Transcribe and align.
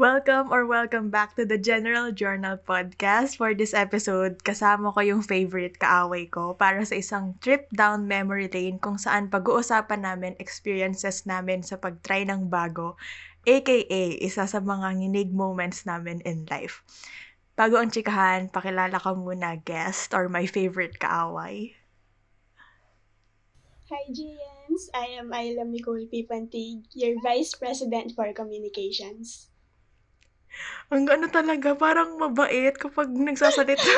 Welcome 0.00 0.48
or 0.48 0.64
welcome 0.64 1.12
back 1.12 1.36
to 1.36 1.44
the 1.44 1.60
General 1.60 2.08
Journal 2.08 2.56
Podcast. 2.56 3.36
For 3.36 3.52
this 3.52 3.76
episode, 3.76 4.40
kasama 4.40 4.96
ko 4.96 5.04
yung 5.04 5.20
favorite 5.20 5.76
kaaway 5.76 6.24
ko 6.24 6.56
para 6.56 6.80
sa 6.88 6.96
isang 6.96 7.36
trip 7.44 7.68
down 7.68 8.08
memory 8.08 8.48
lane 8.48 8.80
kung 8.80 8.96
saan 8.96 9.28
pag-uusapan 9.28 10.00
namin 10.00 10.40
experiences 10.40 11.28
namin 11.28 11.60
sa 11.60 11.76
pag-try 11.76 12.24
ng 12.24 12.48
bago, 12.48 12.96
aka 13.44 13.76
isa 14.24 14.48
sa 14.48 14.56
mga 14.64 15.04
nginig 15.04 15.36
moments 15.36 15.84
namin 15.84 16.24
in 16.24 16.48
life. 16.48 16.80
Bago 17.52 17.76
ang 17.76 17.92
chikahan, 17.92 18.48
pakilala 18.48 18.96
ka 18.96 19.12
muna 19.12 19.60
guest 19.60 20.16
or 20.16 20.32
my 20.32 20.48
favorite 20.48 20.96
kaaway. 20.96 21.76
Hi, 23.92 24.08
GMs. 24.08 24.88
I 24.96 25.20
am 25.20 25.28
Ayla 25.28 25.68
Nicole 25.68 26.08
Pipantig, 26.08 26.88
your 26.96 27.20
Vice 27.20 27.52
President 27.52 28.16
for 28.16 28.32
Communications. 28.32 29.49
Ang 30.90 31.06
ano 31.06 31.26
talaga, 31.30 31.78
parang 31.78 32.18
mabait 32.18 32.74
kapag 32.74 33.08
nagsasalita. 33.10 33.94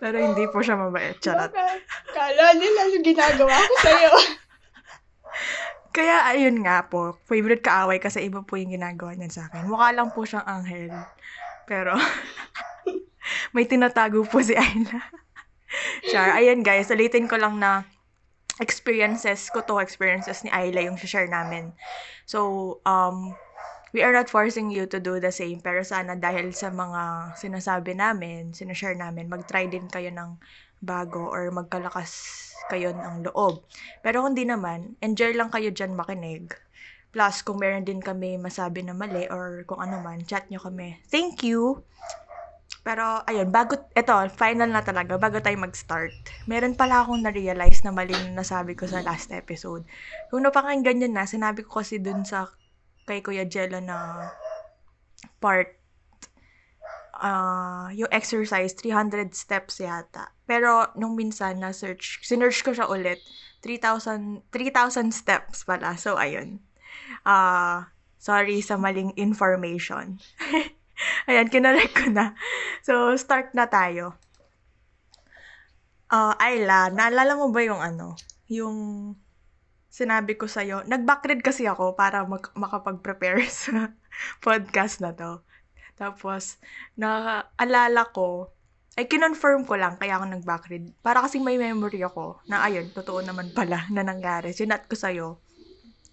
Pero 0.00 0.16
hindi 0.20 0.44
po 0.52 0.60
siya 0.60 0.78
mabait, 0.78 1.16
charot. 1.18 1.50
Baka, 1.50 1.80
kala 2.12 2.54
nila 2.54 2.80
yung 2.92 3.04
ginagawa 3.04 3.56
ko 3.56 3.74
sa'yo. 3.82 4.12
Kaya 5.90 6.30
ayun 6.30 6.62
nga 6.62 6.86
po, 6.86 7.18
favorite 7.26 7.64
kaaway 7.64 7.98
kasi 7.98 8.22
iba 8.28 8.44
po 8.44 8.54
yung 8.54 8.70
ginagawa 8.76 9.16
niyan 9.18 9.32
sa 9.32 9.50
akin. 9.50 9.66
Mukha 9.66 9.90
lang 9.90 10.14
po 10.14 10.22
siyang 10.22 10.46
anghel. 10.46 10.94
Pero 11.66 11.96
may 13.56 13.66
tinatago 13.66 14.22
po 14.28 14.38
si 14.38 14.54
Ayla. 14.54 15.02
Char, 16.08 16.38
ayun 16.38 16.62
guys, 16.62 16.92
ulitin 16.92 17.26
ko 17.26 17.36
lang 17.36 17.58
na 17.58 17.82
experiences 18.62 19.50
ko 19.50 19.62
to, 19.66 19.82
experiences 19.82 20.46
ni 20.46 20.50
Ayla 20.54 20.86
yung 20.86 20.98
share 20.98 21.26
namin. 21.26 21.74
So, 22.28 22.78
um, 22.86 23.34
we 23.92 24.04
are 24.04 24.12
not 24.12 24.28
forcing 24.28 24.68
you 24.68 24.84
to 24.84 25.00
do 25.00 25.16
the 25.16 25.32
same, 25.32 25.60
pero 25.64 25.80
sana 25.80 26.14
dahil 26.18 26.52
sa 26.52 26.68
mga 26.68 27.34
sinasabi 27.40 27.96
namin, 27.96 28.52
sinashare 28.52 28.96
namin, 28.96 29.32
mag-try 29.32 29.64
din 29.68 29.88
kayo 29.88 30.12
ng 30.12 30.36
bago 30.78 31.26
or 31.32 31.50
magkalakas 31.50 32.10
kayo 32.70 32.92
ng 32.94 33.26
loob. 33.26 33.64
Pero 34.04 34.22
kung 34.22 34.36
di 34.36 34.44
naman, 34.44 34.94
enjoy 35.00 35.34
lang 35.34 35.50
kayo 35.50 35.72
dyan 35.72 35.96
makinig. 35.96 36.52
Plus, 37.08 37.40
kung 37.40 37.56
meron 37.56 37.88
din 37.88 38.04
kami 38.04 38.36
masabi 38.36 38.84
na 38.84 38.92
mali 38.92 39.24
or 39.32 39.64
kung 39.64 39.80
ano 39.80 39.98
man, 40.04 40.20
chat 40.28 40.44
nyo 40.52 40.60
kami. 40.60 41.00
Thank 41.08 41.40
you! 41.42 41.82
Pero, 42.84 43.24
ayun, 43.24 43.48
bago, 43.52 43.76
eto, 43.96 44.16
final 44.32 44.70
na 44.70 44.84
talaga, 44.84 45.16
bago 45.16 45.40
tayo 45.40 45.56
mag-start. 45.60 46.14
Meron 46.44 46.76
pala 46.76 47.04
akong 47.04 47.24
na-realize 47.24 47.84
na 47.84 47.92
mali 47.92 48.12
na 48.12 48.44
nasabi 48.44 48.76
ko 48.76 48.84
sa 48.84 49.00
last 49.04 49.32
episode. 49.32 49.84
Kung 50.28 50.44
napakinggan 50.44 51.00
nyo 51.00 51.08
na, 51.08 51.24
sinabi 51.24 51.64
ko 51.64 51.80
kasi 51.80 52.00
dun 52.00 52.24
sa 52.28 52.48
kay 53.08 53.24
Kuya 53.24 53.48
Jello 53.48 53.80
na 53.80 54.28
part 55.40 55.78
uh, 57.18 57.88
yung 57.92 58.10
exercise, 58.10 58.74
300 58.74 59.34
steps 59.34 59.82
yata. 59.82 60.30
Pero, 60.46 60.88
nung 60.94 61.18
minsan, 61.18 61.60
na-search, 61.60 62.22
sinearch 62.24 62.62
ko 62.62 62.72
siya 62.72 62.88
ulit, 62.88 63.20
3,000 63.60 64.46
3,000 64.54 65.10
steps 65.10 65.66
pala. 65.66 65.98
So, 65.98 66.14
ayun. 66.14 66.62
Uh, 67.26 67.84
sorry 68.18 68.62
sa 68.62 68.78
maling 68.78 69.12
information. 69.18 70.22
Ayan, 71.30 71.50
kinarek 71.50 71.94
ko 71.94 72.06
na. 72.10 72.34
So, 72.82 73.14
start 73.18 73.54
na 73.54 73.66
tayo. 73.70 74.18
Uh, 76.08 76.32
Ayla, 76.40 76.88
naalala 76.88 77.36
mo 77.36 77.52
ba 77.52 77.60
yung 77.60 77.78
ano? 77.78 78.16
Yung 78.48 78.76
sinabi 79.88 80.36
ko 80.36 80.44
sa'yo, 80.46 80.84
nag-backread 80.84 81.40
kasi 81.40 81.64
ako 81.64 81.96
para 81.96 82.22
mag- 82.28 82.52
makapag-prepare 82.54 83.40
sa 83.50 83.92
podcast 84.44 85.00
na 85.00 85.16
to. 85.16 85.40
Tapos, 85.98 86.60
naaalala 86.94 88.06
ko, 88.14 88.52
ay 88.98 89.06
kinonfirm 89.06 89.62
ko 89.62 89.78
lang 89.78 89.94
kaya 89.98 90.18
ako 90.18 90.24
nag-backread. 90.30 90.90
Para 91.02 91.22
kasi 91.22 91.38
may 91.38 91.54
memory 91.58 92.02
ako 92.02 92.42
na 92.50 92.62
ayun, 92.66 92.90
totoo 92.90 93.22
naman 93.22 93.50
pala 93.54 93.86
na 93.94 94.04
nangyari. 94.04 94.54
Sinat 94.54 94.86
ko 94.86 94.94
sa'yo, 94.94 95.26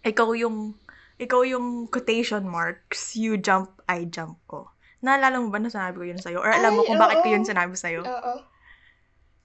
ikaw 0.06 0.34
yung, 0.38 0.74
ikaw 1.18 1.42
yung 1.46 1.90
quotation 1.90 2.46
marks, 2.46 3.14
you 3.18 3.38
jump, 3.38 3.82
I 3.90 4.06
jump 4.06 4.38
ko. 4.50 4.70
Naalala 5.06 5.38
mo 5.38 5.54
ba 5.54 5.62
na 5.62 5.70
sinabi 5.70 6.02
ko 6.02 6.06
yun 6.06 6.22
sa'yo? 6.22 6.42
Or 6.42 6.50
alam 6.50 6.78
mo 6.78 6.82
Ay, 6.82 6.88
kung 6.90 7.02
bakit 7.02 7.20
ko 7.22 7.28
oo. 7.30 7.34
yun 7.36 7.46
sinabi 7.46 7.76
sa'yo? 7.78 8.02
Oo. 8.02 8.36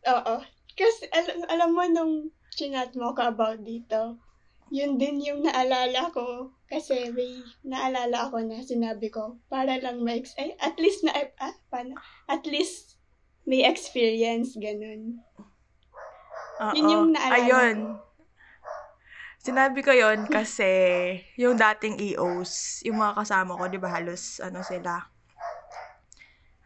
Oo. 0.09 0.35
Kasi, 0.73 1.05
al- 1.13 1.49
alam 1.53 1.77
mo 1.77 1.85
nung 1.85 2.15
chinat 2.61 2.93
mo 2.93 3.17
ko 3.17 3.33
about 3.33 3.65
dito, 3.65 4.21
yun 4.69 5.01
din 5.01 5.25
yung 5.25 5.41
naalala 5.49 6.13
ko. 6.13 6.53
Kasi 6.69 7.09
may 7.11 7.41
naalala 7.65 8.29
ako 8.29 8.45
na 8.45 8.61
sinabi 8.61 9.09
ko, 9.09 9.41
para 9.49 9.81
lang 9.81 10.05
may, 10.05 10.21
ex- 10.21 10.37
ay, 10.37 10.53
at 10.61 10.77
least 10.77 11.03
na, 11.03 11.17
ah, 11.41 11.57
paano? 11.73 11.97
At 12.29 12.45
least 12.45 13.01
may 13.49 13.65
experience, 13.65 14.55
ganun. 14.61 15.19
Oo. 16.61 16.73
Yun 16.77 16.93
yung 16.93 17.09
naalala 17.17 17.41
Ayun. 17.41 17.79
ko. 17.81 18.11
Sinabi 19.41 19.81
ko 19.81 19.91
yon 19.97 20.29
kasi 20.29 20.69
yung 21.41 21.57
dating 21.57 21.97
EOs, 21.97 22.85
yung 22.85 23.01
mga 23.01 23.25
kasama 23.25 23.57
ko, 23.57 23.65
di 23.73 23.81
ba 23.81 23.89
halos 23.89 24.37
ano 24.45 24.61
sila, 24.61 25.10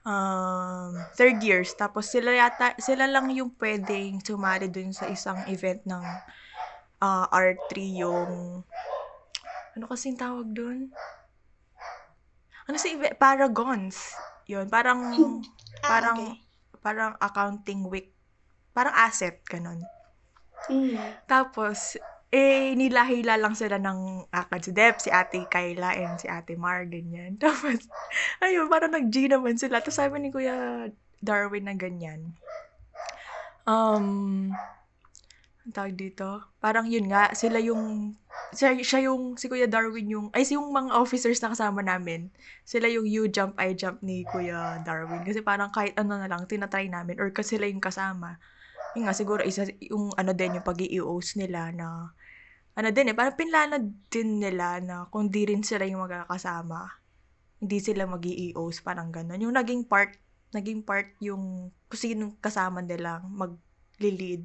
um, 0.05 1.01
third 1.17 1.41
years. 1.41 1.73
Tapos 1.75 2.13
sila 2.13 2.31
yata, 2.31 2.77
sila 2.79 3.09
lang 3.09 3.33
yung 3.33 3.57
pwedeng 3.59 4.21
sumali 4.21 4.69
dun 4.71 4.93
sa 4.93 5.09
isang 5.11 5.41
event 5.51 5.83
ng 5.89 6.05
uh, 7.03 7.27
R3 7.33 7.73
yung, 8.05 8.63
ano 9.75 9.85
kasing 9.91 10.21
tawag 10.21 10.49
dun? 10.55 10.93
Ano 12.65 12.77
si 12.81 12.97
event? 12.97 13.17
Paragons. 13.19 14.17
Yun, 14.49 14.69
parang, 14.69 15.01
Ah, 15.85 16.01
parang, 16.01 16.17
okay. 16.17 16.41
parang 16.81 17.13
accounting 17.21 17.85
week. 17.93 18.13
Parang 18.73 18.97
asset, 18.97 19.45
ganun. 19.45 19.85
Mm. 20.73 20.97
Tapos, 21.29 22.01
eh, 22.35 22.75
nilahila 22.75 23.39
lang 23.39 23.55
sila 23.55 23.79
ng 23.79 24.27
akad 24.35 24.61
si 24.67 24.75
Deb, 24.75 24.99
si 24.99 25.07
Ate 25.07 25.47
Kayla, 25.47 25.95
and 25.95 26.19
si 26.19 26.27
Ate 26.27 26.59
Mar, 26.59 26.83
ganyan. 26.83 27.39
Tapos, 27.43 27.87
ayun, 28.43 28.67
parang 28.67 28.91
nag-G 28.91 29.31
naman 29.31 29.55
sila. 29.55 29.79
Tapos 29.79 30.03
sabi 30.03 30.19
ni 30.19 30.35
Kuya 30.35 30.91
Darwin 31.23 31.71
na 31.71 31.79
ganyan. 31.79 32.35
Um, 33.71 34.51
ang 35.65 35.73
tawag 35.73 35.95
dito? 35.95 36.43
Parang 36.59 36.91
yun 36.91 37.07
nga, 37.07 37.31
sila 37.39 37.63
yung, 37.63 38.13
siya, 38.51 38.75
siya 38.83 39.07
yung, 39.07 39.39
si 39.39 39.47
Kuya 39.47 39.71
Darwin 39.71 40.11
yung, 40.11 40.27
ay, 40.35 40.43
yung 40.51 40.75
mga 40.75 40.91
officers 40.91 41.39
na 41.39 41.55
kasama 41.55 41.87
namin, 41.87 42.35
sila 42.67 42.91
yung 42.91 43.07
you 43.07 43.31
jump, 43.31 43.55
I 43.63 43.79
jump 43.79 44.03
ni 44.03 44.27
Kuya 44.27 44.83
Darwin. 44.83 45.23
Kasi 45.23 45.39
parang 45.39 45.71
kahit 45.71 45.95
ano 45.95 46.19
na 46.19 46.27
lang, 46.27 46.51
tinatry 46.51 46.91
namin, 46.91 47.17
or 47.23 47.31
kasi 47.31 47.57
sila 47.57 47.71
yung 47.71 47.81
kasama. 47.81 48.43
Yun 48.99 49.07
nga, 49.07 49.15
siguro 49.15 49.41
isa, 49.47 49.71
yung 49.81 50.11
ano 50.19 50.35
din, 50.35 50.59
yung 50.59 50.67
pag 50.67 50.83
ios 50.83 51.39
nila 51.39 51.71
na, 51.71 52.11
ano 52.75 52.89
din 52.91 53.11
eh, 53.11 53.17
parang 53.17 53.39
pinlanad 53.39 53.85
din 54.11 54.43
nila 54.43 54.83
na 54.83 55.07
kung 55.07 55.31
di 55.31 55.47
rin 55.47 55.63
sila 55.63 55.87
yung 55.87 56.03
magkakasama, 56.03 56.91
hindi 57.63 57.79
sila 57.79 58.05
mag 58.05 58.23
ios 58.27 58.83
parang 58.83 59.15
ganun. 59.15 59.39
Yung 59.39 59.55
naging 59.55 59.87
part, 59.87 60.19
naging 60.51 60.83
part 60.83 61.15
yung 61.23 61.71
kung 61.87 62.01
sinong 62.01 62.35
kasama 62.43 62.83
nilang 62.83 63.31
mag-lead 63.31 64.43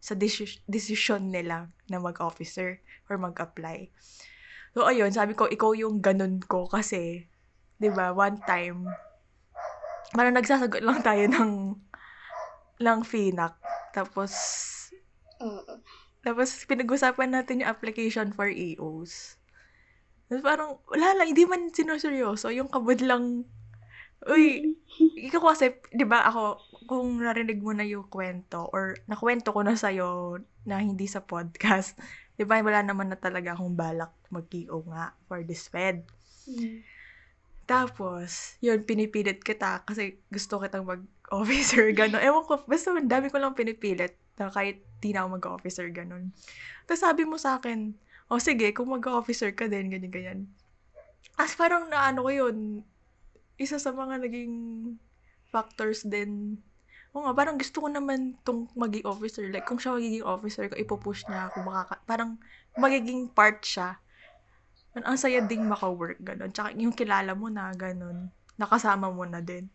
sa 0.00 0.16
decision 0.64 1.28
nila 1.28 1.68
na 1.92 1.98
mag-officer 2.00 2.80
or 3.12 3.20
mag-apply. 3.20 3.92
So, 4.72 4.88
ayun, 4.88 5.12
sabi 5.12 5.36
ko, 5.36 5.50
ikaw 5.50 5.74
yung 5.76 6.00
ganun 6.00 6.40
ko 6.40 6.70
kasi, 6.70 7.26
di 7.76 7.90
ba, 7.92 8.14
one 8.14 8.38
time, 8.46 8.88
parang 10.16 10.38
nagsasagot 10.38 10.80
lang 10.80 11.02
tayo 11.02 11.24
ng, 11.26 11.52
ng 12.80 12.98
FINAC. 13.04 13.58
Tapos, 13.92 14.32
Oo. 15.42 15.82
Tapos 16.28 16.68
pinag-usapan 16.68 17.32
natin 17.32 17.64
yung 17.64 17.72
application 17.72 18.36
for 18.36 18.52
EOs. 18.52 19.40
Tapos 20.28 20.44
parang, 20.44 20.76
wala 20.92 21.16
lang, 21.16 21.32
hindi 21.32 21.48
man 21.48 21.72
sinuseryoso. 21.72 22.52
Yung 22.52 22.68
kabod 22.68 23.00
lang, 23.00 23.48
uy, 24.28 24.76
ikaw 25.16 25.56
kasi, 25.56 25.80
di 25.88 26.04
ba 26.04 26.28
ako, 26.28 26.60
kung 26.84 27.24
narinig 27.24 27.64
mo 27.64 27.72
na 27.72 27.88
yung 27.88 28.04
kwento, 28.12 28.68
or 28.76 29.00
nakwento 29.08 29.56
ko 29.56 29.64
na 29.64 29.72
sa'yo 29.72 30.36
na 30.68 30.84
hindi 30.84 31.08
sa 31.08 31.24
podcast, 31.24 31.96
di 32.36 32.44
ba, 32.44 32.60
wala 32.60 32.84
naman 32.84 33.08
na 33.08 33.16
talaga 33.16 33.56
akong 33.56 33.72
balak 33.72 34.12
mag-EO 34.28 34.84
nga 34.92 35.16
for 35.32 35.40
this 35.40 35.64
fed. 35.72 36.04
Mm. 36.44 36.84
Tapos, 37.64 38.60
yun, 38.60 38.84
pinipilit 38.84 39.40
kita 39.40 39.80
kasi 39.88 40.20
gusto 40.28 40.60
kitang 40.60 40.84
mag-officer, 40.84 41.88
gano'n. 41.96 42.20
Ewan 42.20 42.44
ko, 42.44 42.60
basta 42.68 42.92
ang 42.92 43.08
dami 43.08 43.32
ko 43.32 43.40
lang 43.40 43.56
pinipilit 43.56 44.12
na 44.38 44.48
kahit 44.48 44.80
di 45.02 45.10
na 45.14 45.26
ako 45.26 45.38
mag-officer, 45.38 45.86
gano'n. 45.90 46.30
Tapos 46.86 47.02
sabi 47.02 47.22
mo 47.26 47.36
sa 47.38 47.58
akin, 47.58 47.94
o 48.30 48.38
sige, 48.38 48.70
kung 48.74 48.90
mag-officer 48.90 49.50
ka 49.54 49.66
din, 49.66 49.90
ganyan, 49.90 50.12
ganyan. 50.12 50.40
As 51.38 51.54
parang 51.54 51.86
naano 51.90 52.26
ko 52.26 52.30
yun, 52.30 52.82
isa 53.58 53.78
sa 53.78 53.90
mga 53.90 54.22
naging 54.22 54.54
factors 55.50 56.06
din. 56.06 56.58
Oo 57.16 57.24
nga, 57.24 57.34
parang 57.34 57.56
gusto 57.56 57.82
ko 57.82 57.88
naman 57.88 58.36
tong 58.44 58.68
maging 58.76 59.06
officer. 59.08 59.42
Like, 59.48 59.66
kung 59.66 59.80
siya 59.80 59.96
magiging 59.96 60.26
officer 60.26 60.64
ko, 60.70 60.76
ipupush 60.76 61.26
niya 61.26 61.50
ako. 61.50 61.64
Makaka- 61.66 62.04
parang 62.04 62.36
magiging 62.78 63.26
part 63.32 63.62
siya. 63.64 63.98
ang 64.98 65.14
saya 65.14 65.38
ding 65.38 65.62
maka-work, 65.62 66.18
ganun. 66.18 66.50
Tsaka 66.50 66.74
yung 66.74 66.90
kilala 66.90 67.30
mo 67.38 67.46
na, 67.46 67.70
ganun. 67.70 68.34
Nakasama 68.58 69.06
mo 69.14 69.22
na 69.22 69.38
din. 69.38 69.70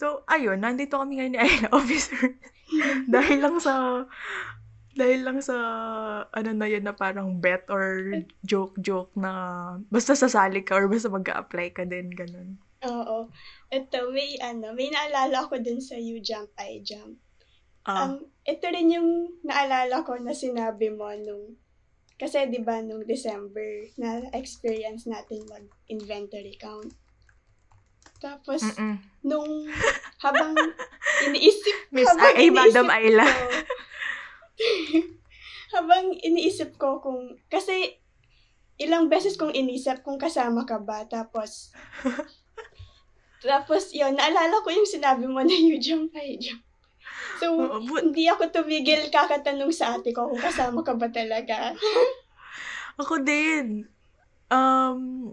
So, 0.00 0.24
ayun, 0.24 0.64
nandito 0.64 0.96
kami 0.96 1.20
ngayon 1.20 1.32
ni 1.36 1.40
Ayla 1.40 1.68
Officer. 1.76 2.40
dahil 3.14 3.38
lang 3.42 3.56
sa, 3.58 4.04
dahil 4.94 5.20
lang 5.22 5.38
sa, 5.42 5.56
ano 6.30 6.50
na 6.54 6.66
yun 6.66 6.84
na 6.84 6.94
parang 6.94 7.38
bet 7.38 7.66
or 7.70 8.22
joke-joke 8.42 9.14
na 9.14 9.32
basta 9.88 10.18
sasali 10.18 10.62
ka 10.66 10.76
or 10.78 10.86
basta 10.90 11.08
mag 11.10 11.26
apply 11.26 11.74
ka 11.74 11.86
din, 11.86 12.10
ganun. 12.10 12.58
Oo. 12.80 13.28
Ito, 13.68 14.08
may 14.08 14.40
ano, 14.40 14.72
may 14.72 14.88
naalala 14.88 15.44
ko 15.48 15.60
din 15.60 15.84
sa 15.84 16.00
You 16.00 16.24
Jump, 16.24 16.48
I 16.56 16.80
Jump. 16.80 17.20
Ah, 17.84 18.12
Um, 18.12 18.28
ito 18.44 18.68
rin 18.68 18.92
yung 18.92 19.40
naalala 19.44 20.04
ko 20.04 20.16
na 20.20 20.36
sinabi 20.36 20.92
mo 20.92 21.08
nung, 21.16 21.56
kasi 22.20 22.44
di 22.52 22.60
ba 22.60 22.84
nung 22.84 23.04
December 23.08 23.88
na 23.96 24.28
experience 24.36 25.08
natin 25.08 25.44
mag-inventory 25.48 26.56
count. 26.60 26.92
Tapos, 28.20 28.62
mm 28.76 29.10
nung 29.20 29.68
habang 30.24 30.56
iniisip, 31.28 31.92
Miss, 31.92 32.08
habang 32.08 32.32
ay, 32.32 32.48
ay, 32.48 32.48
Madam 32.48 32.88
iniisip 32.88 32.96
Ayla. 32.96 33.26
ko, 33.28 33.44
habang 35.76 36.04
iniisip 36.16 36.70
ko 36.80 36.88
kung, 37.04 37.36
kasi 37.52 38.00
ilang 38.80 39.12
beses 39.12 39.36
kong 39.36 39.52
inisip 39.52 40.00
kung 40.00 40.16
kasama 40.16 40.64
ka 40.64 40.80
ba, 40.80 41.04
tapos, 41.04 41.76
tapos 43.44 43.92
yun, 43.92 44.16
naalala 44.16 44.64
ko 44.64 44.72
yung 44.72 44.88
sinabi 44.88 45.28
mo 45.28 45.44
na 45.44 45.52
you 45.52 45.76
jump, 45.76 46.16
I 46.16 46.40
jump. 46.40 46.64
So, 47.40 47.56
Oo, 47.56 47.80
but, 47.84 48.04
hindi 48.04 48.28
ako 48.28 48.52
tumigil 48.52 49.08
kakatanong 49.08 49.72
sa 49.72 49.96
ate 49.96 50.12
ko 50.12 50.28
kung 50.28 50.40
kasama 50.40 50.80
ka 50.84 50.96
ba 50.96 51.08
talaga. 51.08 51.72
Ako 53.00 53.20
din. 53.24 53.88
Um, 54.52 55.32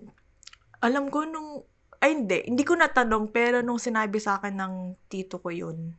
alam 0.80 1.12
ko 1.12 1.28
nung, 1.28 1.68
ay 2.04 2.10
hindi, 2.14 2.38
hindi 2.46 2.64
ko 2.68 2.74
natanong, 2.78 3.34
pero 3.34 3.62
nung 3.66 3.82
sinabi 3.82 4.18
sa 4.22 4.38
akin 4.40 4.56
ng 4.58 4.74
tito 5.12 5.42
ko 5.42 5.50
yun, 5.50 5.98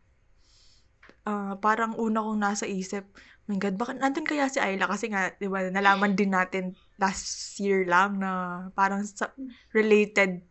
ah 1.29 1.55
parang 1.61 1.93
una 1.99 2.25
kong 2.25 2.41
nasa 2.41 2.65
isip, 2.65 3.05
oh 3.13 3.47
my 3.51 3.59
God, 3.61 3.77
bakit 3.81 3.97
nandun 4.01 4.27
kaya 4.29 4.49
si 4.49 4.59
Ayla? 4.61 4.89
Kasi 4.89 5.13
nga, 5.13 5.33
di 5.37 5.49
ba, 5.51 5.65
nalaman 5.69 6.17
din 6.19 6.33
natin 6.33 6.77
last 7.01 7.57
year 7.61 7.85
lang 7.89 8.19
na 8.23 8.31
parang 8.73 9.05
sa, 9.05 9.33
related 9.77 10.43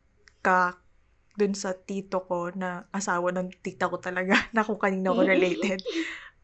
ka 0.46 0.78
dun 1.38 1.54
sa 1.54 1.74
tito 1.78 2.26
ko 2.26 2.50
na 2.54 2.90
asawa 2.90 3.30
ng 3.34 3.54
tita 3.62 3.90
ko 3.92 4.02
talaga 4.02 4.34
na 4.56 4.66
kung 4.66 4.82
kanino 4.82 5.14
ko 5.14 5.22
related. 5.26 5.82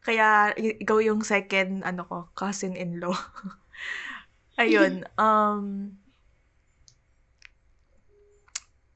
Kaya 0.05 0.53
y- 0.59 0.77
ikaw 0.83 0.99
yung 1.01 1.23
second 1.25 1.81
ano 1.87 2.05
ko, 2.05 2.17
cousin-in-law. 2.37 3.15
Ayun, 4.61 5.07
um 5.17 5.97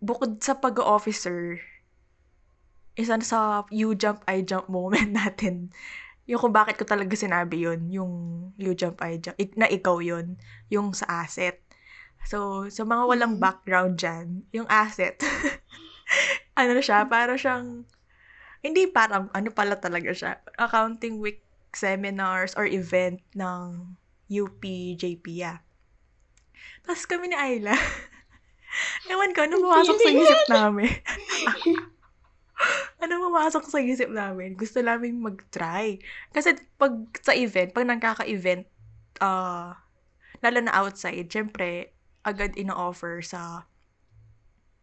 bukod 0.03 0.41
sa 0.43 0.57
pag-officer, 0.57 1.61
isa 2.97 3.13
sa 3.21 3.63
you 3.69 3.93
jump, 3.93 4.25
I 4.25 4.41
jump 4.41 4.69
moment 4.69 5.13
natin. 5.19 5.69
Yung 6.27 6.41
kung 6.41 6.53
bakit 6.55 6.75
ko 6.81 6.85
talaga 6.85 7.13
sinabi 7.15 7.63
yun, 7.65 7.87
yung 7.93 8.13
you 8.59 8.73
jump, 8.75 8.99
I 9.01 9.17
jump, 9.21 9.37
na 9.55 9.69
ikaw 9.69 10.01
yun, 10.03 10.35
yung 10.69 10.91
sa 10.93 11.25
asset. 11.25 11.61
So, 12.27 12.67
sa 12.67 12.83
mga 12.83 13.03
walang 13.07 13.33
Mhm. 13.37 13.43
background 13.43 13.93
dyan, 14.01 14.43
yung 14.51 14.67
asset, 14.67 15.15
ano 16.59 16.71
na 16.75 16.83
siya, 16.83 17.07
para 17.07 17.37
siyang, 17.39 17.85
hindi 18.65 18.89
parang, 18.91 19.29
ano 19.31 19.49
pala 19.53 19.77
talaga 19.79 20.11
siya, 20.11 20.41
accounting 20.59 21.21
week 21.21 21.45
seminars 21.71 22.57
or 22.57 22.65
event 22.67 23.21
ng 23.37 23.95
UP 24.27 24.61
JPA. 24.97 25.61
Tapos 26.83 27.05
kami 27.05 27.31
ni 27.31 27.37
Ayla, 27.37 27.77
ewan 29.11 29.31
ko, 29.33 29.45
ano 29.45 29.61
pumasok 29.61 29.97
sa 29.99 30.11
isip 30.11 30.41
namin? 30.49 30.91
ano 33.03 33.13
pumasok 33.29 33.63
sa 33.69 33.79
isip 33.81 34.09
namin? 34.09 34.57
Gusto 34.57 34.81
namin 34.81 35.21
mag-try. 35.21 36.01
Kasi 36.33 36.57
pag 36.75 36.93
sa 37.21 37.33
event, 37.37 37.69
pag 37.73 37.85
nagkaka-event, 37.85 38.65
ah, 39.21 39.77
lalo 40.41 40.57
na 40.61 40.73
outside, 40.73 41.29
syempre, 41.29 41.93
agad 42.25 42.53
ino-offer 42.57 43.21
sa 43.23 43.69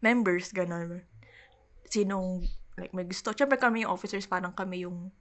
members, 0.01 0.51
gano'n. 0.51 1.03
Sinong, 1.89 2.45
like, 2.79 2.93
may 2.93 3.05
gusto. 3.05 3.31
Syempre 3.31 3.59
kami 3.59 3.83
yung 3.85 3.93
officers, 3.93 4.25
parang 4.25 4.53
kami 4.53 4.87
yung, 4.87 5.11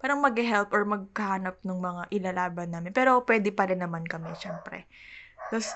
parang 0.00 0.20
mag-help 0.20 0.72
or 0.72 0.84
maghahanap 0.84 1.60
ng 1.64 1.78
mga 1.80 2.02
ilalaban 2.12 2.68
namin. 2.72 2.92
Pero 2.92 3.24
pwede 3.24 3.50
pa 3.52 3.68
rin 3.68 3.80
naman 3.80 4.04
kami, 4.04 4.32
syempre. 4.36 4.84
Tapos, 5.48 5.72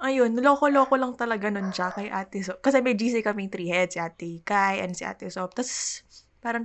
ayun, 0.00 0.32
loko-loko 0.40 0.96
lang 0.96 1.12
talaga 1.14 1.52
nun 1.52 1.70
siya 1.70 1.92
kay 1.92 2.08
Ate 2.08 2.40
Sop. 2.40 2.58
Kasi 2.64 2.80
may 2.80 2.96
GC 2.96 3.20
kaming 3.20 3.52
three 3.52 3.68
heads, 3.68 3.94
si 3.96 4.00
Ate 4.00 4.40
Kai 4.42 4.80
and 4.80 4.96
si 4.96 5.04
Ate 5.04 5.28
Sop. 5.28 5.52
Tapos, 5.52 6.02
parang 6.40 6.64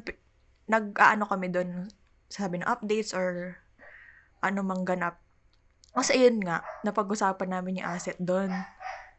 nag-ano 0.66 1.24
kami 1.28 1.52
doon, 1.52 1.92
sabi 2.32 2.60
ng 2.60 2.68
updates 2.68 3.14
or 3.14 3.60
ano 4.42 4.66
mang 4.66 4.88
ganap. 4.88 5.22
Kasi 5.96 6.18
ayun 6.18 6.44
nga, 6.44 6.64
napag-usapan 6.84 7.50
namin 7.56 7.80
yung 7.80 7.88
asset 7.88 8.20
doon. 8.20 8.52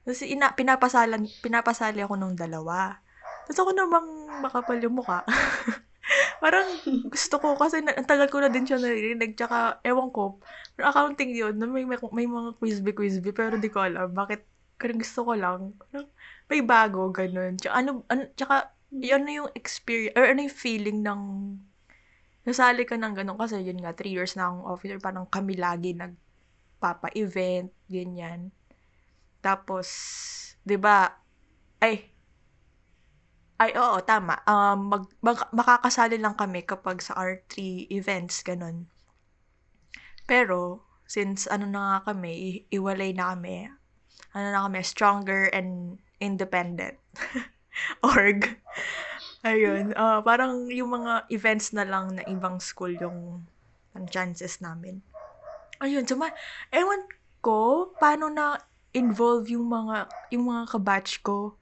Tapos 0.05 0.23
ina, 0.23 0.53
pinapasalan, 0.53 1.25
pinapasali 1.41 2.05
ako 2.05 2.15
nung 2.15 2.37
dalawa. 2.37 3.01
Tapos 3.49 3.59
ako 3.63 3.71
namang 3.73 4.07
makapal 4.43 4.79
yung 4.79 4.99
mukha. 4.99 5.25
Parang 6.43 6.69
gusto 7.09 7.35
ko 7.41 7.56
kasi 7.56 7.81
na, 7.81 7.97
ang 7.97 8.09
tagal 8.09 8.29
ko 8.29 8.41
na 8.43 8.53
din 8.53 8.69
siya 8.69 8.81
naririnig. 8.81 9.35
Tsaka, 9.38 9.81
ewan 9.83 10.12
ko, 10.12 10.38
pero 10.77 10.93
accounting 10.93 11.33
yun, 11.33 11.56
may, 11.59 11.85
may, 11.88 11.99
may 12.12 12.29
mga 12.29 12.61
quizby-quizby, 12.61 13.33
pero 13.33 13.56
di 13.56 13.73
ko 13.73 13.83
alam. 13.83 14.12
Bakit, 14.12 14.41
kaya 14.77 14.93
gusto 14.93 15.21
ko 15.25 15.33
lang. 15.35 15.73
Parang 15.81 16.09
May 16.47 16.62
bago, 16.62 17.11
ganun. 17.11 17.59
Tsaka, 17.59 17.75
ano, 17.75 18.06
ano, 18.06 18.23
tsaka, 18.38 18.71
yun 18.94 19.23
na 19.27 19.33
yung 19.43 19.50
experience, 19.59 20.15
or 20.15 20.25
ano 20.31 20.47
yung 20.47 20.55
feeling 20.55 20.99
ng, 21.03 21.21
nasali 22.47 22.87
ka 22.87 22.94
ng 22.94 23.15
ganun. 23.19 23.35
Kasi 23.41 23.59
yun 23.67 23.82
nga, 23.82 23.97
three 23.97 24.15
years 24.15 24.39
na 24.39 24.47
akong 24.47 24.67
officer, 24.71 24.99
parang 25.03 25.27
kami 25.27 25.59
lagi 25.59 25.99
nagpapa-event, 25.99 27.75
ganyan. 27.91 28.55
Tapos, 29.43 29.89
di 30.62 30.79
ba, 30.79 31.19
ay, 31.82 32.06
ay, 33.56 33.73
oo, 33.76 33.99
tama. 34.05 34.41
Um, 34.44 34.93
mag, 34.93 35.05
mag- 35.25 35.53
makakasali 35.53 36.20
lang 36.20 36.37
kami 36.37 36.64
kapag 36.64 37.00
sa 37.00 37.17
R3 37.17 37.88
events, 37.88 38.44
ganun. 38.44 38.87
Pero, 40.29 40.82
since 41.06 41.47
ano 41.47 41.64
na 41.64 41.81
nga 42.03 42.12
kami, 42.12 42.32
i- 42.35 42.62
iwalay 42.76 43.14
na 43.17 43.32
kami, 43.32 43.70
ano 44.37 44.47
na 44.53 44.65
kami, 44.69 44.81
stronger 44.84 45.48
and 45.55 45.96
independent 46.20 46.98
org. 48.05 48.60
Ayun, 49.46 49.94
ah, 49.94 50.20
parang 50.20 50.67
yung 50.69 50.91
mga 50.93 51.31
events 51.31 51.70
na 51.70 51.86
lang 51.86 52.19
na 52.19 52.25
ibang 52.27 52.58
school 52.58 52.93
yung 52.98 53.46
ang 53.96 54.06
chances 54.10 54.60
namin. 54.60 55.01
Ayun, 55.81 56.05
suma, 56.05 56.32
ewan 56.72 57.05
ko, 57.41 57.93
paano 57.96 58.29
na 58.29 58.60
involve 58.93 59.53
yung 59.53 59.69
mga, 59.69 60.08
yung 60.32 60.51
mga 60.51 60.65
kabatch 60.72 61.20
ko. 61.25 61.56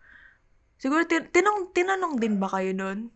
Siguro, 0.84 1.08
tin- 1.08 1.32
tinanong, 1.32 1.72
tinanong 1.72 2.20
din 2.20 2.36
ba 2.36 2.44
kayo 2.52 2.76
nun? 2.76 3.08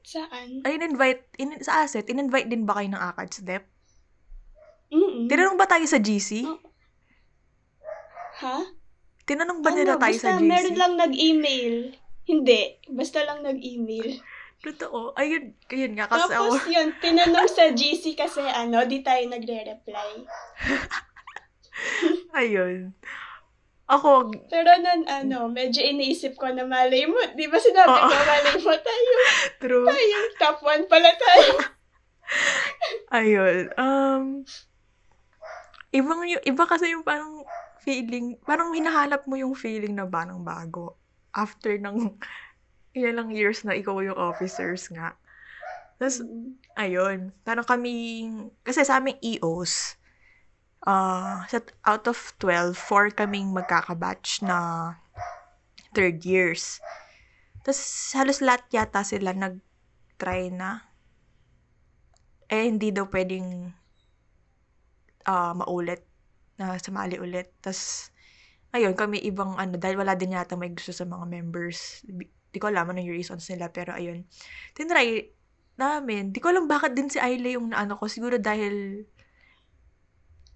Saan? 0.00 0.64
Ay, 0.64 0.80
in-invite, 0.80 1.28
in, 1.36 1.60
sa 1.60 1.84
asset, 1.84 2.08
in-invite 2.08 2.48
din 2.48 2.64
ba 2.64 2.80
kayo 2.80 2.88
ng 2.88 3.04
ACAD 3.12 3.28
step? 3.36 3.68
Mm-mm. 4.88 5.28
Tinanong 5.28 5.60
ba 5.60 5.68
tayo 5.68 5.84
sa 5.84 6.00
GC? 6.00 6.48
Oh. 6.48 6.56
Ha? 8.40 8.64
Tinanong 9.28 9.60
ba 9.60 9.76
nila 9.76 10.00
ano, 10.00 10.00
tayo 10.00 10.16
basta 10.16 10.32
sa 10.32 10.40
GC? 10.40 10.48
meron 10.48 10.76
lang 10.80 10.94
nag-email. 10.96 11.76
Hindi, 12.24 12.60
basta 12.88 13.20
lang 13.20 13.44
nag-email. 13.44 14.24
Totoo. 14.64 15.12
Ayun, 15.20 15.52
ayun 15.68 15.92
nga 16.00 16.08
kasi 16.08 16.32
ako. 16.32 16.32
Tapos 16.32 16.64
yun, 16.64 16.88
tinanong 17.04 17.48
sa 17.52 17.68
GC 17.76 18.16
kasi 18.16 18.40
ano, 18.40 18.88
di 18.88 19.04
tayo 19.04 19.20
nagre-reply. 19.28 20.24
Ayun. 22.40 22.96
Ako, 23.90 24.30
Pero 24.46 24.70
nun, 24.78 25.02
ano, 25.10 25.50
medyo 25.50 25.82
iniisip 25.82 26.38
ko 26.38 26.46
na 26.54 26.62
malay 26.62 27.10
mo. 27.10 27.18
Di 27.34 27.50
ba 27.50 27.58
sinabi 27.58 27.90
Oo. 27.90 28.06
ko, 28.06 28.14
malay 28.22 28.56
mo 28.62 28.74
tayo. 28.78 29.14
true. 29.58 29.86
Tayo, 29.90 30.18
top 30.38 30.58
1 30.62 30.86
pala 30.86 31.10
tayo. 31.18 31.50
Ayun. 33.18 33.74
Um, 33.74 34.22
ibang, 35.90 36.22
iba 36.22 36.64
kasi 36.70 36.94
yung 36.94 37.02
parang 37.02 37.42
feeling, 37.82 38.38
parang 38.46 38.70
hinahanap 38.70 39.26
mo 39.26 39.34
yung 39.34 39.58
feeling 39.58 39.98
na 39.98 40.06
ba 40.06 40.22
ng 40.22 40.46
bago. 40.46 40.94
After 41.34 41.74
ng 41.74 42.14
ilang 42.94 43.34
years 43.34 43.66
na 43.66 43.74
ikaw 43.74 43.98
yung 44.06 44.18
officers 44.18 44.86
nga. 44.94 45.18
Tapos, 45.98 46.22
ayun, 46.78 47.34
parang 47.42 47.66
kami, 47.66 48.24
kasi 48.62 48.86
sa 48.86 49.02
aming 49.02 49.18
EOs, 49.18 49.99
uh, 50.86 51.44
out 51.84 52.04
of 52.08 52.18
12, 52.38 52.76
4 52.76 53.16
kaming 53.16 53.52
magkakabatch 53.52 54.40
na 54.44 54.94
third 55.92 56.22
years. 56.24 56.80
Tapos, 57.60 57.80
halos 58.16 58.40
lahat 58.40 58.64
yata 58.72 59.04
sila 59.04 59.36
nag-try 59.36 60.48
na. 60.48 60.88
Eh, 62.50 62.66
hindi 62.66 62.90
daw 62.90 63.06
pwedeng 63.12 63.70
ah, 65.28 65.52
maulit 65.54 66.02
na 66.56 66.80
sumali 66.80 67.20
ulit. 67.20 67.52
Tapos, 67.60 68.10
ayun, 68.72 68.96
kami 68.96 69.20
ibang 69.22 69.60
ano, 69.60 69.76
dahil 69.76 70.00
wala 70.00 70.16
din 70.16 70.34
yata 70.34 70.56
may 70.56 70.72
gusto 70.72 70.90
sa 70.94 71.04
mga 71.04 71.26
members. 71.28 72.02
Di 72.50 72.58
ko 72.58 72.72
alam 72.72 72.90
ano 72.90 72.98
yung 72.98 73.14
reasons 73.14 73.46
nila, 73.52 73.70
pero 73.70 73.94
ayun. 73.94 74.26
Tinry 74.74 75.30
namin. 75.78 76.34
Di 76.34 76.40
ko 76.42 76.50
alam 76.50 76.66
bakit 76.66 76.96
din 76.96 77.12
si 77.12 77.20
Ayla 77.22 77.54
yung 77.54 77.70
naano 77.70 77.94
ko. 78.00 78.10
Siguro 78.10 78.40
dahil 78.40 79.06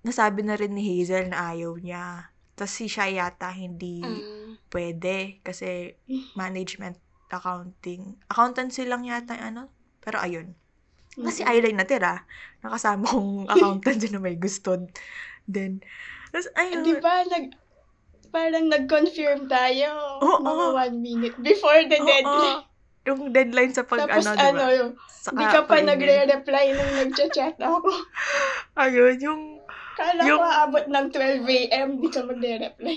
nasabi 0.04 0.44
na 0.44 0.54
rin 0.54 0.76
ni 0.76 0.84
Hazel 0.84 1.32
na 1.32 1.50
ayaw 1.50 1.74
niya. 1.76 2.28
Tapos 2.54 2.76
si 2.76 2.86
Shai 2.86 3.18
yata 3.18 3.50
hindi 3.50 4.04
Ah. 4.04 4.54
pwede 4.70 5.40
kasi 5.40 5.96
management 6.36 7.00
accounting. 7.26 8.14
Accountancy 8.30 8.86
lang 8.86 9.02
yata 9.02 9.34
ano. 9.34 9.72
Pero 9.98 10.22
ayun. 10.22 10.54
Kasi. 11.14 11.42
Ayla 11.42 11.70
yung 11.70 11.78
natira. 11.78 12.26
Nakasama 12.60 13.06
kong 13.06 13.46
accountant 13.52 14.02
na 14.10 14.18
may 14.18 14.34
gusto. 14.34 14.86
Then, 15.46 15.82
tapos 16.30 16.50
ayun. 16.54 16.82
Di 16.82 16.94
ba, 16.98 17.22
nag, 17.22 17.54
parang 18.30 18.66
nag-confirm 18.66 19.46
tayo 19.46 20.18
Oo. 20.20 20.42
mga 20.42 20.66
one 20.74 20.96
minute 20.98 21.36
before 21.38 21.86
the 21.86 21.98
Oo, 21.98 22.06
deadline. 22.06 22.60
yung 23.04 23.20
deadline 23.30 23.70
sa 23.70 23.86
pag 23.86 24.06
Tapos 24.06 24.26
ano, 24.26 24.34
ano, 24.34 24.58
diba? 24.58 24.66
yung, 24.74 24.90
Sa, 25.06 25.30
di 25.30 25.44
ka 25.44 25.60
pa 25.64 25.78
nagre-reply 25.78 26.64
nung 26.72 26.92
nagchat-chat 26.98 27.56
ako. 27.58 27.86
Ayun, 28.82 29.14
yung 29.20 29.42
Kala 29.94 30.22
Yung- 30.26 30.40
ko 30.42 30.44
aabot 30.44 30.84
ng 30.90 31.06
12 31.14 31.46
a.m. 31.46 31.88
di 32.02 32.08
ka 32.10 32.20
magre-reply. 32.26 32.96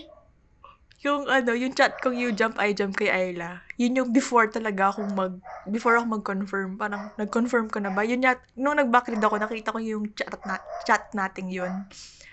yung 1.06 1.30
ano, 1.30 1.54
yung 1.54 1.74
chat 1.78 1.94
kong 2.02 2.18
you 2.18 2.34
jump, 2.34 2.58
I 2.58 2.74
jump 2.74 2.98
kay 2.98 3.10
Ayla, 3.14 3.62
yun 3.78 3.94
yung 3.98 4.10
before 4.10 4.50
talaga 4.50 4.90
akong 4.90 5.14
mag, 5.14 5.38
before 5.62 5.94
ako 5.94 6.06
mag-confirm, 6.20 6.74
parang 6.82 7.14
nag-confirm 7.22 7.70
ko 7.70 7.78
na 7.78 7.94
ba? 7.94 8.02
Yun 8.02 8.26
yat, 8.26 8.42
nung 8.58 8.76
nag-backread 8.82 9.22
ako, 9.22 9.38
nakita 9.38 9.70
ko 9.76 9.80
yung 9.80 10.10
chat, 10.18 10.42
na, 10.42 10.58
chat 10.82 11.06
nating 11.14 11.54
yun. 11.54 11.86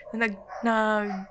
Nag, 0.09 0.33
nag, 0.65 1.29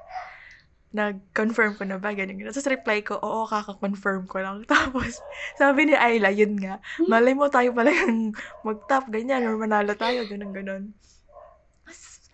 nag-confirm 0.94 1.74
ko 1.74 1.82
na 1.82 1.98
ba? 1.98 2.14
Ganyan, 2.14 2.38
ganyan. 2.38 2.54
Tapos 2.54 2.70
reply 2.70 3.02
ko, 3.02 3.18
oo, 3.18 3.50
kaka-confirm 3.50 4.30
ko 4.30 4.38
lang. 4.38 4.62
Tapos, 4.70 5.26
sabi 5.58 5.90
ni 5.90 5.94
Ayla, 5.98 6.30
yun 6.30 6.54
nga, 6.54 6.78
malay 7.10 7.34
mo 7.34 7.50
tayo 7.50 7.74
pala 7.74 7.90
yung 7.90 8.30
mag-top, 8.62 9.10
ganyan, 9.10 9.42
or 9.42 9.58
manalo 9.58 9.98
tayo, 9.98 10.22
ganun, 10.30 10.54
ganun. 10.54 10.84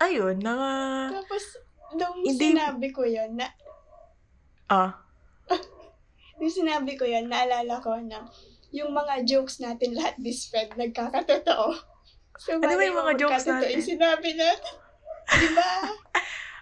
Ayun, 0.01 0.41
na, 0.41 0.53
Tapos, 1.13 1.43
nung 1.93 2.25
Hindi- 2.25 2.57
sinabi 2.57 2.89
ko 2.89 3.05
yun, 3.05 3.37
na, 3.37 3.47
ah, 4.65 4.97
nung 6.41 6.49
sinabi 6.49 6.97
ko 6.97 7.05
yun, 7.05 7.29
naalala 7.29 7.77
ko 7.85 7.93
na 8.01 8.25
yung 8.71 8.95
mga 8.95 9.27
jokes 9.27 9.61
natin 9.61 9.93
lahat 9.93 10.17
this 10.17 10.49
friend, 10.49 10.73
nagkakatotoo. 10.73 11.75
So, 12.41 12.57
Ano 12.63 12.73
ba 12.73 12.81
yung 12.81 12.97
mga 12.97 13.13
jokes 13.19 13.45
natin? 13.45 13.77
Yung 13.77 13.89
sinabi 13.93 14.29
natin. 14.33 14.73
Di 15.31 15.47
ba? 15.53 15.69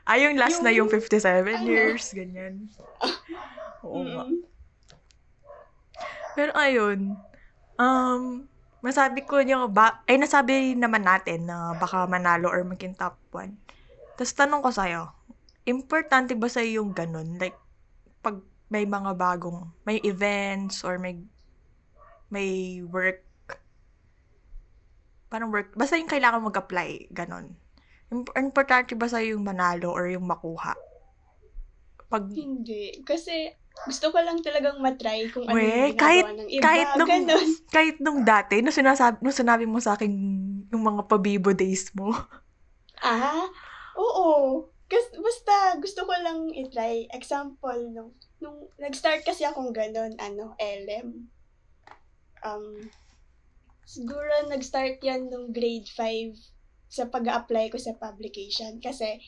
ay, 0.03 0.19
yung 0.27 0.35
last 0.35 0.59
na 0.59 0.73
yung 0.73 0.91
Yung- 0.91 0.99
57 0.99 1.47
ano? 1.47 1.63
years, 1.63 2.11
ganyan. 2.11 2.67
Oo 3.87 4.03
nga. 4.03 4.25
Mm-mm. 4.27 4.43
Pero 6.35 6.51
ayun, 6.55 7.15
um, 7.75 8.47
masabi 8.79 9.27
ko 9.27 9.43
yung, 9.43 9.71
ba, 9.71 10.03
ay 10.07 10.15
nasabi 10.15 10.75
naman 10.75 11.03
natin 11.03 11.47
na 11.47 11.75
baka 11.75 12.07
manalo 12.07 12.47
or 12.47 12.63
maging 12.63 12.95
top 12.95 13.19
1. 13.35 13.51
Tapos 14.15 14.33
tanong 14.35 14.61
ko 14.63 14.69
sa'yo, 14.71 15.01
importante 15.67 16.35
ba 16.35 16.47
sa'yo 16.47 16.83
yung 16.83 16.91
ganun? 16.95 17.35
Like, 17.39 17.55
pag 18.23 18.39
may 18.71 18.87
mga 18.87 19.15
bagong, 19.19 19.67
may 19.83 19.99
events 20.03 20.83
or 20.87 20.95
may, 20.95 21.19
may 22.31 22.79
work, 22.87 23.23
parang 25.29 25.51
work, 25.51 25.75
basta 25.75 25.99
yung 25.99 26.09
kailangan 26.09 26.47
mag-apply, 26.47 27.11
ganun. 27.11 27.53
Im- 28.09 28.33
Importante 28.33 28.95
ba 28.97 29.05
sa'yo 29.05 29.37
yung 29.37 29.45
manalo 29.45 29.91
or 29.93 30.09
yung 30.09 30.25
makuha? 30.25 30.73
Pag, 32.09 32.33
Hindi. 32.33 33.05
Kasi, 33.05 33.53
gusto 33.79 34.11
ko 34.11 34.19
lang 34.19 34.43
talagang 34.43 34.77
matry 34.83 35.31
kung 35.31 35.47
ano 35.47 35.55
Weh, 35.55 35.95
yung 35.95 35.99
kahit- 35.99 36.27
ng 36.27 36.49
iba. 36.51 36.61
kahit 36.61 36.89
nung, 36.99 37.09
Ganon. 37.09 37.47
kahit 37.75 37.97
nung 38.03 38.19
dati, 38.27 38.59
nung 38.59 38.75
sinasabi, 38.75 39.23
nung 39.23 39.35
sinabi 39.35 39.63
mo 39.63 39.79
sa 39.79 39.95
akin 39.95 40.11
yung 40.67 40.83
mga 40.83 41.01
pabibo 41.07 41.51
days 41.55 41.89
mo. 41.95 42.11
Ah, 42.99 43.47
oo. 43.95 44.67
Kasi, 44.83 45.15
basta, 45.23 45.79
gusto 45.79 46.03
ko 46.03 46.11
lang 46.19 46.51
itry. 46.51 47.07
Example, 47.15 47.79
nung, 47.95 48.11
nung 48.43 48.67
nag-start 48.75 49.23
kasi 49.23 49.47
akong 49.47 49.71
ganon, 49.71 50.19
ano, 50.19 50.51
LM. 50.59 51.31
Um, 52.43 52.91
siguro 53.87 54.27
nag-start 54.51 54.99
yan 54.99 55.31
nung 55.31 55.55
grade 55.55 55.87
5 55.87 56.35
sa 56.91 57.07
pag 57.07 57.23
apply 57.23 57.71
ko 57.71 57.79
sa 57.79 57.95
publication. 57.95 58.83
Kasi, 58.83 59.23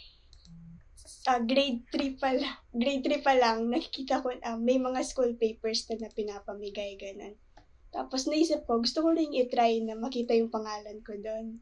ah, 1.29 1.41
grade 1.41 1.85
3 1.93 2.21
pa 2.21 2.33
lang, 2.33 2.57
grade 2.73 3.03
3 3.05 3.25
pa 3.25 3.33
lang, 3.37 3.69
nakikita 3.69 4.21
ko, 4.21 4.33
ah, 4.41 4.57
may 4.57 4.81
mga 4.81 5.01
school 5.05 5.33
papers 5.37 5.85
na, 5.89 6.07
na 6.07 6.09
pinapamigay, 6.09 6.97
ganon. 6.97 7.35
Tapos 7.91 8.25
naisip 8.25 8.63
ko, 8.63 8.79
gusto 8.79 9.03
ko 9.03 9.11
rin 9.11 9.35
itry 9.35 9.83
na 9.83 9.99
makita 9.99 10.31
yung 10.31 10.47
pangalan 10.47 11.03
ko 11.03 11.11
doon 11.19 11.59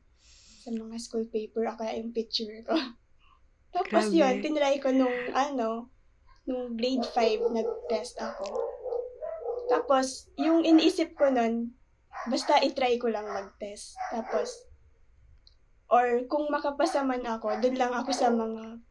sa 0.61 0.69
mga 0.69 0.95
school 1.01 1.25
paper 1.25 1.65
o 1.65 1.77
kaya 1.79 1.97
yung 1.97 2.13
picture 2.13 2.61
ko. 2.61 2.77
Tapos 3.75 4.13
Grabe. 4.13 4.17
yun, 4.17 4.35
tinry 4.45 4.77
ko 4.77 4.93
nung 4.93 5.17
ano, 5.33 5.89
nung 6.45 6.77
grade 6.77 7.05
5 7.05 7.49
nag-test 7.53 8.17
ako. 8.21 8.45
Tapos, 9.69 10.29
yung 10.37 10.65
iniisip 10.65 11.13
ko 11.13 11.29
nun, 11.29 11.77
basta 12.29 12.57
itry 12.65 12.97
ko 12.97 13.09
lang 13.09 13.29
mag-test. 13.29 13.93
Tapos, 14.09 14.65
or 15.89 16.25
kung 16.25 16.49
makapasa 16.49 17.05
man 17.05 17.21
ako, 17.25 17.61
dun 17.61 17.77
lang 17.77 17.93
ako 17.93 18.09
sa 18.13 18.33
mga 18.33 18.81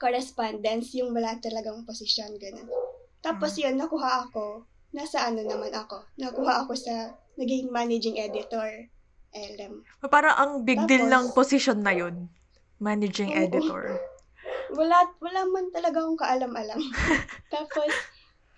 correspondence, 0.00 0.94
yung 0.98 1.14
wala 1.14 1.36
talagang 1.38 1.82
posisyon, 1.86 2.36
ganun. 2.38 2.68
Tapos 3.24 3.56
yun, 3.56 3.80
nakuha 3.80 4.28
ako, 4.28 4.68
nasa 4.92 5.24
ano 5.24 5.42
naman 5.42 5.72
ako, 5.72 6.04
nakuha 6.20 6.66
ako 6.66 6.76
sa 6.76 7.16
naging 7.40 7.72
managing 7.72 8.20
editor, 8.20 8.86
LM. 9.34 9.82
Parang 10.06 10.36
ang 10.38 10.52
big 10.62 10.78
deal 10.86 11.10
Tapos- 11.10 11.14
ng 11.14 11.26
position 11.34 11.78
na 11.82 11.90
yun. 11.90 12.30
Managing 12.78 13.34
Oo. 13.34 13.42
editor. 13.48 13.82
wala 14.74 15.06
wala 15.22 15.40
man 15.48 15.70
talaga 15.70 16.02
akong 16.02 16.20
kaalam-alam. 16.20 16.80
Tapos 17.54 17.90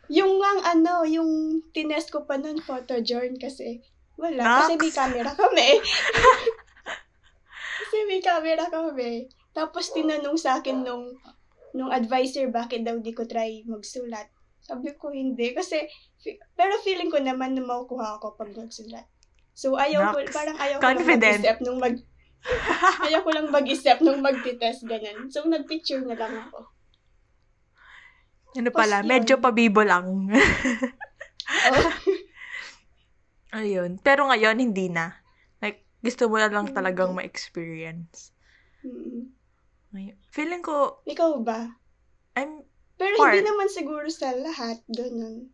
yung 0.09 0.39
ang 0.41 0.61
ano, 0.65 1.05
yung 1.05 1.63
tinest 1.75 2.11
ko 2.11 2.25
pa 2.25 2.41
nun 2.41 2.63
photo 2.63 2.99
journal 3.03 3.37
kasi 3.37 3.85
wala 4.17 4.65
kasi 4.65 4.81
may 4.81 4.93
camera 4.93 5.31
kami. 5.37 5.69
kasi 7.85 7.97
may 8.09 8.21
camera 8.25 8.65
kami. 8.73 9.29
Tapos 9.57 9.89
tinanong 9.97 10.37
sa 10.37 10.61
akin 10.61 10.85
nung 10.85 11.17
nung 11.73 11.89
advisor 11.89 12.53
bakit 12.53 12.85
daw 12.85 13.01
di 13.01 13.17
ko 13.17 13.25
try 13.25 13.65
magsulat. 13.65 14.29
Sabi 14.61 14.93
ko 15.01 15.09
hindi 15.09 15.57
kasi 15.57 15.89
pero 16.53 16.77
feeling 16.85 17.09
ko 17.09 17.17
naman 17.17 17.57
na 17.57 17.65
makukuha 17.65 18.21
ako 18.21 18.37
pag 18.37 18.53
nagsulat. 18.53 19.09
So 19.57 19.81
ayaw 19.81 20.13
ko 20.13 20.21
Naks. 20.21 20.37
parang 20.37 20.57
ayaw 20.61 20.77
ko 20.77 20.85
Confident. 20.85 21.41
mag-isip 21.41 21.59
nung 21.65 21.81
mag 21.81 21.97
ayaw 23.09 23.21
ko 23.25 23.31
lang 23.33 23.49
mag-isip 23.49 23.99
nung 24.05 24.21
magti-test 24.21 24.85
ganun. 24.85 25.33
So 25.33 25.49
nagpicture 25.49 26.05
na 26.05 26.21
lang 26.21 26.37
ako. 26.37 26.77
Ano 28.57 28.73
Tapos 28.73 28.81
pala, 28.81 28.97
yun. 29.01 29.09
medyo 29.09 29.35
pabibo 29.41 29.81
lang. 29.85 30.07
Oh. 31.47 31.91
Ayun. 33.63 34.03
Pero 34.03 34.27
ngayon, 34.27 34.59
hindi 34.59 34.91
na. 34.91 35.15
Like, 35.63 35.87
gusto 36.03 36.27
mo 36.27 36.43
na 36.43 36.51
lang 36.51 36.75
talagang 36.75 37.15
ma-experience. 37.15 38.35
Mm. 38.83 39.31
Feeling 40.33 40.63
ko, 40.63 41.01
Ikaw 41.09 41.41
ba? 41.41 41.73
I'm, 42.37 42.63
Pero 42.97 43.15
Part. 43.17 43.37
hindi 43.37 43.49
naman 43.49 43.69
siguro 43.73 44.09
sa 44.13 44.33
lahat 44.37 44.81
ganun. 44.89 45.53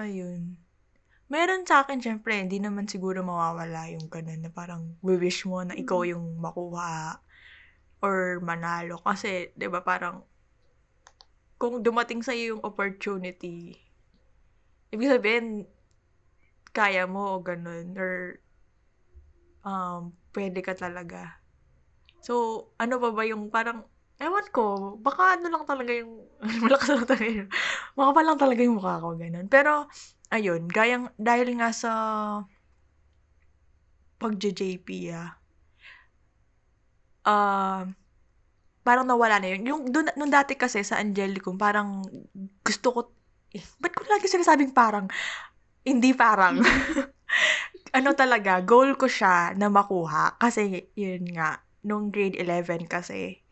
ayun. 0.00 0.58
Meron 1.32 1.64
sa 1.64 1.82
akin, 1.82 1.98
syempre, 2.04 2.36
hindi 2.36 2.60
naman 2.60 2.84
siguro 2.84 3.24
mawawala 3.24 3.88
yung 3.96 4.12
ganun 4.12 4.44
na 4.44 4.52
parang 4.52 5.00
wish 5.00 5.48
mo 5.48 5.64
na 5.64 5.72
ikaw 5.72 6.04
yung 6.04 6.36
makuha 6.36 7.18
or 8.04 8.38
manalo. 8.44 9.00
Kasi, 9.00 9.50
di 9.56 9.66
ba, 9.66 9.80
parang 9.80 10.20
kung 11.56 11.80
dumating 11.80 12.20
sa 12.20 12.36
yung 12.36 12.60
opportunity, 12.60 13.72
ibig 14.92 15.08
sabihin, 15.08 15.64
kaya 16.76 17.08
mo 17.08 17.38
o 17.38 17.42
ganun, 17.42 17.96
or 17.96 18.38
um, 19.64 20.12
pwede 20.36 20.60
ka 20.60 20.76
talaga. 20.76 21.43
So, 22.24 22.34
ano 22.80 22.96
ba 23.02 23.12
ba 23.12 23.22
yung 23.28 23.52
parang, 23.52 23.84
ewan 24.16 24.46
ko, 24.56 24.96
baka 24.96 25.36
ano 25.36 25.46
lang 25.52 25.64
talaga 25.68 25.92
yung, 25.92 26.24
malakas 26.64 26.88
lang 26.96 27.04
talaga 27.04 27.28
yun. 27.28 27.48
Baka 27.98 28.10
pa 28.16 28.22
lang 28.24 28.38
talaga 28.40 28.60
yung 28.64 28.76
mukha 28.80 29.02
ko, 29.04 29.08
ganun. 29.20 29.46
Pero, 29.52 29.72
ayun, 30.32 30.64
gayang, 30.72 31.12
dahil 31.20 31.48
nga 31.60 31.70
sa 31.76 31.92
pag-JP, 34.18 34.88
ah, 35.12 35.30
ah, 37.26 37.84
parang 38.84 39.06
nawala 39.08 39.40
na 39.40 39.48
yun. 39.56 39.62
Yung, 39.68 39.80
dun, 39.92 40.08
nung 40.18 40.32
dati 40.32 40.54
kasi 40.58 40.82
sa 40.84 41.00
Angelicum, 41.00 41.56
parang 41.60 42.04
gusto 42.64 42.88
ko, 42.94 43.00
eh, 43.54 43.62
ba't 43.80 43.92
ko 43.96 44.04
lagi 44.08 44.26
sinasabing 44.28 44.72
parang, 44.76 45.08
hindi 45.86 46.12
parang, 46.16 46.60
ano 47.98 48.10
talaga, 48.16 48.60
goal 48.64 48.96
ko 48.98 49.06
siya 49.10 49.54
na 49.58 49.68
makuha. 49.72 50.36
Kasi, 50.40 50.90
yun 50.98 51.24
nga, 51.34 51.60
nung 51.84 52.08
grade 52.08 52.34
11 52.34 52.88
kasi, 52.88 53.44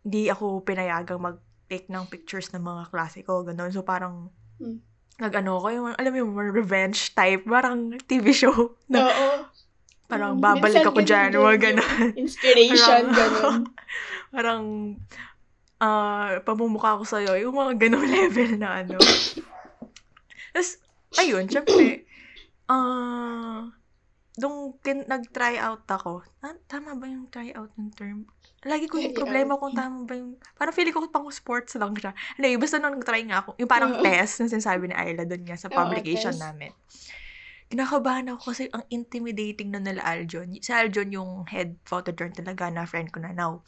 hindi 0.00 0.30
ako 0.30 0.62
pinayagang 0.62 1.18
mag-take 1.18 1.90
ng 1.90 2.06
pictures 2.06 2.54
ng 2.54 2.62
mga 2.62 2.88
klase 2.88 3.20
ko, 3.20 3.42
ganun. 3.42 3.68
So, 3.68 3.82
parang, 3.82 4.30
Mm. 4.56 4.78
nag-ano 5.18 5.58
ko, 5.58 5.66
yung, 5.68 5.86
alam 5.92 6.10
mo 6.10 6.18
yung 6.18 6.32
revenge 6.54 7.10
type, 7.12 7.42
parang 7.44 7.92
TV 8.00 8.30
show. 8.30 8.54
Na, 8.86 9.04
Oo. 9.04 9.28
parang 10.06 10.38
Mm, 10.38 10.40
babalik 10.40 10.78
minsan 10.78 10.86
ako 10.86 11.00
dyan, 11.02 11.28
ganun 11.28 11.42
mga 11.42 11.58
ganun. 11.60 12.06
Inspiration, 12.14 13.02
Parang- 13.02 13.18
ganun. 13.18 13.60
parang, 14.34 14.62
ah, 15.76 16.38
pamumukha 16.40 16.96
ko 16.96 17.04
sa'yo, 17.04 17.34
yung 17.36 17.52
mga 17.52 17.72
ganong 17.76 18.06
level 18.14 18.50
na 18.56 18.80
ano. 18.80 18.96
Tapos, 20.52 20.78
ayun, 21.16 21.50
syempre, 21.50 22.06
ah, 22.66 23.66
nung 24.36 24.76
tin- 24.84 25.08
nag-try 25.08 25.56
out 25.56 25.88
ako, 25.88 26.20
ah, 26.44 26.56
tama 26.68 26.92
ba 26.96 27.08
yung 27.08 27.28
try 27.32 27.56
out 27.56 27.72
ng 27.80 27.88
term? 27.96 28.28
Lagi 28.68 28.84
ko 28.84 29.00
yung 29.00 29.16
problema 29.16 29.56
kung 29.56 29.72
tama 29.72 30.04
ba 30.04 30.12
yung, 30.16 30.36
parang 30.60 30.76
feeling 30.76 30.92
ko 30.92 31.08
pang 31.08 31.28
sports 31.32 31.76
lang 31.80 31.96
siya. 31.96 32.12
Anyway, 32.36 32.60
basta 32.60 32.76
nung 32.76 33.00
nag-try 33.00 33.24
nga 33.24 33.40
ako, 33.40 33.56
yung 33.56 33.70
parang 33.70 34.04
test 34.04 34.44
na 34.44 34.52
sinasabi 34.52 34.92
ni 34.92 34.94
Ayla 34.96 35.24
doon 35.24 35.44
nga 35.48 35.56
sa 35.56 35.72
Oo, 35.72 35.76
publication 35.76 36.36
test. 36.36 36.44
namin. 36.44 36.72
Kinakabahan 37.66 38.30
ako 38.30 38.54
kasi 38.54 38.70
ang 38.70 38.86
intimidating 38.94 39.74
na 39.74 39.82
nila 39.82 40.04
Aljon. 40.06 40.54
Si 40.62 40.70
Aljon 40.70 41.10
yung 41.10 41.42
head 41.50 41.74
photojourn 41.82 42.30
talaga 42.30 42.70
na 42.70 42.86
friend 42.86 43.10
ko 43.10 43.18
na 43.18 43.34
now. 43.34 43.66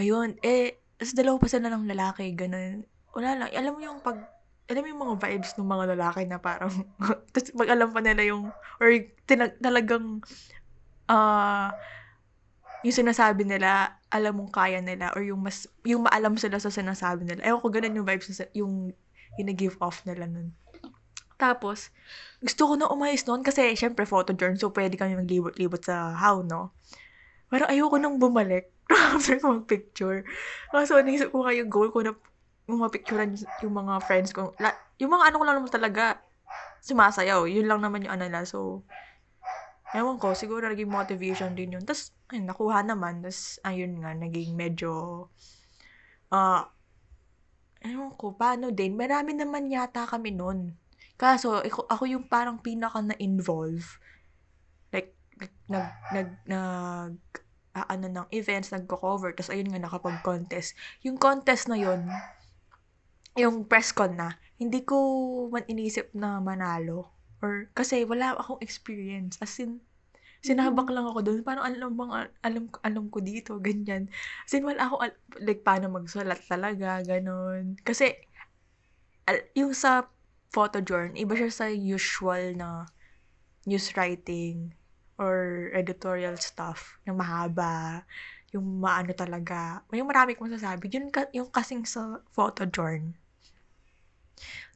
Ayun, 0.00 0.40
eh, 0.40 0.80
tas 0.96 1.12
dalawa 1.12 1.36
pa 1.36 1.50
sila 1.50 1.68
ng 1.68 1.84
lalaki, 1.84 2.32
ganun. 2.32 2.88
Wala 3.12 3.44
lang, 3.44 3.48
alam 3.52 3.72
mo 3.76 3.80
yung 3.84 4.00
pag, 4.00 4.16
alam 4.64 4.80
mo 4.80 4.88
yung 4.88 5.02
mga 5.04 5.16
vibes 5.20 5.52
ng 5.56 5.68
mga 5.68 5.84
lalaki 5.96 6.22
na 6.24 6.40
parang, 6.40 6.72
tas 7.34 7.52
pag 7.52 7.68
alam 7.68 7.92
pa 7.92 8.00
nila 8.00 8.24
yung, 8.24 8.48
or 8.80 8.88
tinag, 9.28 9.60
talagang, 9.60 10.24
ah, 11.08 11.72
yung 12.84 12.96
sinasabi 12.96 13.44
nila, 13.44 13.96
alam 14.08 14.40
mong 14.40 14.52
kaya 14.52 14.80
nila, 14.80 15.12
or 15.12 15.24
yung 15.24 15.40
mas, 15.40 15.68
yung 15.84 16.04
maalam 16.04 16.36
sila 16.40 16.56
sa 16.60 16.72
sinasabi 16.72 17.28
nila. 17.28 17.44
Ewan 17.44 17.60
ko, 17.60 17.68
ganun 17.72 17.96
yung 17.96 18.08
vibes, 18.08 18.40
yung, 18.56 18.92
yung 19.36 19.48
nag-give 19.48 19.76
off 19.84 20.04
nila 20.08 20.24
nun. 20.28 20.52
Tapos, 21.36 21.92
gusto 22.40 22.62
ko 22.64 22.72
na 22.76 22.88
umayos 22.88 23.24
noon 23.28 23.44
kasi, 23.44 23.76
syempre, 23.76 24.08
photojourn, 24.08 24.56
so 24.56 24.72
pwede 24.72 24.96
kami 24.96 25.16
maglibot-libot 25.16 25.80
sa 25.84 26.16
how, 26.16 26.40
no? 26.40 26.72
Pero 27.52 27.68
ayoko 27.68 28.00
nang 28.00 28.16
bumalik 28.16 28.72
after 29.16 29.36
ko 29.40 29.60
mag-picture. 29.60 30.24
Kaso, 30.72 31.00
naisip 31.04 31.32
ko 31.32 31.44
yung 31.52 31.68
goal 31.68 31.92
ko 31.92 32.00
na 32.00 32.16
yung 32.64 32.80
mapicturean 32.80 33.36
yung 33.60 33.74
mga 33.76 33.94
friends 34.04 34.32
ko. 34.32 34.56
La, 34.56 34.72
yung 34.96 35.12
mga 35.12 35.32
ano 35.32 35.36
ko 35.40 35.44
lang 35.44 35.56
naman 35.60 35.72
talaga, 35.72 36.24
sumasayaw. 36.84 37.44
Yun 37.48 37.68
lang 37.68 37.80
naman 37.80 38.04
yung 38.04 38.14
ano 38.16 38.24
nila. 38.28 38.44
So, 38.48 38.84
ewan 39.94 40.16
ko, 40.16 40.32
siguro 40.32 40.68
naging 40.68 40.90
motivation 40.90 41.52
din 41.52 41.76
yun. 41.76 41.84
Tapos, 41.84 42.12
ayun, 42.32 42.48
nakuha 42.48 42.80
naman. 42.84 43.20
Tapos, 43.20 43.60
ayun 43.64 44.00
nga, 44.00 44.16
naging 44.16 44.56
medyo, 44.56 44.90
ah, 46.32 46.72
ewan 47.84 48.16
ko, 48.16 48.32
paano 48.34 48.72
din. 48.72 48.96
Marami 48.96 49.36
naman 49.36 49.68
yata 49.68 50.08
kami 50.08 50.32
nun. 50.32 50.76
Kaso, 51.20 51.60
ako, 51.62 51.86
ako 51.86 52.04
yung 52.10 52.26
parang 52.26 52.58
pinaka 52.58 52.98
na-involve. 53.04 53.84
Like, 54.90 55.14
nag, 55.36 55.52
nag, 56.10 56.28
nag, 56.48 57.14
ah, 57.76 57.86
ano 57.92 58.06
ng 58.08 58.26
events, 58.34 58.72
nagko-cover, 58.72 59.36
tapos 59.36 59.52
ayun 59.52 59.68
nga, 59.68 59.78
nakapag-contest. 59.78 60.74
Yung 61.06 61.20
contest 61.20 61.70
na 61.70 61.78
yun, 61.78 62.08
yung 63.34 63.66
press 63.66 63.90
con 63.90 64.14
na, 64.14 64.38
hindi 64.58 64.86
ko 64.86 64.96
man 65.50 65.66
inisip 65.66 66.14
na 66.14 66.38
manalo. 66.38 67.10
Or, 67.42 67.68
kasi 67.74 68.06
wala 68.06 68.38
akong 68.38 68.62
experience. 68.62 69.36
As 69.42 69.58
in, 69.60 69.82
sinabak 70.40 70.88
lang 70.92 71.08
ako 71.08 71.20
doon. 71.20 71.40
Parang 71.42 71.66
alam 71.66 71.92
bang, 71.92 72.12
alam, 72.40 72.64
alam 72.80 73.04
ko 73.10 73.18
dito, 73.20 73.58
ganyan. 73.58 74.08
As 74.46 74.54
in, 74.54 74.64
wala 74.64 74.86
ako, 74.86 74.96
al- 75.02 75.20
like, 75.42 75.66
paano 75.66 75.90
magsulat 75.90 76.40
talaga, 76.46 77.02
ganun. 77.02 77.76
Kasi, 77.82 78.14
al- 79.28 79.48
yung 79.58 79.74
sa 79.74 80.08
photojourn, 80.54 81.18
iba 81.18 81.34
siya 81.34 81.50
sa 81.50 81.66
usual 81.68 82.54
na 82.54 82.86
news 83.66 83.90
writing 83.98 84.70
or 85.18 85.68
editorial 85.74 86.38
stuff 86.38 87.00
na 87.02 87.12
mahaba, 87.16 88.04
yung 88.54 88.78
maano 88.78 89.10
talaga. 89.16 89.82
May 89.90 90.04
marami 90.06 90.38
kong 90.38 90.54
masasabi. 90.54 90.86
Yun, 90.92 91.10
yung 91.34 91.50
kasing 91.50 91.82
sa 91.82 92.22
photojourn, 92.30 93.16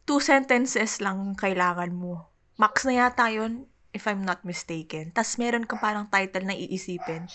two 0.09 0.21
sentences 0.25 1.05
lang 1.05 1.37
kailangan 1.37 1.93
mo. 1.93 2.33
Max 2.57 2.89
na 2.89 3.07
yata 3.07 3.29
yun, 3.29 3.69
if 3.93 4.09
I'm 4.09 4.25
not 4.25 4.45
mistaken. 4.45 5.13
Tapos 5.13 5.37
meron 5.37 5.69
kang 5.69 5.81
parang 5.81 6.07
title 6.09 6.49
na 6.49 6.57
iisipin 6.57 7.29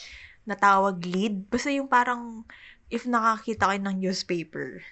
na 0.44 0.58
tawag 0.58 1.00
lead. 1.06 1.48
Basta 1.48 1.72
yung 1.72 1.88
parang, 1.88 2.44
if 2.92 3.08
nakakita 3.08 3.70
kayo 3.72 3.82
ng 3.82 3.98
newspaper, 4.04 4.84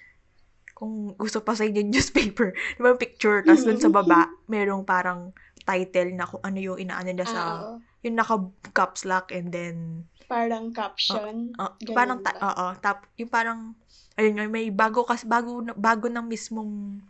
kung 0.72 1.14
gusto 1.14 1.44
pa 1.44 1.54
sa 1.54 1.62
inyo 1.62 1.84
yung 1.84 1.92
newspaper, 1.94 2.56
di 2.76 2.80
ba 2.80 2.90
yung 2.94 3.02
picture, 3.02 3.44
tapos 3.46 3.62
dun 3.62 3.78
sa 3.78 3.92
baba, 3.92 4.26
merong 4.48 4.82
parang 4.82 5.30
title 5.62 6.10
na 6.16 6.26
kung 6.26 6.42
ano 6.42 6.58
yung 6.58 6.78
inaano 6.80 7.06
nila 7.06 7.26
sa, 7.28 7.42
Oo. 7.62 7.78
yung 8.02 8.16
naka 8.18 8.34
caps 8.74 9.06
lock 9.06 9.30
and 9.30 9.54
then, 9.54 10.06
Parang 10.26 10.72
caption. 10.72 11.52
uh, 11.60 11.76
Ganun 11.76 11.92
parang, 11.94 12.18
ta- 12.24 12.40
oo, 12.40 12.66
tap, 12.80 13.04
yung 13.20 13.28
parang, 13.28 13.76
ayun 14.16 14.32
nga, 14.32 14.48
may 14.48 14.72
bago, 14.72 15.04
kas, 15.04 15.28
bago, 15.28 15.60
bago 15.76 16.08
ng 16.08 16.24
mismong 16.24 17.04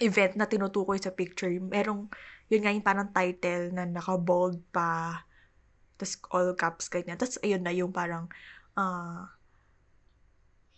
event 0.00 0.34
na 0.36 0.48
tinutukoy 0.48 0.98
sa 0.98 1.12
picture, 1.12 1.52
merong, 1.60 2.08
yun 2.48 2.60
nga 2.64 2.72
yung 2.74 2.84
parang 2.84 3.08
title 3.12 3.70
na 3.72 3.84
naka-bold 3.86 4.60
pa, 4.72 5.22
tas 6.00 6.16
all 6.32 6.56
caps, 6.56 6.88
ganyan. 6.88 7.20
Tapos, 7.20 7.36
ayun 7.44 7.62
na 7.62 7.72
yung 7.76 7.92
parang, 7.92 8.26
ah, 8.74 9.28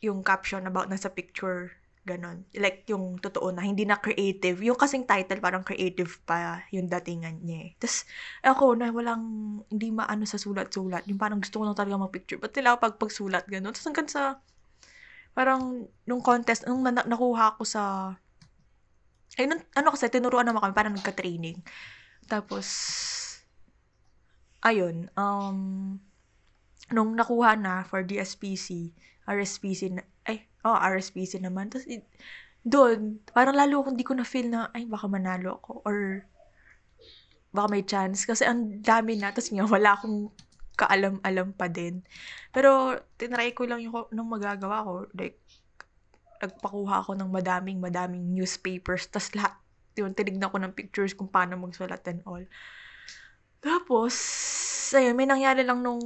yung 0.02 0.26
caption 0.26 0.66
about 0.66 0.90
nasa 0.90 1.08
picture, 1.14 1.70
ganon. 2.02 2.42
Like, 2.58 2.82
yung 2.90 3.22
totoo 3.22 3.54
na, 3.54 3.62
hindi 3.62 3.87
na 3.87 4.02
creative. 4.02 4.58
Yung 4.66 4.74
kasing 4.74 5.06
title, 5.06 5.38
parang 5.38 5.62
creative 5.62 6.18
pa 6.26 6.66
yung 6.74 6.90
datingan 6.90 7.46
niya 7.46 7.70
eh. 7.70 7.72
Tapos, 7.78 8.02
ako 8.42 8.74
na 8.74 8.90
walang, 8.90 9.22
hindi 9.70 9.94
maano 9.94 10.26
sa 10.26 10.42
sulat-sulat. 10.42 11.06
Yung 11.06 11.22
parang 11.22 11.38
gusto 11.38 11.62
ko 11.62 11.64
lang 11.70 11.78
talaga 11.78 12.02
mag-picture. 12.02 12.42
Ba't 12.42 12.50
nila 12.58 12.74
pag 12.82 12.98
pagsulat, 12.98 13.46
ganon. 13.46 13.70
Tapos 13.70 13.87
hanggang 13.87 14.11
sa, 14.11 14.42
parang, 15.30 15.87
nung 16.02 16.22
contest, 16.26 16.66
nung 16.66 16.82
na- 16.82 17.06
nakuha 17.06 17.54
ko 17.54 17.62
sa, 17.62 18.14
ay, 19.40 19.48
nun, 19.48 19.60
ano 19.72 19.88
kasi, 19.94 20.08
tinuruan 20.12 20.44
naman 20.44 20.60
kami, 20.60 20.74
parang 20.76 20.94
nagka-training. 20.96 21.60
Tapos, 22.28 22.66
ayun, 24.60 25.08
um, 25.16 25.96
nung 26.92 27.16
nakuha 27.16 27.56
na 27.56 27.82
for 27.88 28.04
DSPC, 28.04 28.92
RSPC 29.24 29.96
na, 29.96 30.02
ay, 30.28 30.46
oh, 30.66 30.76
RSPC 30.76 31.40
naman. 31.40 31.72
Tapos, 31.72 31.88
doon, 32.62 33.18
parang 33.34 33.56
lalo 33.56 33.82
akong 33.82 33.98
di 33.98 34.06
ko 34.06 34.14
na-feel 34.14 34.52
na, 34.52 34.68
ay, 34.76 34.84
baka 34.86 35.08
manalo 35.08 35.58
ako, 35.62 35.82
or, 35.88 36.28
baka 37.52 37.68
may 37.72 37.84
chance. 37.84 38.28
Kasi 38.28 38.44
ang 38.44 38.84
dami 38.84 39.16
na, 39.16 39.32
tapos 39.32 39.50
nga, 39.50 39.66
wala 39.66 39.96
akong 39.96 40.30
kaalam-alam 40.76 41.52
pa 41.56 41.68
din. 41.68 42.04
Pero, 42.52 43.00
tinry 43.16 43.52
ko 43.52 43.64
lang 43.68 43.80
yung 43.84 44.08
nung 44.12 44.28
magagawa 44.28 44.84
ko. 44.84 44.92
Like, 45.16 45.40
nagpakuha 46.42 47.07
ako 47.07 47.14
ng 47.14 47.31
madaming, 47.31 47.78
madaming 47.78 48.35
newspapers. 48.35 49.07
Tapos 49.07 49.31
lahat, 49.38 49.55
yun, 49.94 50.11
tinignan 50.11 50.50
ko 50.50 50.59
ng 50.59 50.74
pictures 50.74 51.14
kung 51.14 51.31
paano 51.31 51.55
magsulat 51.55 52.02
and 52.11 52.20
all. 52.26 52.42
Tapos, 53.62 54.14
ayun, 54.90 55.14
may 55.14 55.31
nangyari 55.31 55.62
lang 55.62 55.87
nung 55.87 56.02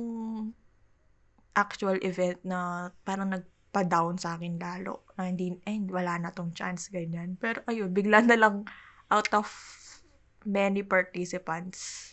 actual 1.56 1.96
event 2.04 2.36
na 2.44 2.92
parang 3.00 3.32
nagpa-down 3.32 4.20
sa 4.20 4.36
akin 4.36 4.60
lalo. 4.60 5.08
Na 5.16 5.24
hindi, 5.24 5.56
eh, 5.64 5.80
wala 5.88 6.20
na 6.20 6.30
tong 6.36 6.52
chance, 6.52 6.92
ganyan. 6.92 7.40
Pero 7.40 7.64
ayun, 7.64 7.88
bigla 7.96 8.20
na 8.20 8.36
lang 8.36 8.68
out 9.08 9.32
of 9.32 9.48
many 10.44 10.84
participants. 10.84 12.12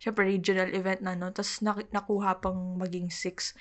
Siyempre, 0.00 0.24
regional 0.24 0.72
event 0.72 1.04
na, 1.04 1.12
no? 1.12 1.28
Tapos 1.28 1.60
nak- 1.60 1.92
nakuha 1.92 2.40
pang 2.40 2.80
maging 2.80 3.12
six. 3.12 3.52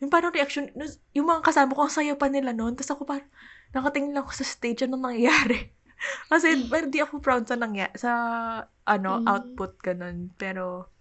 Yung 0.00 0.12
parang 0.12 0.32
reaction, 0.32 0.68
yung 1.16 1.26
mga 1.26 1.40
kasama 1.40 1.72
ko, 1.72 1.88
ang 1.88 1.94
saya 1.94 2.12
pa 2.16 2.28
nila 2.28 2.52
noon. 2.52 2.76
Tapos 2.76 2.92
ako 2.92 3.02
parang, 3.08 3.28
nakatingin 3.72 4.12
lang 4.12 4.24
ako 4.28 4.32
sa 4.36 4.46
stage, 4.46 4.84
anong 4.84 5.08
nangyayari? 5.08 5.72
Kasi, 6.30 6.68
pero 6.68 6.84
di 6.92 7.00
ako 7.00 7.24
proud 7.24 7.48
sa 7.48 7.56
nangya 7.56 7.88
sa, 7.96 8.10
ano, 8.84 9.24
Mm. 9.24 9.26
output, 9.26 9.72
ganun. 9.80 10.28
Pero, 10.36 10.92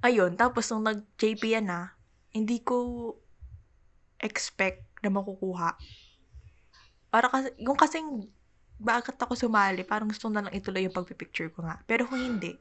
ayun, 0.00 0.32
tapos 0.40 0.64
nung 0.72 0.88
nag-JP 0.88 1.60
yan 1.60 1.68
na, 1.68 1.92
hindi 2.32 2.64
ko 2.64 3.12
expect 4.16 4.88
na 5.04 5.12
makukuha. 5.12 5.76
Para 7.12 7.28
kasi, 7.28 7.52
yung 7.60 7.76
kasing, 7.76 8.08
bakit 8.80 9.16
ako 9.20 9.36
sumali, 9.36 9.84
parang 9.84 10.08
gusto 10.08 10.28
na 10.28 10.44
lang 10.44 10.52
ituloy 10.56 10.84
yung 10.84 10.96
pagpipicture 10.96 11.52
ko 11.52 11.64
nga. 11.64 11.80
Pero 11.84 12.08
kung 12.08 12.20
hindi, 12.20 12.56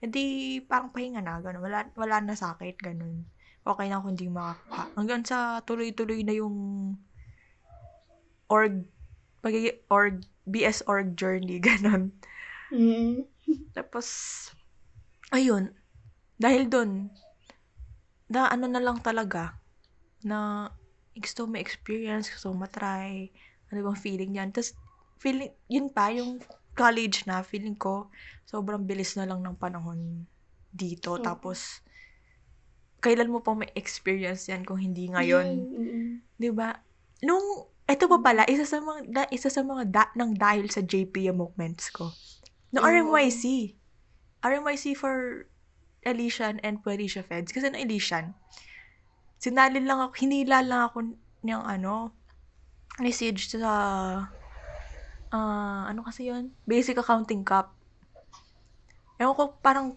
hindi 0.00 0.58
parang 0.64 0.92
pahinga 0.92 1.24
na, 1.24 1.40
ganun. 1.40 1.64
Wala, 1.64 1.88
wala 1.96 2.16
na 2.20 2.36
sakit, 2.36 2.76
ganun. 2.80 3.24
Okay 3.62 3.86
na 3.86 4.02
kung 4.02 4.18
hindi 4.18 4.26
makakuha. 4.26 4.84
Hanggang 4.98 5.22
sa 5.22 5.62
tuloy-tuloy 5.62 6.26
na 6.26 6.34
yung 6.34 6.56
org, 8.50 8.82
pag 9.38 9.54
org, 9.86 10.26
BS 10.46 10.82
org 10.90 11.14
journey, 11.14 11.62
ganun. 11.64 12.10
Mm. 12.74 13.30
Tapos, 13.70 14.06
ayun, 15.30 15.70
dahil 16.36 16.66
dun, 16.66 17.14
na 18.32 18.48
ano 18.50 18.66
na 18.66 18.82
lang 18.82 18.98
talaga, 18.98 19.56
na 20.24 20.68
gusto 21.12 21.44
mo 21.44 21.60
experience, 21.60 22.32
gusto 22.32 22.50
mo 22.50 22.64
matry, 22.64 23.30
ano 23.70 23.78
bang 23.86 23.98
feeling 24.00 24.32
yan. 24.40 24.50
Tapos, 24.50 24.74
feeling, 25.20 25.52
yun 25.68 25.92
pa, 25.92 26.10
yung 26.10 26.40
college 26.72 27.28
na, 27.28 27.44
feeling 27.44 27.76
ko, 27.76 28.08
sobrang 28.48 28.82
bilis 28.88 29.14
na 29.14 29.28
lang 29.28 29.44
ng 29.44 29.56
panahon 29.60 30.24
dito. 30.72 31.20
Oo. 31.20 31.24
Tapos, 31.24 31.81
kailan 33.02 33.34
mo 33.34 33.42
pa 33.42 33.52
may 33.58 33.68
experience 33.74 34.46
yan 34.46 34.62
kung 34.62 34.78
hindi 34.78 35.10
ngayon? 35.10 35.48
Mm-mm. 35.58 36.08
'di 36.38 36.50
ba? 36.54 36.78
Nung 37.26 37.66
ito 37.90 38.06
pa 38.06 38.18
pala 38.22 38.46
isa 38.46 38.62
sa 38.62 38.78
mga 38.78 39.00
da, 39.10 39.22
isa 39.34 39.50
sa 39.50 39.66
mga 39.66 39.82
da, 39.90 40.04
ng 40.14 40.38
dahil 40.38 40.70
sa 40.70 40.80
JPM 40.80 41.36
moments 41.36 41.90
ko. 41.90 42.14
No 42.70 42.80
Oo. 42.80 42.88
RMYC. 42.88 43.74
RMYC 44.40 44.94
for 44.94 45.46
Elysian 46.06 46.62
and 46.62 46.80
Puericia 46.80 47.26
Feds. 47.26 47.50
Kasi 47.50 47.68
no 47.68 47.78
Elysian, 47.78 48.32
sinalin 49.42 49.84
lang 49.84 49.98
ako, 49.98 50.14
hinila 50.22 50.62
lang 50.62 50.82
ako 50.86 50.98
ng 51.42 51.62
ano, 51.66 52.14
message 53.02 53.50
sa, 53.50 53.72
ah, 55.34 55.82
ano 55.90 56.00
kasi 56.06 56.30
yun? 56.30 56.54
Basic 56.64 56.94
Accounting 56.94 57.42
Cup. 57.42 57.74
Ewan 59.22 59.38
ko, 59.38 59.54
parang 59.62 59.94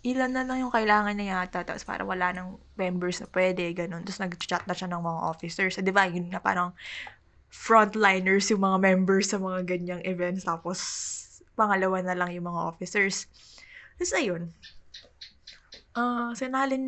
ilan 0.00 0.30
na 0.32 0.48
lang 0.48 0.64
yung 0.64 0.72
kailangan 0.72 1.12
niya 1.12 1.44
yata. 1.44 1.60
Tapos 1.60 1.84
parang 1.84 2.08
wala 2.08 2.32
nang 2.32 2.56
members 2.80 3.20
na 3.20 3.28
pwede, 3.36 3.68
ganun. 3.76 4.00
Tapos 4.00 4.24
nag-chat 4.24 4.64
na 4.64 4.72
siya 4.72 4.88
ng 4.88 5.04
mga 5.04 5.20
officers. 5.28 5.76
Eh, 5.76 5.84
di 5.84 5.92
ba, 5.92 6.08
yun 6.08 6.32
nga 6.32 6.40
parang 6.40 6.72
frontliners 7.52 8.48
yung 8.48 8.64
mga 8.64 8.80
members 8.80 9.28
sa 9.28 9.36
mga 9.36 9.60
ganyang 9.68 10.02
events. 10.08 10.48
Tapos, 10.48 10.80
pangalawa 11.52 12.00
na 12.00 12.16
lang 12.16 12.32
yung 12.32 12.48
mga 12.48 12.64
officers. 12.72 13.28
Tapos, 14.00 14.16
ayun. 14.16 14.48
Ah, 15.92 16.32
sinalin, 16.32 16.84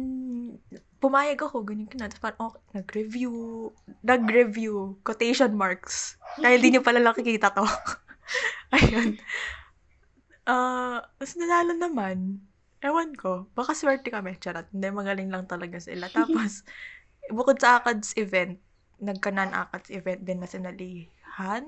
pumayag 1.04 1.44
ako, 1.44 1.68
ganyan 1.68 1.88
ka 1.92 2.00
na. 2.00 2.08
Tapos 2.08 2.24
parang, 2.24 2.40
okay, 2.48 2.64
nag-review, 2.80 3.32
nag-review, 4.00 4.96
quotation 5.04 5.52
marks. 5.52 6.16
Dahil 6.40 6.64
di 6.64 6.72
nyo 6.72 6.80
pala 6.80 7.04
nakikita 7.04 7.52
to. 7.52 7.68
ayun. 8.76 9.20
Ah, 10.48 11.04
tapos 11.20 11.36
nanalo 11.36 11.76
naman. 11.76 12.40
Ewan 12.80 13.12
ko. 13.12 13.50
Baka 13.52 13.76
swerte 13.76 14.08
kami. 14.08 14.40
Charot. 14.40 14.64
Hindi, 14.72 14.88
magaling 14.88 15.28
lang 15.28 15.44
talaga 15.44 15.76
sila. 15.82 16.08
Tapos, 16.14 16.62
bukod 17.28 17.58
sa 17.58 17.82
ACADS 17.82 18.14
event, 18.16 18.54
nagka-non 19.02 19.50
ACADS 19.50 19.90
event 19.92 20.20
din 20.22 20.38
na 20.38 20.48
sinalihan. 20.48 21.66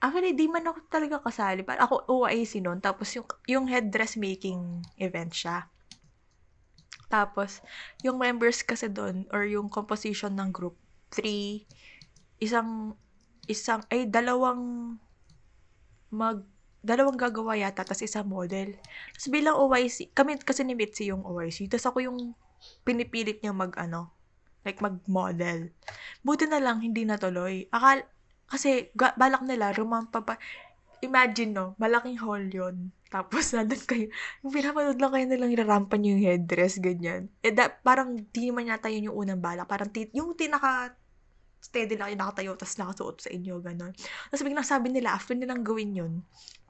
Actually, 0.00 0.32
di 0.32 0.48
man 0.48 0.64
ako 0.64 0.88
talaga 0.88 1.20
kasali. 1.20 1.62
Parang 1.62 1.84
ako 1.84 2.08
OIC 2.08 2.64
noon. 2.64 2.80
Tapos, 2.80 3.12
yung, 3.12 3.28
yung 3.44 3.66
headdress 3.68 4.16
making 4.16 4.82
event 4.96 5.36
siya. 5.36 5.68
Tapos, 7.12 7.62
yung 8.02 8.18
members 8.18 8.64
kasi 8.66 8.90
doon, 8.90 9.28
or 9.30 9.46
yung 9.46 9.70
composition 9.70 10.32
ng 10.34 10.50
group, 10.50 10.74
three, 11.12 11.68
isang, 12.40 12.96
isang, 13.46 13.84
ay, 13.92 14.08
dalawang 14.08 14.96
mag, 16.10 16.42
dalawang 16.86 17.18
gagawa 17.18 17.58
yata, 17.58 17.82
tapos 17.82 18.06
isang 18.06 18.30
model. 18.30 18.78
Tapos 19.18 19.28
bilang 19.28 19.58
OYC, 19.58 20.14
kami 20.14 20.38
kasi 20.38 20.62
ni 20.62 20.78
Mitzi 20.78 21.10
yung 21.10 21.26
OYC, 21.26 21.66
tapos 21.66 21.90
ako 21.90 21.98
yung 22.06 22.18
pinipilit 22.86 23.42
niya 23.42 23.50
mag, 23.50 23.74
ano, 23.74 24.14
like 24.62 24.78
mag-model. 24.78 25.74
Buti 26.22 26.46
na 26.46 26.62
lang, 26.62 26.82
hindi 26.82 27.02
natuloy. 27.02 27.66
Akal, 27.74 28.06
kasi, 28.46 28.94
ga, 28.94 29.14
balak 29.18 29.42
nila, 29.42 29.74
rumampa 29.74 30.22
pa, 30.22 30.38
imagine, 31.02 31.50
no, 31.50 31.74
malaking 31.82 32.18
hall 32.22 32.42
yun. 32.46 32.94
Tapos, 33.10 33.50
nandun 33.54 33.82
kayo, 33.82 34.06
yung 34.42 34.52
pinapanood 34.54 34.98
lang 34.98 35.12
kayo 35.14 35.24
nilang 35.26 35.54
irarampan 35.54 36.06
yung 36.06 36.22
headdress, 36.22 36.78
ganyan. 36.78 37.30
Eh, 37.42 37.50
da, 37.50 37.70
parang, 37.70 38.14
di 38.30 38.54
man 38.54 38.70
yata 38.70 38.90
yun 38.90 39.10
yung 39.10 39.18
unang 39.26 39.42
balak. 39.42 39.66
Parang, 39.66 39.90
tit, 39.90 40.10
yung 40.14 40.38
tinaka, 40.38 40.94
steady 41.66 41.98
lang 41.98 42.14
kayo 42.14 42.18
nakatayo, 42.22 42.50
tapos 42.54 42.76
nakasuot 42.78 43.16
sa 43.26 43.30
inyo, 43.34 43.58
gano'n. 43.58 43.92
Tapos 44.30 44.42
biglang 44.46 44.62
sabi 44.62 44.94
nila, 44.94 45.18
after 45.18 45.34
nilang 45.34 45.66
gawin 45.66 45.90
yun, 45.98 46.12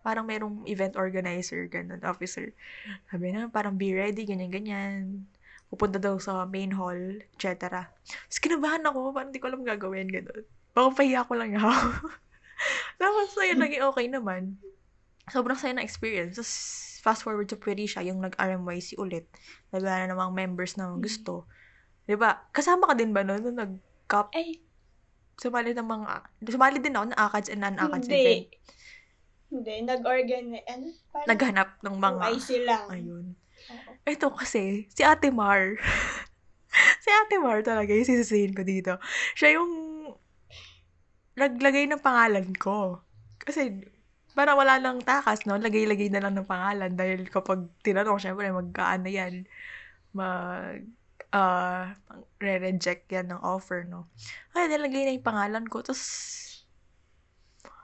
parang 0.01 0.25
merong 0.25 0.65
event 0.65 0.97
organizer, 0.97 1.69
ganun, 1.69 2.01
officer. 2.07 2.57
Sabi 3.13 3.37
na, 3.37 3.53
parang 3.53 3.77
be 3.77 3.93
ready, 3.93 4.25
ganyan-ganyan. 4.25 5.29
Pupunta 5.69 6.01
daw 6.01 6.17
sa 6.17 6.49
main 6.49 6.73
hall, 6.73 7.21
etc. 7.37 7.85
Tapos 7.93 8.39
kinabahan 8.41 8.87
ako, 8.87 9.13
parang 9.13 9.35
di 9.35 9.43
ko 9.43 9.53
alam 9.53 9.67
gagawin, 9.67 10.09
ganun. 10.09 10.47
Baka 10.73 10.89
pahiya 11.03 11.27
ko 11.29 11.33
lang 11.37 11.53
ako. 11.59 11.73
Tapos 13.03 13.29
ayun, 13.37 13.61
naging 13.61 13.85
okay 13.85 14.07
naman. 14.09 14.57
Sobrang 15.29 15.59
saya 15.59 15.75
na 15.75 15.85
experience. 15.85 16.39
Tapos 16.39 16.55
fast 17.03 17.23
forward 17.27 17.51
to 17.51 17.59
Puerisha, 17.59 18.01
yung 18.07 18.23
nag-RMYC 18.23 18.97
ulit. 19.03 19.27
Nagana 19.75 20.07
namang 20.11 20.33
members 20.33 20.79
na 20.79 20.95
gusto. 20.97 21.51
Di 22.07 22.15
ba? 22.15 22.47
Kasama 22.55 22.87
ka 22.87 22.95
din 22.95 23.11
ba 23.11 23.27
noon 23.27 23.43
nung 23.43 23.59
nag-cup? 23.59 24.31
Ay, 24.31 24.63
Sumali 25.37 25.77
ng 25.77 25.85
mga, 25.85 26.11
sumali 26.49 26.79
din 26.81 26.97
ako 26.97 27.05
ng 27.13 27.21
ACADS 27.21 27.49
and 27.53 27.61
non-ACADS 27.61 28.09
event. 28.09 28.49
hindi. 28.49 28.65
Hindi, 29.47 29.75
nag-organize, 29.85 30.65
ano? 30.67 30.87
Parang 31.13 31.29
Naghanap 31.29 31.69
ng 31.85 31.97
mga, 32.01 32.23
OIC 32.33 32.51
lang. 32.65 32.85
ayun. 32.89 33.27
Oo. 33.71 33.91
Ito 34.09 34.27
kasi, 34.33 34.89
si 34.91 35.03
Ate 35.05 35.29
Mar. 35.29 35.77
si 37.05 37.09
Ate 37.13 37.37
Mar 37.37 37.61
talaga, 37.61 37.93
yung 37.93 38.09
sisisihin 38.09 38.57
ko 38.57 38.65
dito. 38.65 38.97
Siya 39.37 39.61
yung 39.61 39.71
naglagay 41.37 41.85
ng 41.85 42.01
pangalan 42.01 42.49
ko. 42.57 43.05
Kasi, 43.37 43.87
para 44.33 44.57
wala 44.57 44.81
lang 44.81 45.05
takas, 45.05 45.45
no? 45.45 45.61
Lagay-lagay 45.61 46.09
na 46.09 46.25
lang 46.25 46.33
ng 46.33 46.49
pangalan. 46.49 46.97
Dahil 46.97 47.29
kapag 47.29 47.69
tinanong, 47.85 48.21
syempre, 48.21 48.49
magkaan 48.49 49.05
na 49.05 49.13
yan. 49.13 49.45
Mag, 50.17 50.81
ah, 51.37 51.93
re-reject 52.41 53.13
yan 53.13 53.29
ng 53.29 53.41
offer, 53.45 53.85
no? 53.85 54.09
Ay, 54.57 54.73
nilagay 54.73 55.05
na 55.05 55.13
yung 55.13 55.27
pangalan 55.27 55.65
ko. 55.69 55.85
Tapos, 55.85 56.05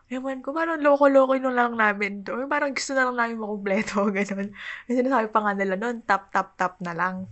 ewan 0.09 0.41
ko, 0.41 0.57
parang 0.57 0.81
loko-loko 0.81 1.37
nung 1.37 1.57
lang 1.57 1.77
namin 1.77 2.25
to. 2.25 2.37
Parang 2.49 2.73
gusto 2.73 2.97
na 2.97 3.09
lang 3.09 3.17
namin 3.17 3.37
makumpleto, 3.41 4.09
ganun. 4.17 4.51
Kasi 4.88 4.97
sinasabi 5.01 5.29
pa 5.29 5.41
nga 5.45 5.53
nila 5.53 5.77
noon, 5.77 6.01
tap, 6.05 6.33
tap, 6.33 6.57
tap 6.57 6.81
na 6.81 6.97
lang. 6.97 7.29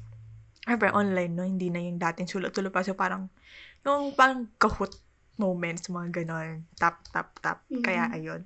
Siyempre, 0.64 0.92
online, 0.92 1.32
no? 1.32 1.44
Hindi 1.48 1.72
na 1.72 1.80
yung 1.80 1.96
dating 1.96 2.28
sulat-sulat 2.28 2.72
pa. 2.72 2.84
So, 2.84 2.96
parang, 2.96 3.32
yung 3.84 4.12
parang 4.12 4.48
kahut 4.60 4.92
moments, 5.40 5.88
mga 5.88 6.20
ganon. 6.20 6.68
Tap, 6.76 7.00
tap, 7.08 7.32
tap. 7.40 7.64
Mhm. 7.72 7.80
Kaya, 7.80 8.12
ayun. 8.12 8.44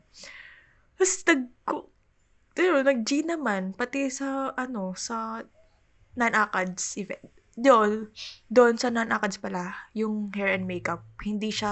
Tapos, 0.94 1.14
nag, 1.26 1.42
yun, 2.54 2.87
nag-G 2.87 3.26
naman, 3.26 3.74
pati 3.74 4.06
sa, 4.14 4.54
ano, 4.54 4.94
sa 4.94 5.42
non-ACADS 6.14 7.02
event. 7.02 7.43
Doon, 7.54 8.10
doon 8.50 8.74
sa 8.74 8.90
non-ACADS 8.90 9.38
pala, 9.38 9.74
yung 9.94 10.34
hair 10.34 10.58
and 10.58 10.66
makeup, 10.66 11.06
hindi 11.22 11.54
siya 11.54 11.70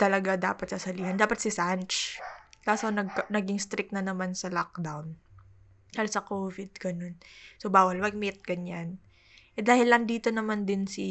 talaga 0.00 0.40
dapat 0.40 0.72
sasalihan. 0.72 1.16
Dapat 1.16 1.38
si 1.40 1.52
Sanch. 1.52 2.16
Kaso 2.64 2.88
nag, 2.88 3.12
naging 3.28 3.60
strict 3.60 3.92
na 3.92 4.00
naman 4.00 4.32
sa 4.32 4.48
lockdown. 4.48 5.12
Dahil 5.92 6.08
sa 6.08 6.24
COVID, 6.24 6.76
ganun. 6.80 7.16
So, 7.60 7.72
bawal 7.72 8.00
mag-meet, 8.00 8.44
ganyan. 8.44 9.00
Eh, 9.56 9.64
dahil 9.64 9.92
nandito 9.92 10.28
naman 10.32 10.64
din 10.68 10.84
si 10.88 11.06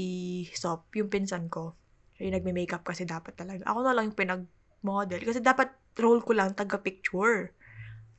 Sop, 0.53 0.89
yung 0.93 1.09
pinsan 1.09 1.49
ko. 1.49 1.73
Yung 2.17 2.33
nagme-makeup 2.33 2.81
kasi 2.81 3.05
dapat 3.05 3.37
talaga. 3.37 3.65
Ako 3.69 3.85
na 3.85 3.93
lang 3.93 4.09
yung 4.09 4.17
pinag-model. 4.17 5.21
Kasi 5.21 5.41
dapat 5.41 5.69
role 5.97 6.21
ko 6.25 6.33
lang 6.33 6.53
taga-picture. 6.53 7.53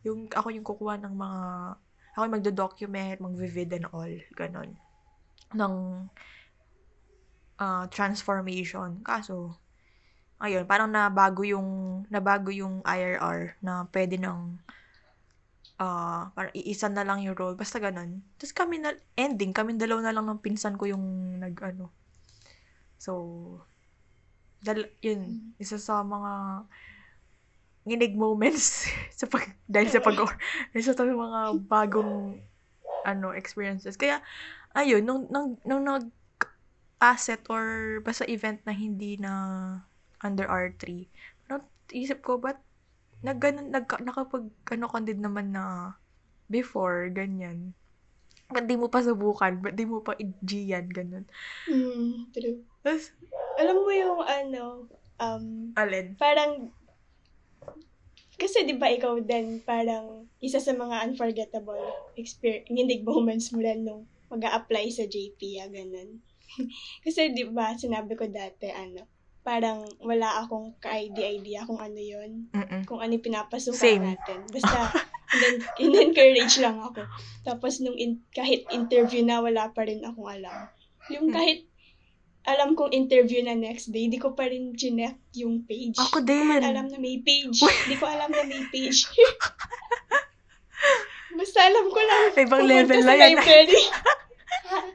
Yung, 0.07 0.31
ako 0.31 0.55
yung 0.55 0.67
kukuha 0.67 1.03
ng 1.03 1.15
mga, 1.15 1.41
ako 2.19 2.27
yung 2.27 2.37
magdo-document, 2.43 3.23
mag-vivid 3.23 3.71
and 3.79 3.87
all. 3.95 4.15
Ganon. 4.35 4.75
Ng 5.55 5.75
ah, 7.63 7.87
transformation. 7.95 8.99
Kaso, 9.07 9.55
ayun, 10.43 10.67
parang 10.67 10.91
nabago 10.91 11.47
yung, 11.47 12.03
nabago 12.11 12.51
yung 12.51 12.83
IRR 12.83 13.63
na 13.63 13.87
pwede 13.95 14.19
nang, 14.19 14.59
ah, 15.79 16.35
parang 16.35 16.51
iisa 16.59 16.91
na 16.91 17.07
lang 17.07 17.23
yung 17.23 17.39
role. 17.39 17.55
Basta 17.55 17.79
ganon. 17.79 18.27
Tapos 18.35 18.51
kami 18.51 18.83
na, 18.83 18.99
ending, 19.15 19.55
kami 19.55 19.79
dalawa 19.79 20.11
na 20.11 20.15
lang 20.19 20.27
ng 20.27 20.43
pinsan 20.43 20.75
ko 20.75 20.91
yung 20.91 21.39
nag, 21.39 21.55
ano. 21.63 21.95
So, 22.99 23.15
dal, 24.59 24.91
yun, 24.99 25.55
isa 25.63 25.79
sa 25.79 26.03
mga 26.03 26.67
nginig 27.89 28.15
moments 28.15 28.85
sa 29.19 29.25
pag, 29.25 29.49
dahil 29.65 29.89
sa 29.89 30.05
pag, 30.05 30.17
dahil 30.73 30.85
sa 30.85 30.95
mga 31.01 31.41
bagong, 31.65 32.37
ano, 33.09 33.33
experiences. 33.33 33.97
Kaya, 33.97 34.21
ayun, 34.77 35.03
nung, 35.03 35.25
nung, 35.33 35.57
nung 35.65 35.85
nag, 35.85 36.13
asset 36.99 37.41
or 37.47 37.99
basta 38.03 38.27
event 38.27 38.59
na 38.67 38.75
hindi 38.75 39.17
na 39.17 39.33
under 40.21 40.45
R3, 40.51 41.07
parang 41.47 41.65
isip 41.95 42.21
ko, 42.27 42.37
ba't 42.37 42.59
nag, 43.23 43.39
nag, 43.43 43.87
nakapag, 44.03 44.51
ano 44.71 44.87
ka 44.87 44.99
din 45.03 45.23
naman 45.23 45.55
na 45.55 45.95
before, 46.51 47.09
ganyan. 47.11 47.75
Ba't 48.49 48.65
di 48.65 48.81
mo 48.81 48.89
pa 48.89 49.05
subukan? 49.05 49.61
Ba't 49.61 49.77
di 49.77 49.85
mo 49.85 50.01
pa 50.01 50.17
i-G 50.17 50.73
yan? 50.73 50.89
Ganun. 50.89 51.29
Mm, 51.69 52.33
true. 52.33 52.65
Tapos, 52.81 53.13
Alam 53.59 53.77
mo 53.85 53.91
yung 53.93 54.23
ano, 54.23 54.89
um, 55.21 55.75
alin? 55.77 56.15
parang, 56.17 56.73
kasi 58.39 58.63
di 58.63 58.79
ba 58.79 58.87
ikaw 58.87 59.19
din 59.19 59.59
parang 59.67 60.31
isa 60.39 60.63
sa 60.63 60.71
mga 60.71 61.11
unforgettable 61.11 61.83
experience, 62.15 62.71
hindi 62.71 63.03
moments 63.03 63.51
mo 63.51 63.59
rin 63.59 63.83
nung 63.83 64.07
mag 64.29 64.45
apply 64.45 64.87
sa 64.93 65.09
JP, 65.09 65.41
ah, 65.59 65.69
ganun. 65.73 66.21
Kasi 67.05 67.33
di 67.33 67.49
ba 67.49 67.73
sinabi 67.75 68.13
ko 68.13 68.29
dati, 68.29 68.69
ano, 68.69 69.09
parang 69.41 69.89
wala 70.05 70.45
akong 70.45 70.77
ka-idea-idea 70.79 71.65
kung 71.65 71.81
ano 71.81 71.97
yon 71.97 72.53
Mm-mm. 72.53 72.85
kung 72.85 73.01
ano 73.01 73.17
pinapasukan 73.17 73.73
Same. 73.81 74.13
natin. 74.13 74.45
Basta, 74.53 74.93
in- 75.49 75.65
in-encourage 75.81 76.61
lang 76.61 76.77
ako. 76.77 77.09
Tapos 77.41 77.81
nung 77.81 77.97
in- 77.97 78.21
kahit 78.31 78.69
interview 78.69 79.25
na, 79.25 79.41
wala 79.41 79.73
pa 79.73 79.89
rin 79.89 80.05
akong 80.05 80.29
alam. 80.29 80.69
Yung 81.09 81.33
Hmm. 81.33 81.35
kahit 81.35 81.65
alam 82.49 82.73
kong 82.73 82.97
interview 82.97 83.45
na 83.45 83.53
next 83.53 83.93
day, 83.93 84.09
di 84.09 84.17
ko 84.17 84.33
pa 84.33 84.49
rin 84.49 84.73
chinek 84.73 85.21
yung 85.37 85.69
page. 85.69 86.01
Ako 86.01 86.25
Di 86.25 86.33
ko 86.33 86.57
din. 86.57 86.65
alam 86.65 86.89
na 86.89 86.97
may 86.97 87.21
page. 87.21 87.61
Di 87.61 87.95
ko 88.01 88.09
alam 88.09 88.33
na 88.33 88.45
may 88.49 88.65
page. 88.73 89.05
Basta 91.39 91.61
alam 91.61 91.87
ko 91.93 92.01
lang, 92.01 92.23
Ibang 92.35 92.65
level 92.65 93.01
na 93.05 93.15
yan. 93.15 93.37
library. 93.37 93.83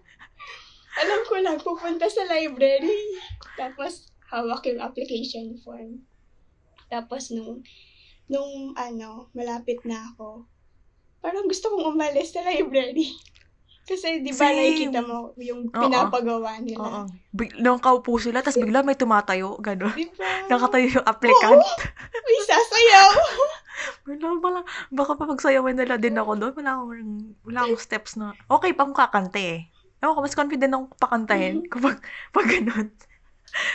alam 1.01 1.19
ko 1.29 1.35
lang, 1.39 1.57
pupunta 1.61 2.09
sa 2.09 2.25
library. 2.25 3.21
Tapos, 3.53 4.09
hawak 4.33 4.65
yung 4.65 4.81
application 4.81 5.53
form. 5.61 6.01
Tapos, 6.89 7.29
nung, 7.29 7.61
nung, 8.25 8.73
ano, 8.73 9.29
malapit 9.37 9.77
na 9.85 10.09
ako, 10.11 10.49
parang 11.21 11.45
gusto 11.45 11.69
kong 11.69 11.95
umalis 11.95 12.33
sa 12.33 12.41
library. 12.43 13.13
Kasi, 13.83 14.23
di 14.23 14.31
ba, 14.31 14.47
Same. 14.47 14.55
nakikita 14.55 14.99
mo 15.03 15.35
yung 15.35 15.67
Oo. 15.67 15.81
pinapagawa 15.83 16.55
nila. 16.63 16.79
Oo. 16.79 17.01
Big, 17.35 17.51
nung 17.59 17.83
kaupo 17.83 18.15
sila, 18.15 18.39
tapos 18.39 18.63
bigla 18.63 18.79
may 18.79 18.95
tumatayo. 18.95 19.59
Gano'n. 19.59 19.91
Di 19.91 20.07
ba? 20.15 20.47
Nakatayo 20.47 20.87
yung 20.87 21.07
applicant. 21.07 21.59
May 22.15 22.39
sasayaw. 22.47 23.11
Wala, 24.07 24.27
wala. 24.39 24.59
Baka 24.93 25.17
pa 25.17 25.25
pagsayawan 25.27 25.75
nila 25.75 25.99
din 25.99 26.15
ako 26.15 26.31
doon. 26.39 26.53
Wala 26.55 26.71
akong, 26.77 26.91
wala 27.43 27.59
akong 27.67 27.81
steps 27.83 28.15
na. 28.15 28.31
Okay 28.47 28.71
pa 28.71 28.87
akong 28.87 28.95
kakante 28.95 29.41
eh. 29.41 29.61
Ewan 29.99 30.15
ko, 30.15 30.21
mas 30.23 30.37
confident 30.37 30.71
akong 30.71 30.91
pakantahin 30.99 31.55
kapag 31.67 31.99
pag 32.35 32.47
ganun. 32.47 32.87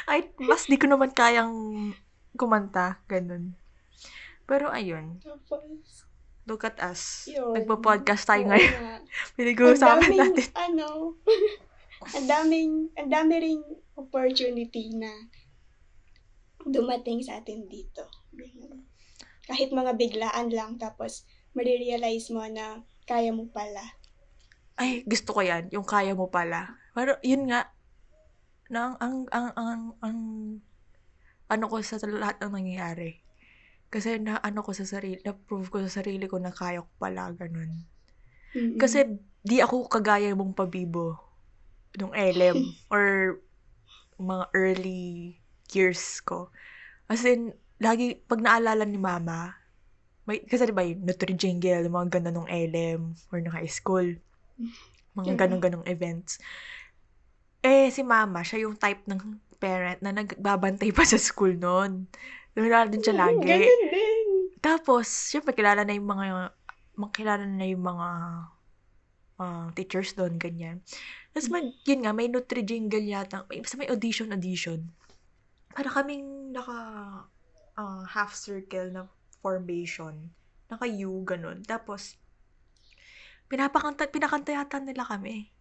Ay, 0.09 0.29
mas 0.41 0.65
di 0.69 0.77
ko 0.81 0.87
naman 0.89 1.13
kayang 1.13 1.53
kumanta. 2.37 3.01
Ganun. 3.11 3.57
Pero 4.49 4.73
ayun, 4.73 5.21
Tapos, 5.21 6.08
look 6.49 6.65
at 6.65 6.81
us. 6.81 7.29
yun. 7.29 7.53
Nagpo-podcast 7.53 8.25
tayo 8.25 8.49
Oo 8.49 8.51
ngayon. 8.51 8.73
nga. 8.81 8.97
Pinag-uusapan 9.37 10.01
daming, 10.01 10.21
natin. 10.33 10.49
ano, 10.57 10.87
ang 12.17 12.27
daming, 12.27 12.73
ang 12.97 13.11
dami 13.13 13.35
ring 13.37 13.63
opportunity 14.01 14.97
na 14.97 15.13
dumating 16.65 17.21
sa 17.21 17.39
atin 17.39 17.69
dito. 17.69 18.09
Kahit 19.45 19.71
mga 19.71 19.95
biglaan 20.01 20.49
lang, 20.49 20.81
tapos 20.81 21.29
marirealize 21.53 22.33
mo 22.33 22.45
na 22.49 22.83
kaya 23.09 23.33
mo 23.33 23.49
pala. 23.49 23.81
Ay, 24.79 25.03
gusto 25.05 25.35
ko 25.35 25.41
yan. 25.43 25.69
Yung 25.75 25.85
kaya 25.85 26.15
mo 26.15 26.31
pala. 26.31 26.79
Pero, 26.95 27.19
yun 27.25 27.51
nga, 27.51 27.73
na 28.69 28.93
ang, 28.93 28.95
ang, 29.01 29.19
ang, 29.33 29.49
ang, 29.57 29.83
ang, 30.05 30.19
ano 31.49 31.65
ko 31.67 31.81
sa 31.81 31.97
lahat 32.05 32.39
ng 32.45 32.53
nangyayari. 32.53 33.25
Kasi 33.89 34.21
na, 34.21 34.37
ano 34.45 34.61
ko 34.61 34.77
sa 34.77 34.85
sarili, 34.85 35.17
na-prove 35.25 35.69
ko 35.73 35.79
sa 35.85 36.01
sarili 36.01 36.29
ko 36.29 36.37
na 36.37 36.53
kaya 36.53 36.85
ko 36.85 36.91
pala, 37.01 37.33
ganun. 37.33 37.89
Mm-mm. 38.53 38.77
Kasi, 38.77 39.05
di 39.41 39.65
ako 39.65 39.89
kagaya 39.89 40.33
mong 40.37 40.53
pabibo 40.53 41.17
nung 41.97 42.13
LM 42.13 42.57
or 42.95 43.39
mga 44.21 44.45
early 44.53 45.41
years 45.73 46.21
ko. 46.21 46.53
As 47.09 47.25
in, 47.25 47.57
lagi, 47.81 48.19
pag 48.29 48.45
naalala 48.45 48.85
ni 48.85 49.01
mama, 49.01 49.57
may, 50.29 50.45
kasi 50.45 50.69
diba 50.69 50.85
yung 50.85 51.09
Nutri-Jingle, 51.09 51.89
mga 51.89 52.21
ganun 52.21 52.45
nung 52.45 52.51
LM 52.51 53.17
or 53.33 53.41
nung 53.41 53.57
high 53.57 53.71
school. 53.71 54.05
Mga 55.17 55.41
ganun-ganung 55.41 55.89
events. 55.89 56.37
Eh, 57.65 57.89
si 57.89 58.05
mama, 58.05 58.45
siya 58.45 58.69
yung 58.69 58.77
type 58.77 59.09
ng 59.09 59.41
parent 59.59 59.99
na 60.05 60.15
nagbabantay 60.15 60.93
pa 60.95 61.03
sa 61.03 61.19
school 61.19 61.57
noon. 61.57 62.07
Din 62.59 63.03
siya 63.03 63.15
Mm, 63.15 63.23
lagi. 63.23 63.47
Ganun 63.47 63.85
din. 63.95 64.29
Tapos, 64.59 65.07
syempre, 65.31 65.55
kilala 65.55 65.87
na 65.87 65.95
yung 65.95 66.11
mga, 66.11 66.51
makilala 66.99 67.47
na 67.47 67.67
yung 67.67 67.85
mga 67.87 68.09
ah, 69.39 69.71
teachers 69.79 70.19
doon, 70.19 70.35
ganyan. 70.35 70.83
Tapos, 71.31 71.47
mag, 71.47 71.71
yun 71.87 72.03
nga, 72.03 72.11
may 72.11 72.27
Nutri-Jingle 72.27 73.07
yata, 73.07 73.47
may, 73.47 73.63
basta 73.63 73.79
may 73.79 73.87
audition-audition. 73.87 74.83
Para 75.71 75.89
kaming 75.95 76.51
naka 76.51 76.79
ah, 77.79 78.03
half 78.11 78.35
circle 78.35 78.91
na 78.91 79.07
formation. 79.39 80.35
Naka 80.67 80.91
U, 81.07 81.23
ganun. 81.23 81.63
Tapos, 81.63 82.19
pinapakanta, 83.47 84.11
pinakanta 84.11 84.51
yata 84.51 84.83
nila 84.83 85.07
kami. 85.07 85.55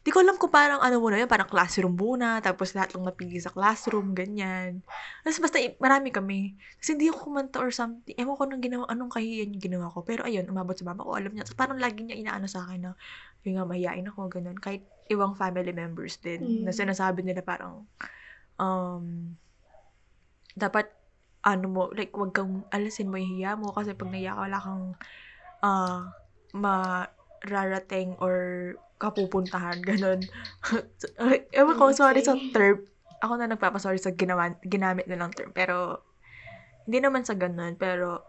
Di 0.00 0.08
ko 0.08 0.24
alam 0.24 0.40
kung 0.40 0.48
parang 0.48 0.80
ano 0.80 0.96
muna 0.96 1.20
yun, 1.20 1.28
parang 1.28 1.44
classroom 1.44 1.92
muna, 1.92 2.40
tapos 2.40 2.72
lahat 2.72 2.96
lang 2.96 3.04
napili 3.04 3.36
sa 3.36 3.52
classroom, 3.52 4.16
ganyan. 4.16 4.80
Tapos 5.20 5.44
basta 5.44 5.60
marami 5.76 6.08
kami. 6.08 6.56
Kasi 6.80 6.96
hindi 6.96 7.12
ako 7.12 7.28
kumanta 7.28 7.60
or 7.60 7.68
something. 7.68 8.16
Ewan 8.16 8.32
ko 8.40 8.48
nung 8.48 8.64
ginawa, 8.64 8.88
anong 8.88 9.12
kahiyan 9.12 9.52
yung 9.52 9.60
ginawa 9.60 9.92
ko. 9.92 10.00
Pero 10.00 10.24
ayun, 10.24 10.48
umabot 10.48 10.72
sa 10.72 10.88
mama 10.88 11.04
ko, 11.04 11.12
alam 11.20 11.28
niya. 11.36 11.44
Tapos 11.44 11.60
parang 11.60 11.76
lagi 11.76 12.00
niya 12.00 12.16
inaano 12.16 12.48
sa 12.48 12.64
akin 12.64 12.80
na, 12.80 12.92
yung 13.44 13.60
nga, 13.60 13.68
mahihain 13.68 14.08
ako, 14.08 14.32
ganun. 14.32 14.56
Kahit 14.56 14.88
ibang 15.12 15.36
family 15.36 15.72
members 15.76 16.16
din. 16.24 16.64
Mm. 16.64 16.64
Na 16.64 16.72
sinasabi 16.72 17.20
nila 17.20 17.44
parang, 17.44 17.84
um, 18.56 19.36
dapat, 20.56 20.88
ano 21.44 21.66
mo, 21.68 21.82
like, 21.92 22.16
wag 22.16 22.32
kang 22.32 22.64
alasin 22.72 23.12
mo 23.12 23.20
yung 23.20 23.36
hiya 23.36 23.52
mo 23.52 23.68
kasi 23.76 23.92
pag 23.92 24.08
naiya 24.08 24.32
ka, 24.32 24.48
wala 24.48 24.58
kang, 24.64 24.84
ah, 25.60 26.08
mararating 26.56 28.16
or 28.16 28.36
kapupuntahan, 29.00 29.80
ganun. 29.80 30.20
Ewan 31.56 31.76
ko, 31.80 31.84
Mm, 31.88 31.96
sorry 31.96 32.20
sa 32.20 32.36
term. 32.52 32.84
Ako 33.24 33.32
na 33.36 33.48
nagpapasorry 33.48 33.96
sa 33.96 34.12
ginawa, 34.12 34.52
ginamit 34.60 35.08
na 35.08 35.16
lang 35.16 35.32
term. 35.32 35.50
Pero, 35.56 36.04
hindi 36.84 37.00
naman 37.00 37.24
sa 37.24 37.32
ganun. 37.32 37.80
Pero, 37.80 38.20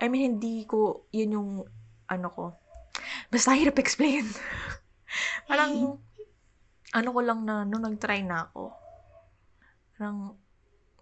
I 0.00 0.12
mean, 0.12 0.36
hindi 0.36 0.68
ko, 0.68 1.08
yun 1.10 1.36
yung, 1.40 1.50
ano 2.12 2.28
ko, 2.32 2.44
basta 3.32 3.56
hirap 3.56 3.80
explain. 3.80 4.28
parang, 5.48 5.96
ano 6.92 7.08
ko 7.10 7.20
lang 7.24 7.48
na, 7.48 7.64
nung 7.64 7.84
nag-try 7.84 8.20
na 8.20 8.44
ako, 8.48 8.76
parang, 9.96 10.36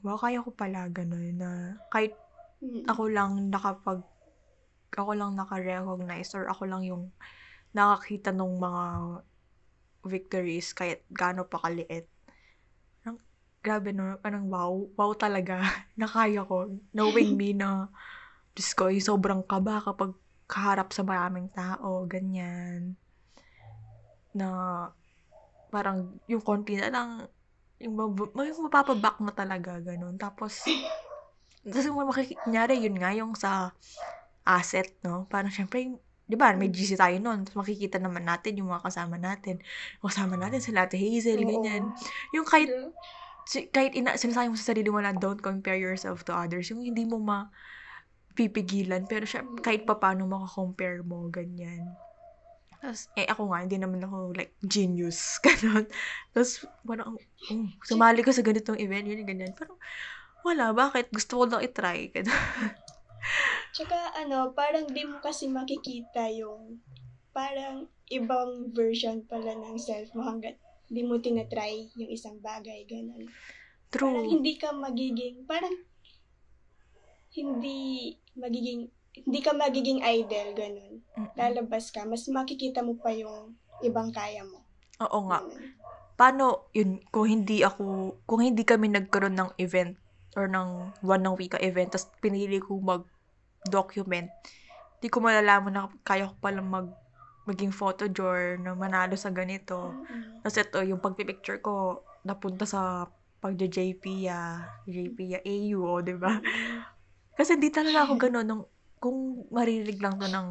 wow, 0.07 0.19
kaya 0.19 0.39
ko 0.47 0.55
pala 0.55 0.87
ganun 0.89 1.35
na, 1.37 1.51
kahit 1.91 2.15
Mm. 2.59 2.91
ako 2.91 3.07
lang 3.07 3.55
nakapag 3.55 4.03
ako 4.91 5.15
lang 5.15 5.39
naka-recognize 5.39 6.35
or 6.35 6.51
ako 6.51 6.67
lang 6.67 6.83
yung 6.83 7.15
nakakita 7.73 8.33
ng 8.33 8.55
mga 8.59 8.85
victories 10.07 10.73
kahit 10.73 11.05
gaano 11.13 11.45
pa 11.45 11.61
kaliit. 11.61 12.09
Parang, 13.03 13.19
grabe 13.61 13.91
no, 13.93 14.17
parang 14.23 14.47
wow, 14.49 14.89
wow 14.95 15.13
talaga, 15.15 15.61
nakaya 16.01 16.47
ko, 16.47 16.71
knowing 16.95 17.35
me 17.35 17.53
na, 17.53 17.91
Diyos 18.55 18.73
ko, 18.75 18.91
sobrang 18.91 19.45
kaba 19.45 19.83
kapag 19.83 20.15
kaharap 20.49 20.91
sa 20.97 21.05
maraming 21.05 21.53
tao, 21.53 22.09
ganyan. 22.09 22.97
Na, 24.33 24.49
parang, 25.69 26.17
yung 26.25 26.41
konti 26.41 26.81
na 26.81 26.89
lang, 26.89 27.11
yung, 27.79 27.95
mab- 27.95 28.35
yung 28.35 28.67
mapapaback 28.67 29.21
na 29.21 29.33
talaga, 29.37 29.79
ganun. 29.79 30.17
Tapos, 30.17 30.65
tapos 31.69 31.85
yung 31.85 32.01
makikita, 32.01 32.73
yun 32.75 32.97
nga, 32.97 33.13
yung 33.13 33.37
sa 33.37 33.77
asset, 34.49 34.89
no? 35.05 35.29
Parang 35.29 35.53
syempre, 35.53 36.01
di 36.29 36.37
ba, 36.37 36.53
may 36.53 36.69
GC 36.69 37.01
tayo 37.01 37.17
noon. 37.19 37.43
Tapos 37.49 37.65
makikita 37.65 37.97
naman 37.97 38.29
natin 38.29 38.61
yung 38.61 38.69
mga 38.69 38.85
kasama 38.85 39.17
natin. 39.17 39.59
Kasama 40.05 40.37
natin, 40.37 40.61
sila 40.61 40.85
Ate 40.85 41.01
Hazel, 41.01 41.41
Oo. 41.41 41.49
ganyan. 41.49 41.97
Yung 42.37 42.45
kahit, 42.45 42.69
si- 43.49 43.69
kahit 43.73 43.97
ina, 43.97 44.15
sinasabi 44.21 44.53
mo 44.53 44.57
sa 44.61 44.77
sarili 44.77 44.93
mo 44.93 45.01
na 45.01 45.17
don't 45.17 45.41
compare 45.41 45.81
yourself 45.81 46.23
to 46.29 46.37
others, 46.37 46.69
yung 46.69 46.85
hindi 46.85 47.09
mo 47.09 47.17
ma 47.17 47.49
pipigilan, 48.39 49.03
pero 49.11 49.27
siya, 49.27 49.43
kahit 49.65 49.83
pa 49.83 49.99
paano 49.99 50.29
makakompare 50.29 51.03
mo, 51.03 51.27
ganyan. 51.33 51.99
Tapos, 52.79 53.11
eh, 53.19 53.27
ako 53.27 53.51
nga, 53.51 53.59
hindi 53.67 53.77
naman 53.81 53.99
ako, 54.07 54.31
like, 54.39 54.55
genius, 54.63 55.19
ganun. 55.47 55.91
Tapos, 56.31 56.63
parang, 56.87 57.19
oh, 57.51 57.67
sumali 57.83 58.23
ko 58.23 58.31
sa 58.31 58.47
ganitong 58.47 58.79
event, 58.79 59.07
yun, 59.11 59.27
ganyan. 59.27 59.51
Pero, 59.59 59.75
wala, 60.47 60.71
bakit? 60.77 61.11
Gusto 61.11 61.43
ko 61.43 61.45
lang 61.51 61.65
itry. 61.67 62.15
Tsaka 63.79 64.11
ano, 64.19 64.51
parang 64.59 64.91
di 64.91 65.07
mo 65.07 65.23
kasi 65.23 65.47
makikita 65.47 66.27
yung 66.35 66.83
parang 67.31 67.87
ibang 68.11 68.75
version 68.75 69.23
pala 69.23 69.55
ng 69.55 69.79
self 69.79 70.11
mo 70.19 70.27
hanggat 70.27 70.59
di 70.91 71.07
mo 71.07 71.23
tinatry 71.23 71.87
yung 71.95 72.11
isang 72.11 72.43
bagay, 72.43 72.83
ganun. 72.91 73.31
Parang 73.95 74.27
True. 74.27 74.35
hindi 74.35 74.59
ka 74.59 74.75
magiging, 74.75 75.47
parang 75.47 75.71
hindi 77.39 78.19
magiging, 78.35 78.91
hindi 79.15 79.41
ka 79.47 79.55
magiging 79.55 80.03
idol, 80.03 80.49
ganun. 80.59 80.95
Mm-mm. 81.15 81.39
Lalabas 81.39 81.95
ka, 81.95 82.03
mas 82.03 82.27
makikita 82.27 82.83
mo 82.83 82.99
pa 82.99 83.15
yung 83.15 83.55
ibang 83.87 84.11
kaya 84.11 84.43
mo. 84.43 84.59
Oo 85.07 85.31
nga. 85.31 85.39
Ganun. 85.47 85.63
Paano, 86.19 86.67
yun, 86.75 86.99
kung 87.15 87.31
hindi 87.31 87.63
ako, 87.63 88.19
kung 88.27 88.43
hindi 88.43 88.67
kami 88.67 88.91
nagkaroon 88.91 89.39
ng 89.39 89.51
event 89.63 89.95
or 90.35 90.51
ng 90.51 90.91
one 90.99 91.23
ng 91.23 91.39
wika 91.39 91.63
event, 91.63 91.95
tapos 91.95 92.11
pinili 92.19 92.59
ko 92.59 92.75
mag-document, 93.65 94.31
di 95.03 95.09
ko 95.11 95.19
malalaman 95.19 95.73
na 95.75 95.83
kaya 96.07 96.31
ko 96.31 96.35
pala 96.39 96.63
mag 96.63 96.89
maging 97.49 97.73
photo 97.73 98.05
drawer 98.05 98.61
na 98.61 98.77
manalo 98.77 99.17
sa 99.17 99.33
ganito. 99.33 99.97
Mm-mm. 99.97 100.45
Tapos 100.45 100.57
ito, 100.61 100.79
yung 100.85 101.01
pagpipicture 101.01 101.65
ko, 101.65 102.05
napunta 102.21 102.69
sa 102.69 103.09
pagja-JP, 103.41 104.29
ah, 104.29 104.69
JP, 104.85 105.19
ah, 105.33 105.41
AU, 105.41 105.81
oh, 105.81 106.05
di 106.05 106.13
ba? 106.13 106.29
Kasi 107.41 107.57
di 107.57 107.73
talaga 107.73 108.05
ako 108.05 108.21
gano'n. 108.21 108.45
Nung, 108.45 108.69
kung 109.01 109.49
marinig 109.49 109.97
lang 109.97 110.21
to 110.21 110.29
ng 110.29 110.49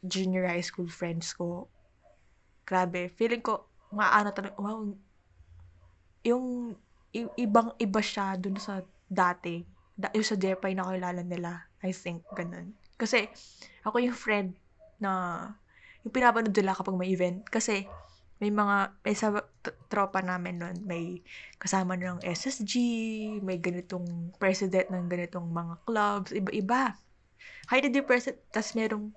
junior 0.00 0.48
high 0.48 0.64
school 0.64 0.88
friends 0.88 1.36
ko, 1.36 1.68
grabe, 2.64 3.12
feeling 3.12 3.44
ko, 3.44 3.68
maano 3.92 4.32
talaga, 4.32 4.56
wow, 4.56 4.80
yung 6.24 6.72
i- 7.12 7.34
ibang 7.44 7.76
iba 7.76 8.00
siya 8.00 8.40
dun 8.40 8.56
sa 8.56 8.80
dati. 9.04 9.60
Da, 9.92 10.08
yung 10.16 10.24
sa 10.24 10.40
Jepay 10.40 10.72
na 10.72 10.88
kilala 10.88 11.20
nila. 11.20 11.69
I 11.80 11.90
think, 11.96 12.24
ganun. 12.32 12.76
Kasi, 13.00 13.28
ako 13.84 14.00
yung 14.04 14.16
friend 14.16 14.52
na, 15.00 15.40
yung 16.04 16.12
pinapanood 16.12 16.52
nila 16.52 16.76
kapag 16.76 16.96
may 16.96 17.12
event. 17.12 17.44
Kasi, 17.48 17.88
may 18.40 18.48
mga, 18.48 18.96
may 19.04 19.14
sa 19.16 19.36
tropa 19.92 20.24
namin 20.24 20.60
nun, 20.60 20.76
may 20.88 21.20
kasama 21.60 21.96
ng 21.96 22.24
SSG, 22.24 22.74
may 23.44 23.60
ganitong 23.60 24.32
president 24.40 24.88
ng 24.88 25.08
ganitong 25.12 25.48
mga 25.48 25.74
clubs, 25.84 26.32
iba-iba. 26.32 26.96
Height 27.68 27.88
the 27.88 28.00
president, 28.00 28.40
tas 28.52 28.72
merong 28.72 29.12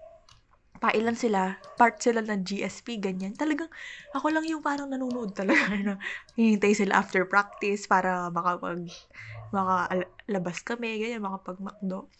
pailan 0.83 1.15
sila, 1.15 1.55
part 1.79 2.03
sila 2.03 2.19
ng 2.19 2.43
GSP, 2.43 2.99
ganyan. 2.99 3.31
Talagang, 3.31 3.71
ako 4.11 4.27
lang 4.27 4.43
yung 4.43 4.59
parang 4.59 4.91
nanonood 4.91 5.31
talaga 5.31 5.71
na 5.79 5.95
hihintay 6.35 6.75
sila 6.75 6.99
after 6.99 7.23
practice 7.23 7.87
para 7.87 8.27
makapag, 8.27 8.91
makalabas 9.55 10.59
kami, 10.67 10.99
ganyan, 10.99 11.23
makapag-makdo. 11.23 12.11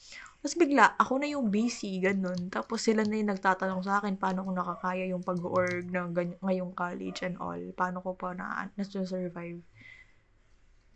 Tapos 0.44 0.60
bigla, 0.60 1.00
ako 1.00 1.24
na 1.24 1.32
yung 1.32 1.48
busy, 1.48 2.04
ganun. 2.04 2.52
Tapos 2.52 2.84
sila 2.84 3.08
na 3.08 3.16
yung 3.16 3.32
nagtatanong 3.32 3.80
sa 3.80 4.04
akin 4.04 4.20
paano 4.20 4.44
ko 4.44 4.52
nakakaya 4.52 5.08
yung 5.08 5.24
pag-org 5.24 5.88
ng 5.88 6.12
gany- 6.12 6.36
ngayong 6.44 6.76
college 6.76 7.24
and 7.24 7.40
all. 7.40 7.56
Paano 7.80 8.04
ko 8.04 8.12
pa 8.12 8.36
na, 8.36 8.68
na-survive. 8.76 9.64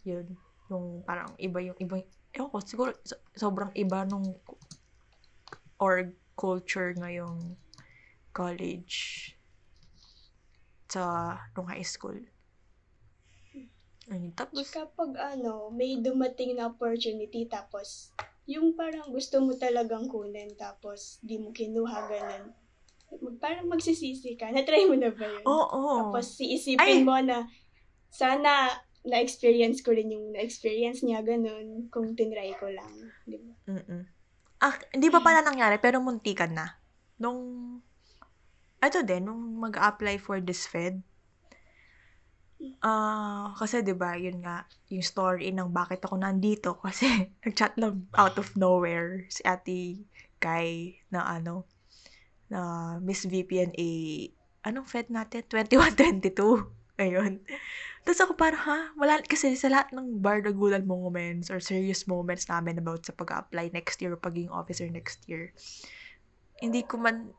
Yun. 0.04 0.36
Yung 0.68 1.00
parang 1.08 1.32
iba 1.40 1.64
yung, 1.64 1.80
iba, 1.80 2.04
ewan 2.36 2.52
ko, 2.52 2.60
siguro 2.60 2.92
so- 3.08 3.24
sobrang 3.40 3.72
iba 3.72 4.04
nung 4.04 4.36
org 5.80 6.12
culture 6.36 6.92
ngayong 7.00 7.56
college 8.36 9.32
sa 10.92 11.40
nung 11.56 11.72
high 11.72 11.88
school. 11.88 12.20
Ayun, 14.12 14.36
tapos, 14.36 14.68
Kapag 14.72 15.16
ano, 15.16 15.72
may 15.72 16.04
dumating 16.04 16.60
na 16.60 16.68
opportunity 16.68 17.48
tapos 17.48 18.12
yung 18.48 18.80
parang 18.80 19.12
gusto 19.12 19.44
mo 19.44 19.52
talagang 19.60 20.08
kunin 20.08 20.56
tapos 20.56 21.20
di 21.20 21.36
mo 21.36 21.52
kinuha 21.52 22.00
ganun. 22.08 22.56
Mag- 23.08 23.40
Parang 23.40 23.68
magsisisi 23.72 24.36
ka. 24.36 24.52
Na-try 24.52 24.88
mo 24.88 24.96
na 24.96 25.12
ba 25.12 25.28
yun? 25.28 25.44
oo. 25.48 25.84
Tapos 26.00 26.40
iisipin 26.40 27.04
Ay! 27.04 27.08
mo 27.08 27.16
na 27.20 27.48
sana 28.12 28.72
na-experience 29.08 29.80
ko 29.84 29.96
rin 29.96 30.12
yung 30.12 30.36
na-experience 30.36 31.04
niya 31.04 31.24
ganun 31.24 31.88
kung 31.92 32.16
tinry 32.16 32.52
ko 32.60 32.68
lang. 32.68 32.92
Di 33.24 33.40
ba? 33.40 33.54
Mm-mm. 33.72 34.04
Ah, 34.58 34.76
hindi 34.92 35.08
pa 35.08 35.22
pala 35.22 35.46
nangyari, 35.46 35.78
pero 35.78 36.02
muntikan 36.02 36.52
na. 36.52 36.82
Nung, 37.22 37.40
ito 38.82 39.00
din, 39.06 39.24
nung 39.30 39.40
mag-apply 39.62 40.18
for 40.18 40.42
this 40.42 40.66
Fed, 40.66 41.00
ah, 42.82 43.54
kasi 43.58 43.86
'di 43.86 43.94
ba 43.94 44.18
yun 44.18 44.42
nga, 44.42 44.66
yung 44.90 45.06
story 45.06 45.54
ng 45.54 45.70
bakit 45.70 46.02
ako 46.04 46.18
nandito, 46.18 46.78
kasi 46.86 47.30
nag-chat 47.46 47.78
lang 47.78 48.10
out 48.18 48.38
of 48.38 48.54
nowhere 48.58 49.26
si 49.30 49.42
ate 49.46 50.06
Kai 50.38 51.02
na 51.10 51.26
ano, 51.26 51.66
na 52.48 52.96
Miss 53.02 53.26
VPNA, 53.26 53.90
anong 54.70 54.88
Fed 54.88 55.10
natin? 55.10 55.42
2122. 55.50 56.78
Ayun. 57.04 57.42
Tapos 58.02 58.22
ako 58.24 58.34
parang, 58.34 58.64
ha? 58.66 58.80
Wala, 58.98 59.22
kasi 59.22 59.54
sa 59.54 59.70
lahat 59.70 59.94
ng 59.94 60.18
bardagulan 60.18 60.86
moments 60.86 61.54
or 61.54 61.62
serious 61.62 62.10
moments 62.10 62.50
namin 62.50 62.82
about 62.82 63.06
sa 63.06 63.14
pag-apply 63.14 63.70
next 63.70 64.02
year 64.02 64.16
or 64.16 64.20
pagiging 64.22 64.50
officer 64.50 64.88
next 64.90 65.22
year, 65.30 65.54
hindi 66.58 66.82
ko 66.88 66.98
man, 66.98 67.34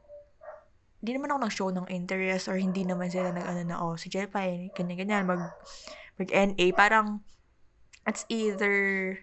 hindi 0.99 1.11
naman 1.15 1.31
ako 1.31 1.39
nag-show 1.47 1.71
ng 1.71 1.87
interest 1.95 2.51
or 2.51 2.59
hindi 2.59 2.83
naman 2.83 3.07
sila 3.07 3.31
nag-ano 3.31 3.63
na, 3.63 3.79
oh, 3.79 3.95
si 3.95 4.11
Jepay, 4.11 4.75
ganyan-ganyan, 4.75 5.31
mag, 5.31 5.55
mag-NA. 6.19 6.75
Parang, 6.75 7.23
it's 8.03 8.27
either 8.27 9.15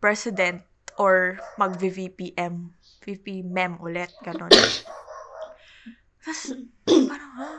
president 0.00 0.64
or 0.96 1.36
mag-VPM, 1.60 2.72
VPMEM 3.04 3.72
ulit, 3.84 4.08
ganon. 4.24 4.48
Tapos, 6.24 6.56
parang, 6.88 7.32
ha? 7.36 7.50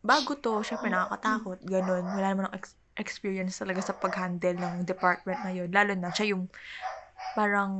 Bago 0.00 0.32
to, 0.40 0.64
syempre 0.64 0.88
nakakatakot, 0.88 1.60
ganun. 1.68 2.08
Wala 2.16 2.32
naman 2.32 2.48
akong 2.48 2.56
ex- 2.56 2.80
experience 2.96 3.60
talaga 3.60 3.84
sa 3.84 3.92
pag-handle 3.92 4.56
ng 4.56 4.88
department 4.88 5.44
na 5.44 5.52
yun. 5.52 5.68
Lalo 5.68 5.92
na, 5.92 6.08
siya 6.08 6.32
yung 6.32 6.48
parang 7.36 7.74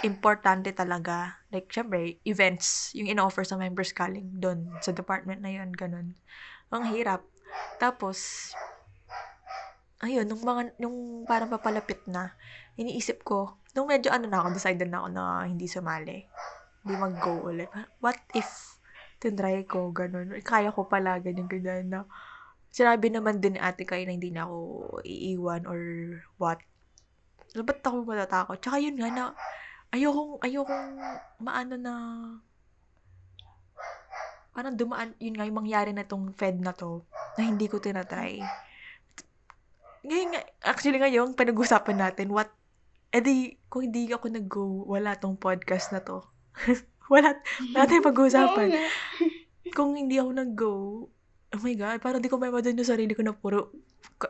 importante 0.00 0.72
talaga. 0.72 1.44
Like, 1.52 1.68
syempre, 1.68 2.16
events, 2.24 2.96
yung 2.96 3.12
in-offer 3.12 3.44
sa 3.44 3.60
members 3.60 3.92
calling 3.92 4.40
doon 4.40 4.72
sa 4.80 4.96
department 4.96 5.44
na 5.44 5.52
yun, 5.52 5.68
ganun. 5.76 6.16
Ang 6.72 6.84
hirap. 6.96 7.28
Tapos, 7.76 8.50
ayun, 10.00 10.24
nung 10.24 10.40
mga, 10.40 10.72
nung 10.80 11.28
parang 11.28 11.52
papalapit 11.52 12.00
na, 12.08 12.32
iniisip 12.80 13.20
ko, 13.20 13.60
nung 13.76 13.86
medyo 13.86 14.08
ano 14.08 14.24
na 14.26 14.40
ako, 14.40 14.56
decided 14.56 14.88
na 14.88 15.04
ako 15.04 15.08
na 15.12 15.24
hindi 15.44 15.68
sumali. 15.68 16.24
Hindi 16.82 16.94
mag-go 16.96 17.52
ulit. 17.52 17.68
What 18.00 18.18
if 18.32 18.80
tinry 19.22 19.62
ko, 19.62 19.94
ganun. 19.94 20.34
Kaya 20.42 20.74
ko 20.74 20.90
pala, 20.90 21.22
ganyan, 21.22 21.46
ganyan 21.46 21.86
na. 21.92 22.00
Sinabi 22.72 23.12
naman 23.12 23.38
din 23.38 23.60
ate 23.60 23.86
Kai 23.86 24.08
na 24.08 24.16
hindi 24.16 24.34
na 24.34 24.48
ako 24.48 24.58
iiwan 25.06 25.68
or 25.68 25.80
what. 26.40 26.58
So, 27.54 27.62
ba't 27.62 27.84
ako 27.84 28.08
matatakot? 28.08 28.58
Tsaka 28.58 28.80
yun 28.80 28.98
nga 28.98 29.12
na, 29.12 29.24
ayokong, 29.92 30.40
ayokong 30.40 30.88
maano 31.44 31.74
na, 31.76 31.94
parang 34.56 34.76
dumaan, 34.76 35.12
yun 35.20 35.36
nga, 35.36 35.44
yung 35.48 35.60
mangyari 35.64 35.92
na 35.92 36.08
tong 36.08 36.32
Fed 36.32 36.60
na 36.60 36.72
to, 36.72 37.04
na 37.36 37.44
hindi 37.44 37.68
ko 37.68 37.78
tinatry. 37.78 38.40
Ngayon 40.02 40.28
nga, 40.32 40.42
actually 40.64 40.98
ngayon, 40.98 41.36
pinag-usapan 41.36 42.00
natin, 42.00 42.32
what, 42.32 42.48
edi, 43.12 43.60
kung 43.68 43.84
hindi 43.84 44.08
ako 44.08 44.26
nag-go, 44.32 44.66
wala 44.88 45.16
tong 45.20 45.36
podcast 45.36 45.92
na 45.92 46.00
to. 46.00 46.24
wala, 47.12 47.36
wala 47.76 47.84
tayong 47.84 48.08
pag-uusapan. 48.08 48.68
Kung 49.76 49.96
hindi 49.96 50.16
ako 50.16 50.30
nag-go, 50.32 50.74
oh 51.52 51.60
my 51.60 51.74
God, 51.76 52.00
parang 52.00 52.24
di 52.24 52.32
ko 52.32 52.40
may 52.40 52.48
madun 52.48 52.80
yung 52.80 52.88
sarili 52.88 53.12
ko 53.12 53.20
na 53.20 53.36
puro 53.36 53.68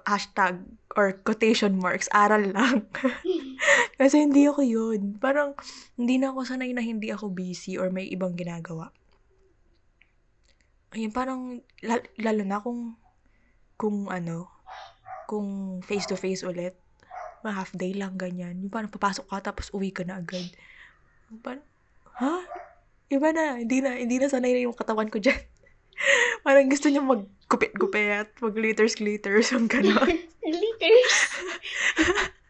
hashtag 0.05 0.63
or 0.97 1.17
quotation 1.23 1.79
marks, 1.79 2.09
aral 2.13 2.43
lang. 2.51 2.89
Kasi 4.01 4.25
hindi 4.25 4.49
ako 4.49 4.61
yun. 4.65 5.17
Parang, 5.21 5.55
hindi 5.95 6.19
na 6.19 6.33
ako 6.33 6.49
sanay 6.49 6.73
na 6.75 6.83
hindi 6.83 7.13
ako 7.13 7.31
busy 7.33 7.79
or 7.79 7.93
may 7.93 8.09
ibang 8.09 8.35
ginagawa. 8.35 8.91
Ayun, 10.93 11.13
parang, 11.13 11.65
lal- 11.81 12.13
lalo 12.21 12.43
na 12.45 12.59
kung, 12.61 12.97
kung 13.81 14.09
ano, 14.13 14.49
kung 15.31 15.81
face-to-face 15.85 16.45
ulit, 16.45 16.77
half 17.43 17.73
day 17.75 17.97
lang, 17.97 18.15
ganyan. 18.15 18.55
Yung 18.61 18.73
parang 18.73 18.93
papasok 18.93 19.27
ka, 19.27 19.53
tapos 19.53 19.73
uwi 19.73 19.91
ka 19.91 20.05
na 20.05 20.21
agad. 20.21 20.45
Parang, 21.41 21.65
ha? 22.21 22.45
Iba 23.09 23.29
na, 23.33 23.59
hindi 23.59 23.81
na, 23.81 23.99
hindi 23.99 24.17
na 24.21 24.29
sanay 24.29 24.53
na 24.55 24.69
yung 24.69 24.77
katawan 24.77 25.09
ko 25.09 25.19
dyan. 25.19 25.37
parang 26.47 26.67
gusto 26.69 26.89
niya 26.89 27.03
mag-gupit-gupit, 27.05 28.33
mag-glitters-glitters, 28.41 29.53
yung 29.55 29.69
gano'n. 29.71 30.09
Liters. 30.43 31.17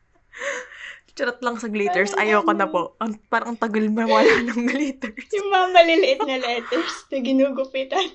Charot 1.12 1.44
lang 1.44 1.60
sa 1.60 1.68
glitters, 1.68 2.16
Parang 2.16 2.24
ayoko 2.24 2.52
na 2.56 2.64
ano. 2.64 2.72
po. 2.72 2.82
Ang, 2.96 3.20
parang 3.28 3.52
ang 3.52 3.60
tagal 3.60 3.84
mawala 3.92 4.32
ng 4.48 4.64
glitters. 4.64 5.28
Yung 5.36 5.52
mga 5.52 5.68
maliliit 5.76 6.20
na 6.24 6.40
letters 6.40 7.04
na 7.12 7.18
ginugupitan. 7.20 8.08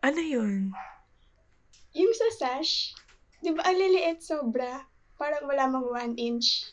Ano 0.00 0.20
yun? 0.22 0.72
Yung 1.92 2.12
sa 2.16 2.28
sash, 2.32 2.96
di 3.44 3.52
ba 3.52 3.60
ang 3.60 3.76
liliit 3.76 4.24
sobra? 4.24 4.88
Parang 5.20 5.44
wala 5.44 5.68
mang 5.68 5.84
one 5.84 6.16
inch. 6.16 6.72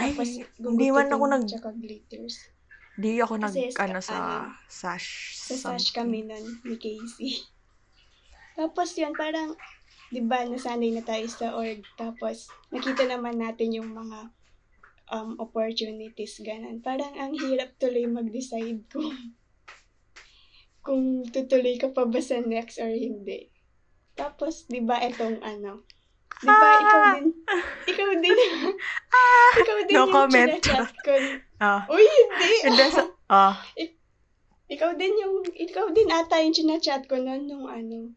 Ay, 0.00 0.16
Tapos, 0.16 0.40
hindi 0.56 0.88
man 0.88 1.12
ako 1.12 1.24
nag, 1.28 1.44
Tsaka 1.44 1.76
glitters. 1.76 2.51
Di 2.94 3.18
ako 3.18 3.40
nag, 3.40 3.52
Kasi 3.52 3.72
sa- 3.72 3.82
ano, 3.84 3.98
sa 3.98 4.14
ano, 4.14 4.52
sash. 4.68 5.08
Sa 5.34 5.54
sash 5.54 5.60
something. 5.88 5.96
kami 5.96 6.18
nun 6.28 6.44
ni 6.62 6.76
Casey. 6.76 7.32
Tapos 8.58 8.92
yun, 8.94 9.16
parang, 9.16 9.56
di 10.12 10.20
ba, 10.20 10.44
nasanay 10.44 10.92
na 10.92 11.00
tayo 11.00 11.24
sa 11.24 11.56
org. 11.56 11.80
Tapos, 11.96 12.52
nakita 12.68 13.08
naman 13.08 13.40
natin 13.40 13.72
yung 13.72 13.90
mga 13.90 14.28
um, 15.08 15.40
opportunities, 15.40 16.36
ganun. 16.40 16.84
Parang 16.84 17.16
ang 17.16 17.32
hirap 17.32 17.72
tuloy 17.76 18.04
mag-decide 18.04 18.84
kung 18.88 19.08
kung 20.84 21.02
tutuloy 21.24 21.78
ka 21.78 21.94
pa 21.94 22.04
ba 22.04 22.20
sa 22.20 22.42
next 22.42 22.76
or 22.76 22.90
hindi. 22.90 23.48
Tapos, 24.12 24.68
di 24.68 24.82
ba, 24.82 25.00
itong 25.00 25.40
ano, 25.40 25.86
di 26.42 26.48
ba, 26.50 26.68
ikaw 26.76 27.00
din, 27.16 27.26
ikaw 27.86 28.10
din, 28.18 28.36
ikaw 29.62 29.78
din 29.86 29.94
Ah! 29.94 29.96
No 29.96 30.04
yung 30.04 30.12
comment. 30.12 30.50
chinachat 30.58 30.92
ko. 31.00 31.12
Ah, 31.62 31.86
Uy, 31.86 32.02
hindi! 32.02 32.50
and 32.66 32.74
then 32.74 32.90
sa, 32.90 33.06
ah, 33.30 33.54
ikaw 34.66 34.98
din 34.98 35.14
yung, 35.14 35.46
ikaw 35.46 35.94
din 35.94 36.10
ata 36.10 36.42
yung 36.42 36.50
chinachat 36.50 37.06
ko 37.06 37.22
noon 37.22 37.46
nung 37.46 37.70
ano, 37.70 38.10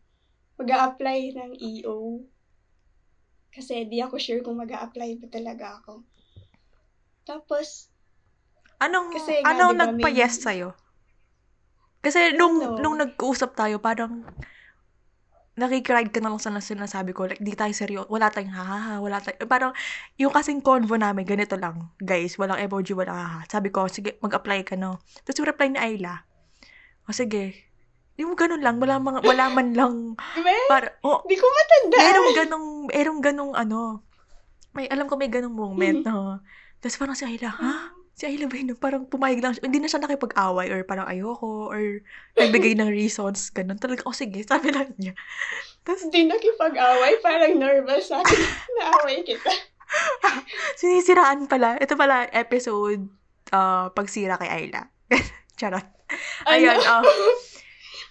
mag 0.57 0.69
apply 0.71 1.37
ng 1.37 1.51
EO. 1.53 2.25
Kasi 3.53 3.85
di 3.85 4.01
ako 4.01 4.17
sure 4.17 4.41
kung 4.41 4.57
mag 4.57 4.73
apply 4.73 5.21
ba 5.21 5.27
talaga 5.29 5.77
ako. 5.77 6.01
Tapos, 7.21 7.93
Anong, 8.75 9.07
Kasi 9.15 9.39
nga, 9.39 9.55
anong 9.55 9.71
di 9.71 9.77
ba, 9.77 9.83
nagpa-yes 9.87 10.33
may- 10.35 10.43
sa'yo? 10.43 10.69
Kasi 12.03 12.35
nung, 12.35 12.59
Ano? 12.59 12.75
nung 12.81 12.97
nag-uusap 12.99 13.55
tayo, 13.55 13.79
parang 13.79 14.27
nakikride 15.55 16.11
ka 16.11 16.19
na 16.19 16.35
lang 16.35 16.39
sa 16.43 16.51
nas- 16.51 16.67
sinasabi 16.67 17.15
ko. 17.15 17.31
Like, 17.31 17.39
di 17.39 17.55
tayo 17.55 17.71
seryo. 17.71 18.03
Wala 18.11 18.27
tayong 18.27 18.51
hahaha. 18.51 18.93
Wala 18.99 19.23
tayong, 19.23 19.47
parang, 19.47 19.71
yung 20.19 20.31
kasing 20.31 20.59
convo 20.59 20.99
namin, 20.99 21.23
ganito 21.23 21.55
lang. 21.55 21.95
Guys, 21.99 22.35
walang 22.35 22.59
emoji, 22.59 22.91
walang 22.91 23.15
haha. 23.15 23.39
Sabi 23.47 23.71
ko, 23.71 23.87
sige, 23.87 24.19
mag-apply 24.19 24.67
ka, 24.67 24.75
no? 24.75 24.99
Tapos 25.23 25.39
yung 25.39 25.49
reply 25.49 25.67
ni 25.71 25.79
Ayla, 25.79 26.27
o 27.07 27.15
sige, 27.15 27.55
yung 28.19 28.35
ganun 28.35 28.59
lang, 28.59 28.79
wala, 28.79 28.99
mga, 28.99 29.19
wala 29.23 29.45
man 29.51 29.67
lang, 29.75 29.95
me, 30.39 30.55
para, 30.71 30.99
oh, 31.03 31.23
di 31.27 31.35
ko 31.35 31.47
matanda. 31.47 31.97
merong 31.99 32.31
ganong, 32.35 32.67
merong 32.91 33.19
ganong 33.23 33.53
ano, 33.55 33.79
may, 34.75 34.87
alam 34.91 35.07
ko 35.07 35.15
may 35.15 35.31
ganong 35.31 35.55
moment, 35.55 36.03
no? 36.07 36.43
Tapos 36.83 36.99
parang 36.99 37.15
si 37.15 37.23
Ayla, 37.23 37.51
ha? 37.51 37.94
Si 38.15 38.23
Ayla 38.23 38.47
yun? 38.47 38.79
Parang 38.79 39.03
pumayag 39.03 39.43
lang 39.43 39.51
siya. 39.51 39.67
Hindi 39.67 39.83
na 39.83 39.91
siya 39.91 39.99
nakipag-away 39.99 40.71
or 40.71 40.87
parang 40.87 41.03
ayoko 41.03 41.67
or 41.67 41.99
nagbigay 42.39 42.71
ng 42.79 42.87
reasons, 42.87 43.51
ganun. 43.51 43.75
Talaga, 43.75 44.07
oh 44.07 44.15
sige, 44.15 44.39
sabi 44.47 44.71
lang 44.71 44.95
niya. 44.95 45.11
Tapos 45.83 46.07
Di 46.07 46.23
nakipag-away, 46.23 47.19
parang 47.19 47.59
nervous 47.59 48.07
sa 48.07 48.23
akin. 48.23 48.39
Naaway 48.79 49.19
kita. 49.27 49.51
sinisiraan 50.79 51.51
pala. 51.51 51.75
Ito 51.75 51.99
pala 51.99 52.23
episode 52.31 53.11
uh, 53.51 53.91
pagsira 53.91 54.39
kay 54.39 54.47
Ayla. 54.49 54.87
Charot. 55.59 55.83
Ayun, 56.47 56.79
oh. 56.79 57.03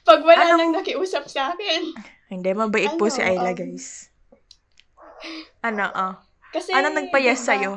Pag 0.05 0.21
wala 0.21 0.53
Ano? 0.53 0.57
nang 0.61 0.73
nakiusap 0.77 1.25
sa 1.33 1.57
akin. 1.57 1.97
Hindi, 2.29 2.53
mabait 2.53 2.93
po 3.01 3.09
Ano, 3.09 3.15
si 3.15 3.25
Ayla, 3.25 3.53
um, 3.53 3.57
guys. 3.57 4.13
Ano, 5.65 5.89
oh. 5.89 6.15
Kasi, 6.53 6.77
Ano 6.77 6.93
nagpa-yes 6.93 7.41
diba, 7.41 7.49
sa'yo? 7.49 7.73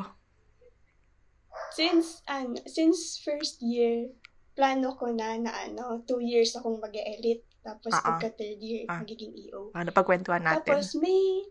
Since, 1.78 2.26
ano, 2.26 2.58
since 2.66 3.22
first 3.22 3.62
year, 3.62 4.10
plano 4.58 4.98
ko 4.98 5.14
na 5.14 5.38
na 5.38 5.54
ano, 5.54 6.02
two 6.02 6.18
years 6.18 6.58
akong 6.58 6.82
mag 6.82 6.90
elite 6.90 7.46
Tapos 7.68 7.92
ah. 7.92 8.02
pagka 8.02 8.32
third 8.32 8.58
year, 8.64 8.88
Ah. 8.88 9.04
magiging 9.04 9.34
EO. 9.34 9.70
Ano, 9.76 9.90
pagkwentuhan 9.92 10.40
natin. 10.40 10.64
Tapos 10.64 10.96
may, 10.96 11.44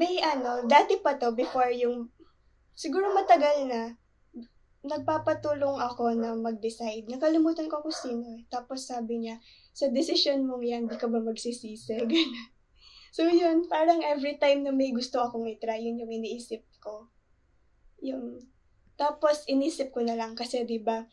may 0.00 0.16
ano, 0.24 0.64
dati 0.64 0.96
pa 1.04 1.20
to, 1.20 1.36
before 1.36 1.68
yung, 1.68 2.08
siguro 2.72 3.12
matagal 3.12 3.68
na, 3.68 3.92
nagpapatulong 4.86 5.82
ako 5.82 6.14
na 6.14 6.32
mag-decide. 6.38 7.10
Nakalimutan 7.10 7.66
ko 7.66 7.82
kung 7.82 7.92
sino. 7.92 8.22
eh. 8.38 8.46
Tapos 8.46 8.86
sabi 8.86 9.18
niya, 9.26 9.42
sa 9.74 9.90
decision 9.90 10.46
mong 10.46 10.62
yan, 10.62 10.86
di 10.86 10.94
ka 10.94 11.10
ba 11.10 11.18
magsisisi? 11.18 11.98
Ganun. 12.06 12.48
So 13.10 13.26
yun, 13.26 13.66
parang 13.66 14.04
every 14.04 14.38
time 14.38 14.62
na 14.62 14.70
may 14.70 14.94
gusto 14.94 15.18
akong 15.18 15.48
i-try, 15.50 15.82
yun 15.82 15.98
yung 15.98 16.12
iniisip 16.12 16.62
ko. 16.78 17.10
Yung, 18.02 18.40
tapos 18.96 19.44
inisip 19.46 19.92
ko 19.92 20.00
na 20.00 20.16
lang 20.16 20.32
kasi 20.32 20.64
di 20.64 20.80
ba 20.80 21.04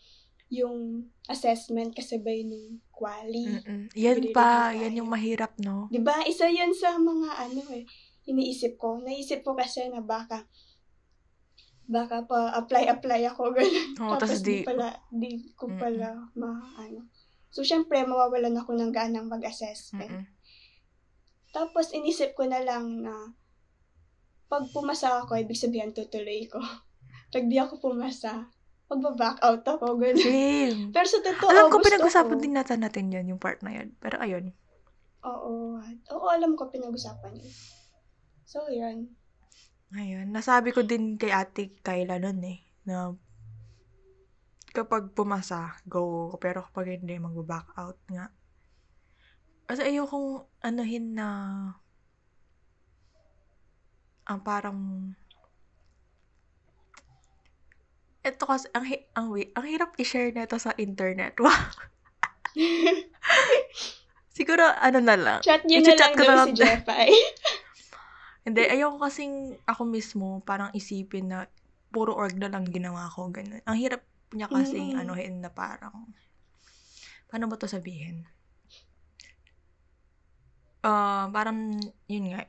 yung 0.53 1.09
assessment 1.27 1.97
kasabay 1.97 2.45
nung 2.45 2.77
quali. 2.93 3.57
Mm-mm. 3.57 3.89
Yan 3.97 4.19
pa, 4.29 4.69
tayo. 4.69 4.86
yan 4.86 4.99
yung 5.01 5.09
mahirap, 5.09 5.57
no? 5.59 5.89
Di 5.89 5.97
ba? 5.97 6.21
Isa 6.23 6.45
yun 6.45 6.71
sa 6.77 6.95
mga 7.01 7.49
ano 7.49 7.61
eh, 7.73 7.84
iniisip 8.29 8.77
ko. 8.77 9.01
Naisip 9.01 9.41
ko 9.41 9.57
kasi 9.57 9.89
na 9.89 10.05
baka 10.05 10.45
baka 11.84 12.23
pa 12.23 12.55
apply-apply 12.55 13.27
ako 13.27 13.49
ganun. 13.55 13.89
Oo, 13.99 14.15
Tapos 14.15 14.39
di- 14.39 14.61
di, 14.61 14.67
pala, 14.67 14.93
di 15.11 15.51
ko 15.57 15.67
Mm-mm. 15.67 15.79
pala 15.81 16.09
ma, 16.39 16.51
ano. 16.79 17.11
So, 17.53 17.61
syempre, 17.61 18.01
mawawalan 18.01 18.55
ako 18.57 18.73
ng 18.73 18.89
ganang 18.89 19.29
mag-assessment. 19.29 20.09
Mm-mm. 20.09 20.25
Tapos, 21.53 21.93
inisip 21.93 22.34
ko 22.34 22.49
na 22.49 22.63
lang 22.65 23.03
na 23.05 23.13
pag 24.54 24.70
pumasa 24.70 25.26
ako, 25.26 25.34
ibig 25.41 25.58
sabihin 25.58 25.97
tutuloy 25.97 26.45
ko. 26.45 26.62
pag 27.34 27.45
di 27.49 27.58
ako 27.58 27.82
pumasa, 27.82 28.45
magbaback 28.86 29.41
out 29.41 29.66
ako, 29.66 29.97
ganun. 29.97 30.22
Same. 30.22 30.82
Pero 30.93 31.08
sa 31.10 31.26
totoo, 31.26 31.49
Alam 31.49 31.74
ko, 31.74 31.82
pinag-usapan 31.82 32.38
ko. 32.38 32.41
din 32.45 32.54
natin 32.54 32.80
natin 32.86 33.10
yan, 33.10 33.26
yung 33.34 33.41
part 33.41 33.66
na 33.66 33.74
yan. 33.74 33.97
Pero 33.97 34.22
ayun. 34.22 34.54
Oo. 35.26 35.82
Oo, 36.14 36.28
alam 36.30 36.54
ko 36.54 36.70
pinag-usapan 36.70 37.34
yun. 37.34 37.54
So, 38.45 38.70
yun. 38.70 39.10
Ayun. 39.97 40.30
Nasabi 40.30 40.70
ko 40.70 40.86
din 40.86 41.18
kay 41.18 41.34
ate 41.34 41.74
Kayla 41.82 42.22
nun 42.22 42.38
eh, 42.45 42.62
na 42.86 43.18
kapag 44.70 45.18
pumasa, 45.18 45.74
go. 45.89 46.30
Pero 46.38 46.62
kapag 46.70 47.01
hindi, 47.01 47.18
mag-back 47.18 47.74
out 47.74 47.97
nga. 48.14 48.30
Kasi 49.66 49.89
ayokong 49.89 50.45
anuhin 50.62 51.18
na 51.18 51.28
ang 54.28 54.39
parang 54.41 54.80
ito 58.24 58.43
kasi, 58.47 58.71
ang, 58.71 58.88
hi- 58.88 59.07
ang, 59.19 59.36
ang 59.36 59.65
hirap 59.67 59.99
i-share 59.99 60.32
na 60.32 60.47
ito 60.47 60.55
sa 60.55 60.71
internet. 60.80 61.36
Wow. 61.43 61.51
Siguro, 64.38 64.63
ano 64.63 65.03
na 65.03 65.19
lang. 65.19 65.39
Chat 65.43 65.67
niyo 65.67 65.84
na 65.84 65.93
lang 65.99 66.15
ko 66.15 66.24
na 66.24 66.36
lang. 66.39 66.47
si 66.55 66.63
Jeffay. 66.63 67.11
Hindi, 68.47 68.63
ayoko 68.63 68.99
kasing 69.03 69.59
ako 69.67 69.82
mismo 69.88 70.28
parang 70.43 70.71
isipin 70.76 71.32
na 71.32 71.47
puro 71.91 72.15
org 72.15 72.36
na 72.39 72.47
lang 72.47 72.63
ginawa 72.67 73.11
ko, 73.11 73.28
ganun. 73.28 73.63
Ang 73.67 73.78
hirap 73.80 74.03
niya 74.32 74.47
kasing 74.47 74.95
Mm-mm. 74.95 75.03
anuhin 75.03 75.43
na 75.43 75.51
parang, 75.51 76.07
paano 77.28 77.51
ba 77.51 77.59
to 77.59 77.67
sabihin? 77.67 78.24
Ah, 80.84 81.28
parang, 81.32 81.76
yun 82.07 82.32
nga, 82.32 82.47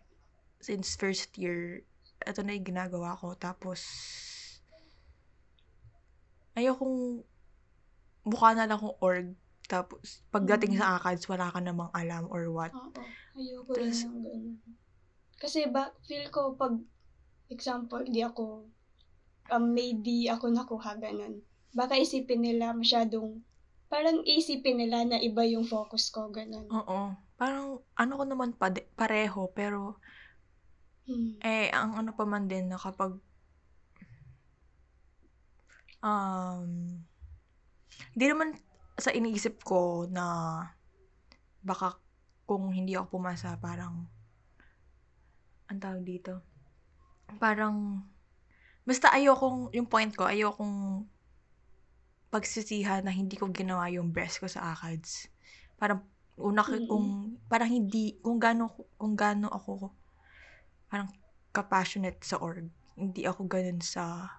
since 0.64 0.96
first 0.96 1.36
year, 1.36 1.84
ito 2.24 2.40
na 2.40 2.56
yung 2.56 2.64
ginagawa 2.64 3.12
ko. 3.20 3.36
Tapos, 3.36 3.84
ayokong 6.56 7.20
mukha 8.24 8.56
na 8.56 8.64
lang 8.64 8.80
akong 8.80 8.96
org. 9.04 9.28
Tapos, 9.64 10.24
pagdating 10.28 10.76
Mm. 10.76 10.80
sa 10.80 10.96
ACADS, 10.96 11.28
wala 11.28 11.52
ka 11.52 11.60
namang 11.60 11.92
alam 11.92 12.24
or 12.32 12.48
what. 12.48 12.72
Oo. 12.72 13.04
Ayoko 13.36 13.72
Tas- 13.76 14.04
ng 14.08 14.24
ganun. 14.24 14.44
Kasi 15.36 15.68
ba, 15.68 15.92
feel 16.08 16.28
ko 16.32 16.56
pag, 16.56 16.80
example, 17.52 18.04
di 18.08 18.24
ako, 18.24 18.64
um, 19.52 19.64
may 19.68 19.92
di 20.00 20.24
ako 20.28 20.48
nakuha 20.48 20.96
ganun. 20.96 21.44
Baka 21.74 21.98
isipin 22.00 22.40
nila 22.40 22.72
masyadong, 22.72 23.42
parang 23.90 24.24
isipin 24.24 24.80
nila 24.80 25.04
na 25.04 25.18
iba 25.20 25.44
yung 25.44 25.66
focus 25.66 26.08
ko, 26.08 26.32
ganun. 26.32 26.64
Oo. 26.70 27.12
Parang, 27.34 27.82
ano 27.98 28.12
ko 28.14 28.24
naman 28.24 28.54
pade- 28.54 28.88
pareho, 28.94 29.50
pero, 29.50 29.98
Hmm. 31.04 31.36
eh, 31.44 31.68
ang 31.68 32.00
ano 32.00 32.16
pa 32.16 32.24
man 32.24 32.48
din 32.48 32.72
na 32.72 32.80
kapag, 32.80 33.20
um, 36.00 36.96
hindi 38.16 38.26
naman 38.26 38.56
sa 38.96 39.12
iniisip 39.12 39.60
ko 39.66 40.08
na 40.08 40.24
baka 41.60 42.00
kung 42.48 42.72
hindi 42.72 42.96
ako 42.96 43.20
pumasa, 43.20 43.56
parang, 43.60 44.08
ang 45.68 45.80
tawag 45.80 46.04
dito, 46.04 46.40
parang, 47.40 48.04
basta 48.84 49.12
ayokong, 49.12 49.72
yung 49.72 49.88
point 49.88 50.12
ko, 50.12 50.28
ayokong 50.28 51.08
pagsisihan 52.28 53.00
na 53.00 53.12
hindi 53.12 53.40
ko 53.40 53.48
ginawa 53.48 53.88
yung 53.88 54.12
best 54.12 54.40
ko 54.40 54.46
sa 54.48 54.76
ACADS. 54.76 55.32
Parang, 55.80 56.04
una, 56.36 56.60
Mm-mm. 56.66 56.84
kung, 56.84 57.06
parang 57.48 57.70
hindi, 57.72 58.20
kung 58.20 58.36
gaano, 58.36 58.72
kung 59.00 59.16
gaano 59.16 59.48
ako, 59.48 59.92
parang, 60.94 61.10
ka-passionate 61.50 62.22
sa 62.22 62.38
org. 62.38 62.70
Hindi 62.94 63.26
ako 63.26 63.50
ganun 63.50 63.82
sa 63.82 64.30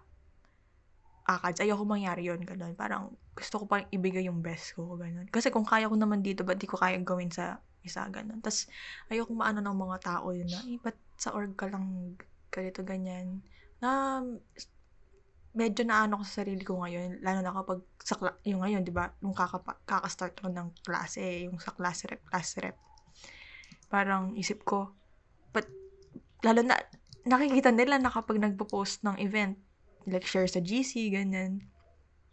ACADS. 1.28 1.68
Ayoko 1.68 1.84
mangyari 1.84 2.32
yun, 2.32 2.40
ganun. 2.48 2.72
Parang, 2.80 3.12
gusto 3.36 3.60
ko 3.60 3.64
pang 3.68 3.84
ibigay 3.92 4.24
yung 4.32 4.40
best 4.40 4.72
ko, 4.80 4.96
ganun. 4.96 5.28
Kasi 5.28 5.52
kung 5.52 5.68
kaya 5.68 5.92
ko 5.92 6.00
naman 6.00 6.24
dito, 6.24 6.48
ba't 6.48 6.56
di 6.56 6.64
ko 6.64 6.80
kaya 6.80 6.96
gawin 7.04 7.28
sa 7.28 7.60
isa, 7.84 8.08
ganun. 8.08 8.40
Tapos, 8.40 8.72
ayoko 9.12 9.36
maano 9.36 9.60
ng 9.60 9.76
mga 9.76 9.98
tao 10.00 10.32
yun 10.32 10.48
na, 10.48 10.64
eh, 10.64 10.80
ba't 10.80 10.96
sa 11.20 11.36
org 11.36 11.52
ka 11.60 11.68
lang 11.68 12.16
ganito, 12.56 12.88
ganyan. 12.88 13.44
Na, 13.84 14.24
medyo 15.56 15.84
naano 15.84 16.20
ko 16.20 16.24
sa 16.24 16.44
sarili 16.44 16.64
ko 16.64 16.80
ngayon, 16.84 17.20
lalo 17.20 17.40
na 17.44 17.52
kapag 17.52 17.80
sa, 18.00 18.16
yung 18.48 18.64
ngayon, 18.64 18.88
di 18.88 18.96
ba, 18.96 19.12
yung 19.20 19.36
kakapa, 19.36 19.76
kakastart 19.84 20.40
ko 20.40 20.48
ng 20.48 20.72
klase, 20.88 21.52
yung 21.52 21.60
sa 21.60 21.76
class 21.76 22.08
rep, 22.08 22.24
class 22.32 22.56
rep. 22.64 22.80
Parang 23.92 24.36
isip 24.40 24.64
ko, 24.64 24.96
but, 25.52 25.68
lalo 26.46 26.62
na, 26.62 26.78
nakikita 27.26 27.74
nila 27.74 27.98
na 27.98 28.14
kapag 28.14 28.38
nagpo-post 28.38 29.02
ng 29.02 29.18
event, 29.18 29.58
like 30.06 30.30
share 30.30 30.46
sa 30.46 30.62
GC, 30.62 31.10
ganyan. 31.10 31.66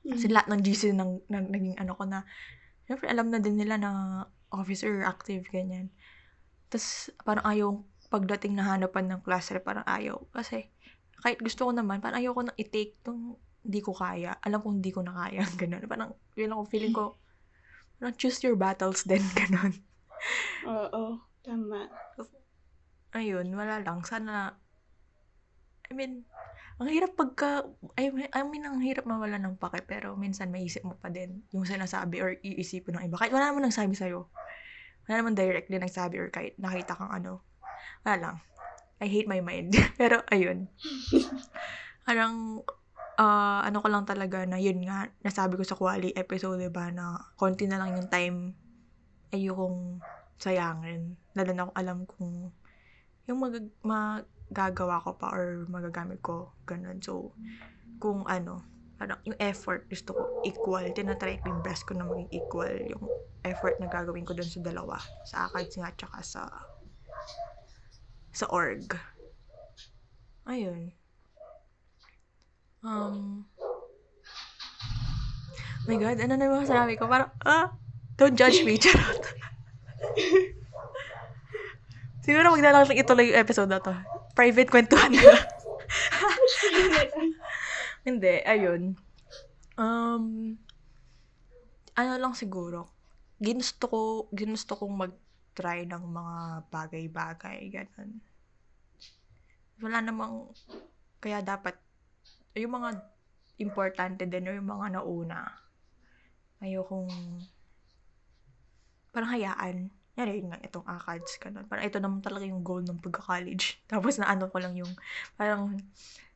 Kasi 0.05 0.29
Hmm. 0.29 0.35
lahat 0.37 0.47
ng 0.53 0.61
GC 0.61 0.83
nang, 0.93 1.25
nang 1.33 1.49
naging 1.49 1.81
ano 1.81 1.97
ko 1.97 2.05
na, 2.05 2.29
syempre 2.85 3.09
alam 3.09 3.33
na 3.33 3.41
din 3.41 3.57
nila 3.57 3.81
na 3.81 3.91
officer 4.53 5.01
active, 5.09 5.49
ganyan. 5.49 5.89
Tapos, 6.69 7.09
parang 7.25 7.45
ayaw, 7.49 7.69
pagdating 8.13 8.53
na 8.61 8.69
hanapan 8.77 9.09
ng 9.09 9.21
class 9.25 9.49
rep, 9.49 9.65
parang 9.65 9.87
ayaw. 9.89 10.21
Kasi, 10.29 10.69
kahit 11.25 11.41
gusto 11.41 11.69
ko 11.69 11.73
naman, 11.73 12.05
parang 12.05 12.21
ayaw 12.21 12.33
ko 12.37 12.43
na 12.45 12.55
i-take 12.61 13.01
tong 13.01 13.41
hindi 13.65 13.81
ko 13.81 13.97
kaya. 13.97 14.37
Alam 14.45 14.61
kong 14.61 14.77
hindi 14.83 14.93
ko 14.93 15.01
na 15.01 15.17
kaya. 15.17 15.41
Ganun. 15.61 15.89
Parang, 15.89 16.13
yun 16.37 16.53
ako, 16.53 16.63
feeling 16.69 16.93
ko, 16.93 17.17
parang 17.97 18.17
choose 18.21 18.43
your 18.45 18.59
battles 18.59 19.09
din. 19.09 19.23
Ganun. 19.41 19.73
Oo, 20.69 21.21
tama. 21.41 21.89
Ayun, 23.13 23.53
wala 23.53 23.85
lang. 23.85 24.01
Sana, 24.09 24.57
I 25.89 25.93
mean, 25.93 26.25
ang 26.81 26.89
hirap 26.89 27.13
pagka, 27.13 27.69
I 28.01 28.09
mean, 28.09 28.29
I 28.33 28.41
mean, 28.41 28.65
ang 28.65 28.81
hirap 28.81 29.05
mawala 29.05 29.37
ng 29.37 29.61
pake, 29.61 29.85
pero 29.85 30.17
minsan 30.17 30.49
maisip 30.49 30.81
mo 30.89 30.97
pa 30.97 31.13
din 31.13 31.45
yung 31.53 31.69
sinasabi 31.69 32.25
or 32.25 32.41
iisipin 32.41 32.97
ng 32.97 33.13
iba. 33.13 33.21
Kahit 33.21 33.37
wala 33.37 33.53
naman 33.53 33.69
nagsabi 33.69 33.93
sa'yo. 33.93 34.33
Wala 35.05 35.15
naman 35.21 35.37
directly 35.37 35.77
nagsabi 35.77 36.17
or 36.17 36.29
kahit 36.33 36.57
nakita 36.57 36.97
kang 36.97 37.13
ano. 37.13 37.45
Wala 38.03 38.17
lang. 38.17 38.37
I 39.05 39.07
hate 39.13 39.29
my 39.29 39.45
mind. 39.45 39.77
pero, 40.01 40.25
ayun. 40.33 40.73
Parang, 42.09 42.65
ah, 43.21 43.61
ano 43.61 43.79
ko 43.85 43.93
lang 43.93 44.09
talaga 44.09 44.49
na 44.49 44.57
yun 44.57 44.81
nga, 44.89 45.13
nasabi 45.21 45.61
ko 45.61 45.65
sa 45.69 45.77
quali 45.77 46.17
episode, 46.17 46.57
diba, 46.57 46.89
na 46.89 47.21
konti 47.37 47.69
na 47.69 47.77
lang 47.77 47.93
yung 48.01 48.09
time 48.09 48.57
ayokong 49.37 50.01
sayangin. 50.41 51.21
Lalo 51.37 51.51
na 51.53 51.69
kung 51.69 51.77
alam 51.77 51.99
kong 52.09 52.62
yung 53.33 53.41
mag 53.41 53.57
magagawa 53.81 55.01
ko 55.01 55.17
pa 55.17 55.33
or 55.33 55.65
magagamit 55.73 56.21
ko. 56.21 56.53
Ganun. 56.69 57.01
So, 57.01 57.33
kung 57.97 58.29
ano, 58.29 58.61
parang 59.01 59.19
yung 59.25 59.41
effort 59.41 59.89
gusto 59.89 60.13
ko 60.13 60.23
equal. 60.45 60.85
Tinatry 60.93 61.41
ko 61.41 61.51
yung 61.51 61.65
best 61.65 61.89
ko 61.89 61.97
na 61.97 62.05
maging 62.05 62.31
equal 62.31 62.71
yung 62.87 63.09
effort 63.43 63.81
na 63.81 63.89
gagawin 63.89 64.29
ko 64.29 64.37
dun 64.37 64.47
sa 64.47 64.61
dalawa. 64.61 65.01
Sa 65.27 65.49
ACADS 65.49 65.81
nga 65.81 65.91
tsaka 65.97 66.19
sa 66.23 66.43
sa 68.33 68.47
org. 68.53 68.93
Ayun. 70.47 70.93
Um, 72.83 73.47
my 75.87 75.95
God, 75.95 76.19
ano 76.19 76.35
na 76.35 76.45
yung 76.51 76.67
masasabi 76.67 76.99
ko? 76.99 77.07
Parang, 77.07 77.31
ah, 77.47 77.71
don't 78.19 78.35
judge 78.35 78.67
me. 78.67 78.75
Charot. 78.83 79.23
Siguro 82.23 82.55
wag 82.55 82.63
na 82.63 82.71
lang 82.71 82.87
yung 82.87 83.35
episode 83.35 83.71
na 83.71 83.83
to. 83.83 83.91
Private 84.39 84.71
kwentuhan 84.71 85.11
na 85.11 85.23
lang. 85.27 85.47
Hindi, 88.09 88.35
ayun. 88.47 88.95
Um, 89.75 90.57
ano 91.99 92.13
lang 92.19 92.35
siguro. 92.39 92.95
Ginusto 93.43 93.85
ko, 93.91 94.01
ginusto 94.31 94.79
kong 94.79 94.95
mag-try 94.95 95.83
ng 95.83 96.05
mga 96.07 96.37
bagay-bagay, 96.71 97.59
ganun. 97.75 98.23
Wala 99.83 99.99
namang, 99.99 100.55
kaya 101.19 101.43
dapat, 101.43 101.75
yung 102.55 102.79
mga 102.79 103.03
importante 103.59 104.31
din, 104.31 104.47
yung 104.47 104.71
mga 104.71 104.99
nauna, 104.99 105.43
ayokong, 106.63 107.11
parang 109.11 109.33
hayaan. 109.35 109.91
Yan, 110.23 110.39
yun 110.39 110.49
nga, 110.55 110.59
itong 110.63 110.87
ACADS, 110.87 111.43
ganun. 111.43 111.67
Parang 111.67 111.83
ito 111.83 111.99
naman 111.99 112.23
talaga 112.23 112.47
yung 112.47 112.63
goal 112.63 112.87
ng 112.87 113.03
pagka-college. 113.03 113.79
Tapos 113.91 114.15
na 114.23 114.31
ano 114.31 114.47
ko 114.47 114.63
lang 114.63 114.79
yung, 114.79 114.91
parang, 115.35 115.75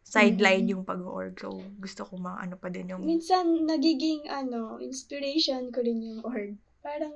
sideline 0.06 0.66
Mhm. 0.66 0.70
yung 0.74 0.82
pag-org. 0.86 1.34
So, 1.34 1.50
gusto 1.78 2.06
ko 2.06 2.14
maano 2.18 2.54
pa 2.54 2.70
din 2.70 2.90
yung, 2.90 3.02
Minsan, 3.02 3.66
nagiging, 3.66 4.26
ano, 4.26 4.78
inspiration 4.78 5.70
ko 5.70 5.82
rin 5.82 6.02
yung 6.02 6.22
org. 6.22 6.54
Parang, 6.82 7.14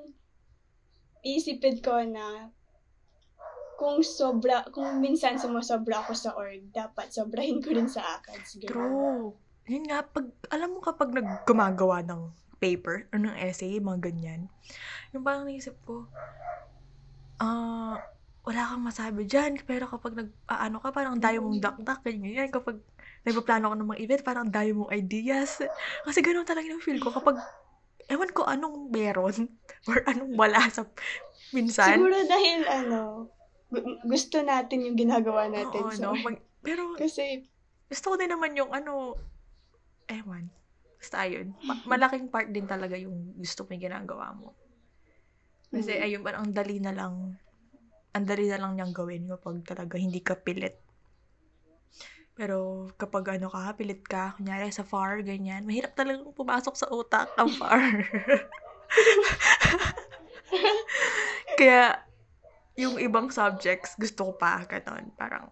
isipin 1.23 1.79
ko 1.79 1.99
na, 2.03 2.51
kung 3.75 4.03
sobra, 4.05 4.67
kung 4.69 4.99
minsan 5.01 5.39
sumusobra 5.39 6.03
ako 6.05 6.13
sa 6.13 6.31
org, 6.35 6.67
dapat 6.71 7.09
sobrahin 7.11 7.63
ko 7.63 7.73
rin 7.73 7.87
sa 7.87 8.19
ACADS. 8.19 8.59
True. 8.63 9.33
Yun 9.65 9.83
nga, 9.87 10.03
pag, 10.03 10.27
alam 10.51 10.75
mo 10.75 10.79
kapag 10.83 11.15
naggumagawa 11.15 12.03
ng 12.05 12.21
paper 12.61 13.09
or 13.09 13.17
ng 13.17 13.33
essay, 13.41 13.81
mga 13.81 14.13
ganyan, 14.13 14.41
yung 15.11 15.25
parang 15.25 15.49
naisip 15.49 15.73
ko, 15.81 16.05
ah, 17.41 17.97
wala 18.41 18.61
kang 18.73 18.85
masabi 18.85 19.25
dyan, 19.25 19.57
pero 19.65 19.89
kapag 19.89 20.13
nag, 20.17 20.29
ah, 20.49 20.69
ano 20.69 20.77
ka, 20.77 20.93
parang 20.93 21.17
ang 21.17 21.23
dayo 21.23 21.41
mong 21.41 21.61
dakdak, 21.61 22.01
ganyan, 22.05 22.45
yan, 22.45 22.51
kapag 22.53 22.77
nagpaplano 23.25 23.69
ko 23.69 23.75
ng 23.77 23.89
mga 23.93 24.01
event, 24.01 24.21
parang 24.25 24.43
ang 24.49 24.53
dayo 24.53 24.71
mong 24.77 24.93
ideas. 24.93 25.61
Kasi 26.05 26.19
ganun 26.21 26.45
talaga 26.45 26.69
yung 26.69 26.81
feel 26.81 27.01
ko, 27.01 27.13
kapag, 27.13 27.37
ewan 28.09 28.31
ko 28.33 28.45
anong 28.45 28.89
meron, 28.89 29.49
or 29.89 30.01
anong 30.09 30.33
wala 30.37 30.61
sa, 30.69 30.85
minsan. 31.53 31.97
Siguro 31.97 32.17
dahil, 32.25 32.61
ano, 32.65 33.29
gu- 33.69 34.01
gusto 34.05 34.41
natin 34.41 34.89
yung 34.89 34.97
ginagawa 34.97 35.49
natin 35.49 35.85
Oo, 35.85 35.93
sa 35.93 36.09
no? 36.09 36.17
Mag- 36.17 36.45
pero, 36.61 36.97
Kasi, 36.97 37.45
gusto 37.89 38.13
ko 38.13 38.15
din 38.17 38.29
naman 38.33 38.57
yung 38.57 38.73
ano, 38.73 39.17
ewan, 40.09 40.49
basta 41.01 41.25
ayun, 41.25 41.57
ma- 41.65 41.81
malaking 41.97 42.29
part 42.29 42.53
din 42.53 42.69
talaga 42.69 42.93
yung 42.93 43.33
gusto 43.41 43.65
mo 43.65 43.73
yung 43.73 43.85
ginagawa 43.89 44.37
mo. 44.37 44.53
Kasi 45.73 45.97
Mm. 45.97 46.03
ayun, 46.05 46.21
parang 46.21 46.41
ang 46.45 46.53
dali 46.53 46.77
na 46.77 46.93
lang, 46.93 47.41
ang 48.13 48.25
dali 48.27 48.45
na 48.45 48.61
lang 48.61 48.77
niyang 48.77 48.93
gawin 48.93 49.25
kapag 49.25 49.65
talaga 49.65 49.97
hindi 49.97 50.21
ka 50.21 50.37
pilit. 50.37 50.77
Pero 52.35 52.87
kapag 52.95 53.39
ano 53.39 53.49
ka, 53.51 53.73
pilit 53.75 54.03
ka, 54.05 54.35
kunyari 54.37 54.71
sa 54.71 54.83
FAR, 54.87 55.21
ganyan, 55.23 55.65
mahirap 55.67 55.95
talagang 55.95 56.31
pumasok 56.35 56.75
sa 56.77 56.87
utak 56.91 57.31
ang 57.35 57.49
FAR. 57.59 57.81
Kaya, 61.59 61.99
yung 62.79 62.95
ibang 62.99 63.31
subjects, 63.31 63.95
gusto 63.99 64.31
ko 64.31 64.33
pa, 64.35 64.63
ganon. 64.67 65.11
Parang, 65.15 65.51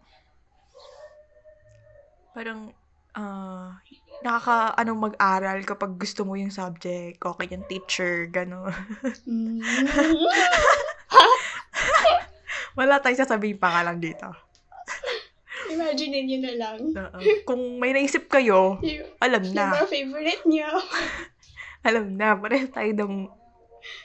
parang, 2.32 2.72
ah, 3.16 3.80
nakaka, 4.20 4.76
ano, 4.76 4.92
mag-aral 4.94 5.64
kapag 5.64 5.96
gusto 5.96 6.24
mo 6.24 6.36
yung 6.36 6.52
subject, 6.52 7.18
okay 7.18 7.48
yung 7.50 7.66
teacher, 7.66 8.28
gano'n. 8.28 8.72
mm, 9.24 9.60
Wala 12.78 13.00
tayong 13.00 13.20
sasabihin 13.20 13.60
pa 13.60 13.72
nga 13.72 13.84
lang 13.84 14.00
dito. 14.00 14.28
imagine 15.70 16.26
nyo 16.26 16.38
na 16.42 16.54
lang. 16.56 16.80
Oo. 16.92 17.18
Kung 17.44 17.78
may 17.78 17.92
naisip 17.92 18.28
kayo, 18.28 18.80
Yung, 18.82 19.06
alam 19.20 19.42
yung 19.44 19.56
na. 19.56 19.76
mga 19.76 19.88
favorite 19.88 20.44
nyo. 20.46 20.70
Alam 21.80 22.20
na. 22.20 22.36
Pareho 22.36 22.68
tayo 22.68 22.92
ng 22.92 23.32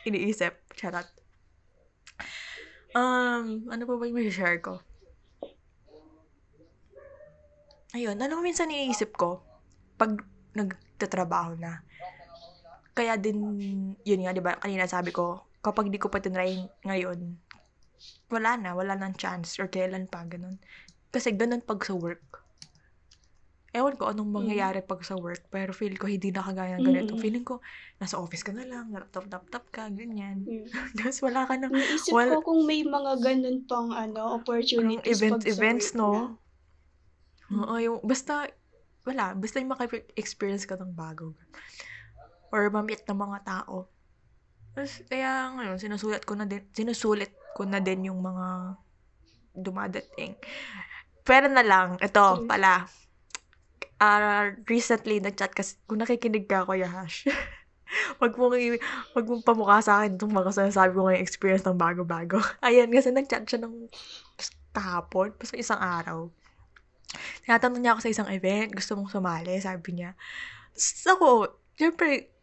iniisip. 0.07 0.55
Charot. 0.79 1.11
Um, 2.95 3.67
ano 3.67 3.83
pa 3.83 3.99
ba 3.99 4.07
yung 4.07 4.15
may 4.15 4.31
share 4.31 4.63
ko? 4.63 4.79
Ayun, 7.91 8.15
ano 8.15 8.39
minsan 8.39 8.71
iniisip 8.71 9.19
ko 9.19 9.43
pag 9.95 10.19
nagtatrabaho 10.55 11.59
na. 11.59 11.83
Kaya 12.95 13.19
din, 13.19 13.39
yun 14.07 14.21
nga, 14.23 14.31
di 14.31 14.43
ba, 14.43 14.55
kanina 14.59 14.87
sabi 14.87 15.11
ko, 15.11 15.43
kapag 15.65 15.91
di 15.91 15.99
ko 15.99 16.07
pa 16.07 16.23
tinry 16.23 16.63
ngayon, 16.87 17.19
wala 18.31 18.55
na, 18.55 18.71
wala 18.79 18.95
nang 18.95 19.19
chance, 19.19 19.59
or 19.59 19.67
kailan 19.67 20.07
pa, 20.07 20.23
ganun. 20.29 20.61
Kasi 21.11 21.35
ganun 21.35 21.63
pag 21.63 21.83
sa 21.83 21.95
work. 21.99 22.45
Ewan 23.75 23.99
ko 23.99 24.07
anong 24.07 24.31
mangyayari 24.31 24.87
pag 24.87 25.03
sa 25.03 25.19
work, 25.19 25.51
pero 25.51 25.75
feel 25.75 25.99
ko 25.99 26.07
hindi 26.07 26.31
na 26.31 26.47
kagaya 26.47 26.79
ng 26.79 26.87
ganito. 26.87 27.19
Mm. 27.19 27.23
Feeling 27.23 27.43
ko, 27.43 27.59
nasa 27.99 28.23
office 28.23 28.47
ka 28.47 28.55
na 28.55 28.63
lang, 28.63 28.95
laptop-laptop 28.95 29.67
ka, 29.75 29.91
ganyan. 29.91 30.47
Mm. 30.47 30.71
Tapos 31.03 31.19
wala 31.27 31.43
ka 31.43 31.59
na, 31.59 31.67
Naisip 31.67 32.15
Wala- 32.15 32.39
ko 32.39 32.55
kung 32.55 32.63
may 32.71 32.87
mga 32.87 33.19
ganun 33.19 33.67
pang 33.67 33.91
ano, 33.91 34.39
opportunities 34.39 35.19
event- 35.19 35.43
pag 35.43 35.51
events, 35.51 35.91
no? 35.99 36.39
na. 37.51 37.61
Oo, 37.67 37.75
yung, 37.83 37.99
basta, 38.07 38.47
wala, 39.05 39.37
basta 39.37 39.61
yung 39.61 39.73
maka-experience 39.73 40.65
ka 40.65 40.77
ng 40.81 40.93
bago. 40.97 41.37
Or 42.53 42.69
mamit 42.73 43.05
ng 43.05 43.19
mga 43.19 43.39
tao. 43.45 43.89
Tapos, 44.75 45.05
kaya 45.07 45.55
ngayon, 45.55 45.79
sinusulat 45.79 46.23
ko 46.27 46.35
na 46.35 46.49
din, 46.49 46.65
sinusulit 46.75 47.33
ko 47.55 47.63
na 47.69 47.79
din 47.79 48.11
yung 48.11 48.19
mga 48.25 48.75
dumadating. 49.55 50.35
Pero 51.23 51.47
na 51.49 51.63
lang, 51.63 51.97
ito 52.03 52.21
Okay. 52.21 52.49
pala, 52.51 52.89
ah 54.03 54.51
recently, 54.67 55.23
nag-chat 55.23 55.55
kasi, 55.55 55.79
kung 55.87 56.03
nakikinig 56.03 56.51
ka, 56.51 56.67
Kuya 56.67 56.91
Hash, 56.91 57.25
wag 58.21 58.35
mong, 58.35 58.59
wag 59.15 59.27
mong 59.29 59.45
pamukha 59.47 59.79
sa 59.81 60.03
akin 60.03 60.19
itong 60.19 60.35
mga 60.35 60.51
sinasabi 60.53 60.91
ko 60.93 61.07
ngayong 61.07 61.25
experience 61.25 61.65
ng 61.65 61.79
bago-bago. 61.79 62.43
Ayan, 62.67 62.91
kasi 62.91 63.15
nag-chat 63.15 63.47
siya 63.47 63.63
ng 63.63 63.89
kahapon, 64.75 65.33
basta 65.39 65.55
isang 65.55 65.79
araw. 65.79 66.29
Tinatanong 67.47 67.81
niya 67.81 67.93
ako 67.95 68.01
sa 68.05 68.13
isang 68.13 68.29
event, 68.31 68.75
gusto 68.75 68.99
mong 68.99 69.11
sumali, 69.13 69.55
sabi 69.63 69.91
niya. 69.95 70.15
Tapos 70.75 71.07
ako, 71.07 71.29
syempre, 71.79 72.35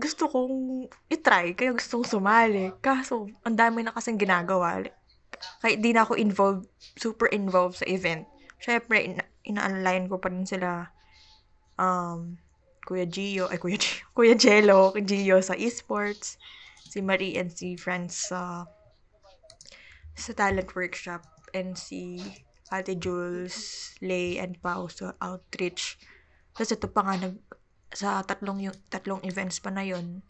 gusto 0.00 0.30
kong 0.32 0.88
itry, 1.12 1.52
kaya 1.52 1.76
gusto 1.76 2.00
kong 2.00 2.08
sumali. 2.08 2.72
Kaso, 2.80 3.28
ang 3.44 3.56
dami 3.58 3.84
na 3.84 3.92
kasing 3.92 4.16
ginagawa. 4.16 4.80
Kahit 5.60 5.78
di 5.84 5.92
na 5.92 6.08
ako 6.08 6.16
involved, 6.16 6.66
super 6.96 7.28
involved 7.34 7.82
sa 7.82 7.86
event. 7.90 8.24
Syempre, 8.60 9.12
ina- 9.12 9.30
ina-align 9.44 10.08
ko 10.08 10.16
pa 10.16 10.32
rin 10.32 10.48
sila, 10.48 10.88
um, 11.76 12.40
Kuya 12.84 13.04
Gio, 13.04 13.48
ay 13.52 13.60
Kuya 13.60 13.76
Gio, 13.76 14.04
Kuya 14.16 14.34
Jello, 14.36 14.92
Gio 15.04 15.36
sa 15.44 15.56
esports, 15.56 16.40
si 16.88 17.04
Marie 17.04 17.36
and 17.36 17.52
si 17.52 17.76
Friends 17.76 18.32
sa 18.32 18.66
sa 20.16 20.32
talent 20.36 20.74
workshop, 20.76 21.24
and 21.56 21.78
si 21.78 22.20
Ate 22.70 22.94
Jules, 22.94 23.90
Lay, 23.98 24.38
and 24.38 24.56
Pau 24.62 24.86
sa 24.86 25.18
outreach. 25.18 25.98
Tapos 26.54 26.70
ito 26.70 26.86
pa 26.86 27.02
nga, 27.02 27.14
nag, 27.18 27.34
sa 27.90 28.22
tatlong 28.22 28.70
yung 28.70 28.76
tatlong 28.86 29.18
events 29.26 29.58
pa 29.58 29.74
na 29.74 29.82
yun, 29.82 30.22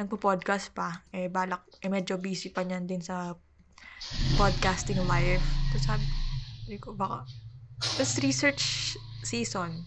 nagpo-podcast 0.00 0.72
pa. 0.72 1.04
Eh, 1.12 1.28
balak, 1.28 1.64
eh, 1.84 1.92
medyo 1.92 2.16
busy 2.16 2.48
pa 2.48 2.64
niyan 2.64 2.88
din 2.88 3.04
sa 3.04 3.36
podcasting 4.36 5.00
live. 5.04 5.44
Tapos 5.72 5.84
sabi, 5.84 6.04
sabi 6.64 6.76
ko, 6.80 6.96
baka, 6.96 7.24
tapos 7.80 8.16
research 8.24 8.96
season, 9.20 9.84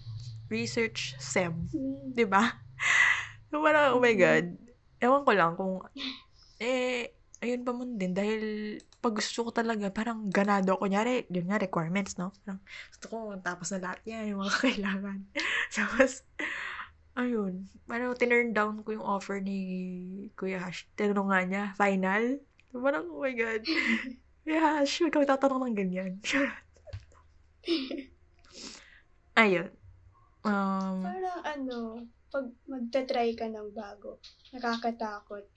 research 0.49 1.17
sem, 1.17 1.53
Mm. 1.73 2.13
di 2.13 2.25
ba? 2.25 2.57
Parang, 3.49 3.97
oh 3.97 4.01
my 4.01 4.13
God. 4.13 4.45
Ewan 5.01 5.25
ko 5.25 5.31
lang 5.33 5.53
kung, 5.57 5.81
eh, 6.61 7.17
ayun 7.39 7.63
pa 7.63 7.71
mun 7.71 7.95
din, 7.95 8.11
dahil 8.11 8.43
pag 8.99 9.15
gusto 9.15 9.47
ko 9.47 9.51
talaga, 9.55 9.87
parang 9.91 10.27
ganado 10.27 10.75
ako. 10.75 10.87
Kunyari, 10.87 11.23
yun 11.31 11.47
nga, 11.47 11.59
requirements, 11.59 12.19
no? 12.19 12.35
Parang, 12.43 12.59
gusto 12.91 13.05
ko, 13.07 13.17
tapos 13.39 13.71
na 13.71 13.79
lahat 13.79 13.99
yan, 14.03 14.35
yung 14.35 14.43
mga 14.43 14.55
kailangan. 14.67 15.19
Tapos, 15.75 16.11
ayun, 17.15 17.67
parang 17.87 18.11
tinurn 18.19 18.51
down 18.51 18.83
ko 18.83 18.99
yung 18.99 19.07
offer 19.07 19.39
ni 19.39 19.59
Kuya 20.35 20.59
Hash. 20.59 20.87
Tinanong 20.99 21.29
nga 21.31 21.41
niya, 21.47 21.63
final? 21.79 22.43
Parang, 22.75 23.07
oh 23.07 23.23
my 23.23 23.33
God. 23.33 23.63
Kuya 24.43 24.59
Hash, 24.59 24.99
huwag 24.99 25.13
kami 25.15 25.25
tatanong 25.27 25.63
ng 25.71 25.77
ganyan. 25.79 26.11
ayun. 29.39 29.71
Um, 30.43 31.03
Parang 31.07 31.41
ano, 31.43 31.79
pag 32.29 32.45
magta-try 32.67 33.31
ka 33.35 33.47
ng 33.47 33.71
bago, 33.71 34.19
nakakatakot. 34.51 35.47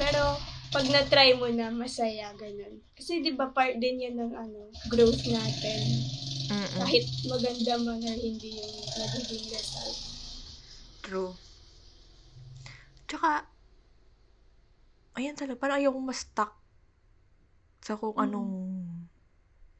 Pero, 0.00 0.40
pag 0.74 0.86
na-try 0.92 1.30
mo 1.40 1.48
na, 1.52 1.66
masaya, 1.72 2.26
ganun. 2.42 2.74
Kasi 2.96 3.12
di 3.24 3.32
ba 3.38 3.46
part 3.56 3.74
din 3.82 4.04
yan 4.04 4.16
ng 4.20 4.32
ano, 4.44 4.60
growth 4.92 5.24
natin. 5.28 5.86
mm-mm. 6.50 6.78
Kahit 6.80 7.04
maganda 7.32 7.74
man 7.80 8.00
or 8.04 8.16
hindi 8.16 8.50
yung 8.62 8.74
nagiging 9.00 9.46
result. 9.52 9.98
True. 11.02 11.38
Tsaka, 13.08 13.48
ayan 15.18 15.36
talaga, 15.38 15.60
parang 15.60 15.78
ayaw 15.82 15.90
kong 15.94 16.08
ma-stuck 16.08 16.52
sa 17.84 17.94
kung 17.98 18.14
Mm. 18.16 18.22
anong 18.24 18.50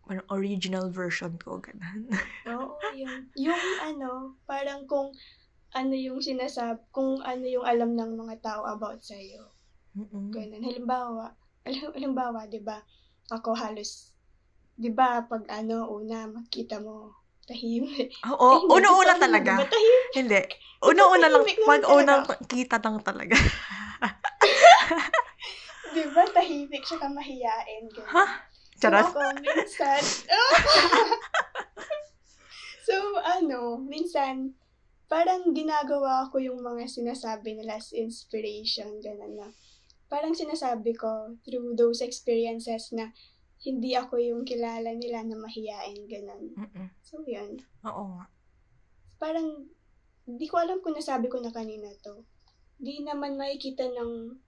parang 0.06 0.26
original 0.32 0.86
version 0.90 1.36
ko, 1.38 1.60
ganun. 1.60 2.08
Oo, 2.48 2.78
yun. 2.96 3.28
Yung 3.36 3.64
ano, 3.88 4.12
parang 4.48 4.80
kung 4.90 5.08
ano 5.80 5.94
yung 6.06 6.20
sinasab, 6.24 6.78
kung 6.96 7.20
ano 7.22 7.44
yung 7.54 7.66
alam 7.72 7.90
ng 7.94 8.12
mga 8.22 8.36
tao 8.46 8.62
about 8.74 9.00
sa'yo. 9.04 9.42
Mm-mm. 9.98 10.30
Ganun. 10.30 10.62
Halimbawa, 10.62 11.34
alam, 11.66 11.90
halimbawa, 11.90 12.46
di 12.46 12.62
ba, 12.62 12.78
ako 13.34 13.58
halos, 13.58 14.14
di 14.78 14.94
ba, 14.94 15.26
pag 15.26 15.42
ano, 15.50 15.90
una, 15.90 16.30
makita 16.30 16.78
mo, 16.78 17.18
tahimik. 17.50 18.14
Oo, 18.30 18.46
Eh, 18.46 18.56
hindi, 18.62 18.74
una-una 18.78 19.14
talaga. 19.18 19.52
Di 19.58 19.60
ba, 19.60 19.66
tahimik? 19.66 20.12
Hindi. 20.14 20.40
Una-una 20.78 21.26
lang, 21.26 21.44
pag 21.66 21.82
unang 21.90 22.22
kita 22.46 22.78
lang 22.78 23.02
talaga. 23.02 23.34
Di 25.88 26.04
ba, 26.14 26.22
tahimik 26.30 26.84
siya 26.86 27.00
ka 27.02 27.08
mahiyain. 27.10 27.90
Ganun. 27.90 28.12
Ha? 28.14 28.24
Charot? 28.78 29.02
So, 29.02 29.10
ako, 29.10 29.20
minsan, 29.42 30.02
so, 32.86 32.94
ano, 33.26 33.60
minsan, 33.82 34.54
parang 35.10 35.50
ginagawa 35.56 36.28
ko 36.30 36.38
yung 36.38 36.62
mga 36.62 36.86
sinasabi 36.86 37.58
nila 37.58 37.80
as 37.80 37.90
inspiration, 37.90 39.02
gano'n 39.02 39.34
na. 39.34 39.48
Parang 40.08 40.32
sinasabi 40.32 40.96
ko 40.96 41.36
through 41.44 41.76
those 41.76 42.00
experiences 42.00 42.92
na 42.96 43.12
hindi 43.60 43.92
ako 43.92 44.16
yung 44.16 44.42
kilala 44.46 44.94
nila 44.94 45.20
na 45.26 45.36
mahiyain, 45.36 46.06
gano'n. 46.08 46.44
Mm-mm. 46.56 46.88
So, 47.04 47.20
yun. 47.26 47.58
Oo 47.84 48.16
nga. 48.16 48.26
Parang, 49.18 49.66
di 50.24 50.46
ko 50.46 50.56
alam 50.56 50.78
kung 50.80 50.94
nasabi 50.94 51.26
ko 51.28 51.42
na 51.42 51.50
kanina 51.50 51.90
to. 52.00 52.22
Di 52.78 53.02
naman 53.02 53.34
makikita 53.34 53.90
ng 53.90 54.38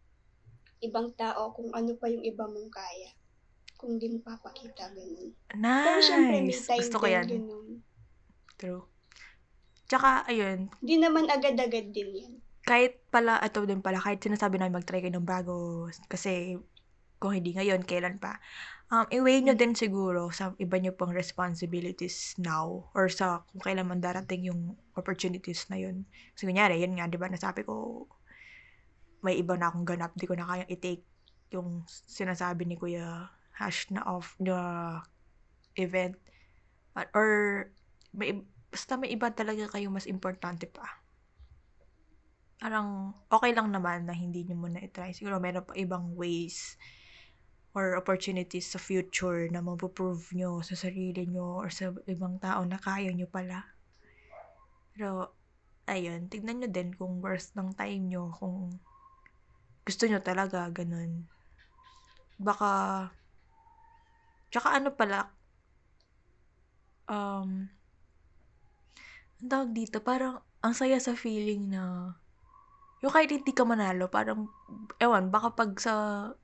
ibang 0.80 1.12
tao 1.12 1.50
kung 1.52 1.74
ano 1.74 1.92
pa 1.98 2.06
yung 2.08 2.22
iba 2.22 2.46
mong 2.46 2.70
kaya. 2.70 3.10
Kung 3.74 3.98
di 3.98 4.08
mo 4.08 4.22
papakita, 4.22 4.94
ganun. 4.94 5.34
Pero 5.58 5.98
syempre, 6.00 6.36
may 6.40 6.54
Nice. 6.54 6.64
time 6.68 6.80
Gusto 6.80 6.96
ko 7.02 7.06
yan. 7.10 7.26
ganun. 7.26 7.68
True. 8.56 8.84
Tsaka, 9.90 10.22
ayun, 10.30 10.70
Di 10.78 10.96
naman 10.96 11.26
agad-agad 11.26 11.90
din 11.90 12.10
yan. 12.14 12.34
Kahit 12.64 13.00
pala, 13.08 13.40
ito 13.40 13.64
din 13.64 13.80
pala, 13.80 13.98
kahit 14.00 14.20
sinasabi 14.20 14.60
namin 14.60 14.80
mag-try 14.80 15.00
kayo 15.00 15.14
ng 15.16 15.26
bago, 15.26 15.88
kasi 16.06 16.60
kung 17.20 17.36
hindi 17.36 17.52
ngayon, 17.52 17.84
kailan 17.84 18.16
pa, 18.16 18.40
um, 18.88 19.04
i-weigh 19.12 19.44
nyo 19.44 19.52
din 19.56 19.76
siguro 19.76 20.32
sa 20.32 20.56
iba 20.56 20.76
nyo 20.80 20.92
pang 20.96 21.12
responsibilities 21.12 22.36
now, 22.40 22.88
or 22.96 23.12
sa 23.12 23.44
kung 23.52 23.60
kailan 23.60 23.88
man 23.88 24.00
darating 24.00 24.48
yung 24.48 24.76
opportunities 24.96 25.68
na 25.68 25.76
yun. 25.76 26.08
So, 26.36 26.48
kunyari, 26.48 26.80
yun 26.80 26.96
nga, 26.96 27.08
di 27.08 27.20
ba, 27.20 27.28
nasabi 27.28 27.64
ko, 27.64 28.06
may 29.20 29.36
iba 29.36 29.56
na 29.56 29.68
akong 29.68 29.84
ganap, 29.84 30.16
di 30.16 30.24
ko 30.24 30.32
na 30.32 30.48
kayang 30.48 30.70
i-take 30.72 31.04
yung 31.52 31.84
sinasabi 32.08 32.64
ni 32.64 32.80
Kuya 32.80 33.28
Hash 33.52 33.92
na 33.92 34.00
off, 34.08 34.32
na 34.40 34.56
event. 35.76 36.16
At- 36.96 37.12
Or, 37.12 37.68
may, 38.16 38.40
basta 38.72 38.96
may 38.96 39.12
iba 39.12 39.28
talaga 39.34 39.68
kayo 39.68 39.90
mas 39.90 40.06
importante 40.06 40.70
pa 40.70 40.99
parang 42.60 43.16
okay 43.32 43.56
lang 43.56 43.72
naman 43.72 44.04
na 44.04 44.12
hindi 44.12 44.44
nyo 44.44 44.68
muna 44.68 44.84
itry. 44.84 45.16
Siguro 45.16 45.40
meron 45.40 45.64
pa 45.64 45.72
ibang 45.80 46.12
ways 46.12 46.76
or 47.72 47.96
opportunities 47.96 48.68
sa 48.68 48.76
future 48.76 49.48
na 49.48 49.64
mapuprove 49.64 50.28
nyo 50.36 50.60
sa 50.60 50.76
sarili 50.76 51.24
nyo 51.24 51.64
or 51.64 51.72
sa 51.72 51.88
ibang 52.04 52.36
tao 52.36 52.60
na 52.68 52.76
kaya 52.76 53.08
nyo 53.16 53.24
pala. 53.32 53.64
Pero, 54.92 55.32
ayun, 55.88 56.28
tignan 56.28 56.60
nyo 56.60 56.68
din 56.68 56.92
kung 56.92 57.24
worth 57.24 57.56
ng 57.56 57.72
time 57.72 58.12
nyo, 58.12 58.28
kung 58.36 58.76
gusto 59.88 60.04
nyo 60.04 60.20
talaga, 60.20 60.68
ganun. 60.68 61.24
Baka, 62.36 63.08
tsaka 64.52 64.76
ano 64.76 64.92
pala, 64.92 65.32
um, 67.08 67.70
ang 69.40 69.48
tawag 69.48 69.70
dito, 69.72 70.04
parang 70.04 70.44
ang 70.60 70.76
saya 70.76 71.00
sa 71.00 71.16
feeling 71.16 71.72
na 71.72 72.12
yung 73.00 73.12
kahit 73.12 73.32
hindi 73.32 73.52
ka 73.56 73.64
manalo, 73.64 74.12
parang, 74.12 74.48
ewan, 75.00 75.32
baka 75.32 75.56
pag 75.56 75.72
sa 75.80 75.94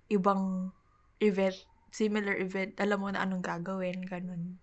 ibang 0.09 0.73
event, 1.21 1.57
similar 1.93 2.37
event, 2.41 2.73
alam 2.81 2.99
mo 3.01 3.09
na 3.13 3.25
anong 3.25 3.45
gagawin, 3.45 4.05
ganun. 4.09 4.57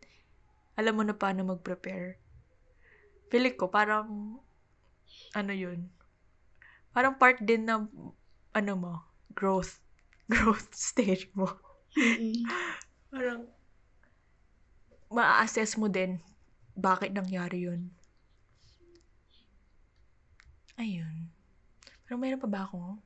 Alam 0.78 0.94
mo 0.98 1.04
na 1.06 1.14
paano 1.14 1.46
mag-prepare. 1.46 2.18
Feeling 3.30 3.58
ko, 3.58 3.70
parang, 3.70 4.38
ano 5.34 5.54
yun, 5.54 5.90
parang 6.94 7.18
part 7.18 7.42
din 7.42 7.66
ng, 7.66 7.90
ano 8.54 8.74
mo, 8.78 8.94
growth, 9.34 9.82
growth 10.34 10.70
stage 10.74 11.30
mo. 11.34 11.50
Mm-mm. 11.98 12.46
Parang, 13.14 13.46
ma-assess 15.14 15.78
mo 15.78 15.88
din 15.94 16.18
bakit 16.74 17.14
nangyari 17.14 17.70
yun. 17.70 17.94
Ayun. 20.78 21.33
Pero 22.14 22.22
meron 22.22 22.46
pa 22.46 22.46
ba 22.46 22.70
ako? 22.70 23.02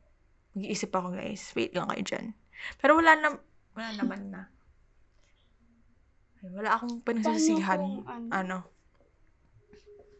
Mag-iisip 0.51 0.91
ako, 0.91 1.15
guys. 1.15 1.55
Wait 1.55 1.71
lang 1.71 1.87
kayo 1.87 2.03
dyan. 2.03 2.25
Pero 2.75 2.99
wala 2.99 3.15
na, 3.15 3.39
wala 3.71 3.89
naman 3.95 4.35
na. 4.35 4.51
Ay, 6.43 6.51
wala 6.51 6.75
akong 6.75 6.99
pinagsisihan. 7.07 8.03
Ano? 8.03 8.27
ano? 8.35 8.57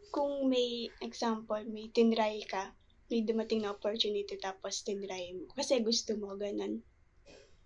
Kung 0.08 0.48
may 0.48 0.88
example, 1.04 1.68
may 1.68 1.92
tinry 1.92 2.48
ka, 2.48 2.72
may 3.12 3.28
dumating 3.28 3.68
na 3.68 3.76
opportunity 3.76 4.40
tapos 4.40 4.88
tinry 4.88 5.36
mo. 5.36 5.52
Kasi 5.52 5.84
gusto 5.84 6.16
mo, 6.16 6.40
ganun. 6.40 6.80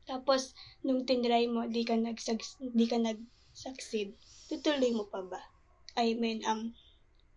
Tapos, 0.09 0.57
nung 0.81 1.05
tinry 1.05 1.45
mo, 1.45 1.69
di 1.69 1.85
ka, 1.85 2.01
nagsag- 2.01 2.65
di 2.73 2.89
ka 2.89 2.97
nag-succeed, 2.97 4.17
tutuloy 4.49 4.89
mo 4.89 5.05
pa 5.05 5.21
ba? 5.21 5.37
I 6.01 6.17
mean, 6.17 6.41
um, 6.49 6.73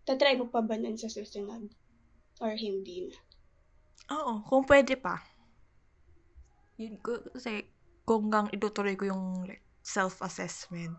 tatry 0.09 0.33
mo 0.41 0.49
pa 0.49 0.65
ba 0.65 0.73
nun 0.73 0.97
sa 0.97 1.05
susunod? 1.05 1.69
Or 2.41 2.57
hindi 2.57 3.13
na? 3.13 3.24
Oo, 4.15 4.33
kung 4.49 4.63
pwede 4.69 4.93
pa. 5.05 5.15
Yun, 6.79 6.99
ko- 6.99 7.23
kasi 7.35 7.67
kung 8.07 8.27
gang 8.31 8.47
itutuloy 8.51 8.95
ko 8.99 9.07
yung 9.11 9.23
like, 9.47 9.63
self-assessment, 9.85 10.97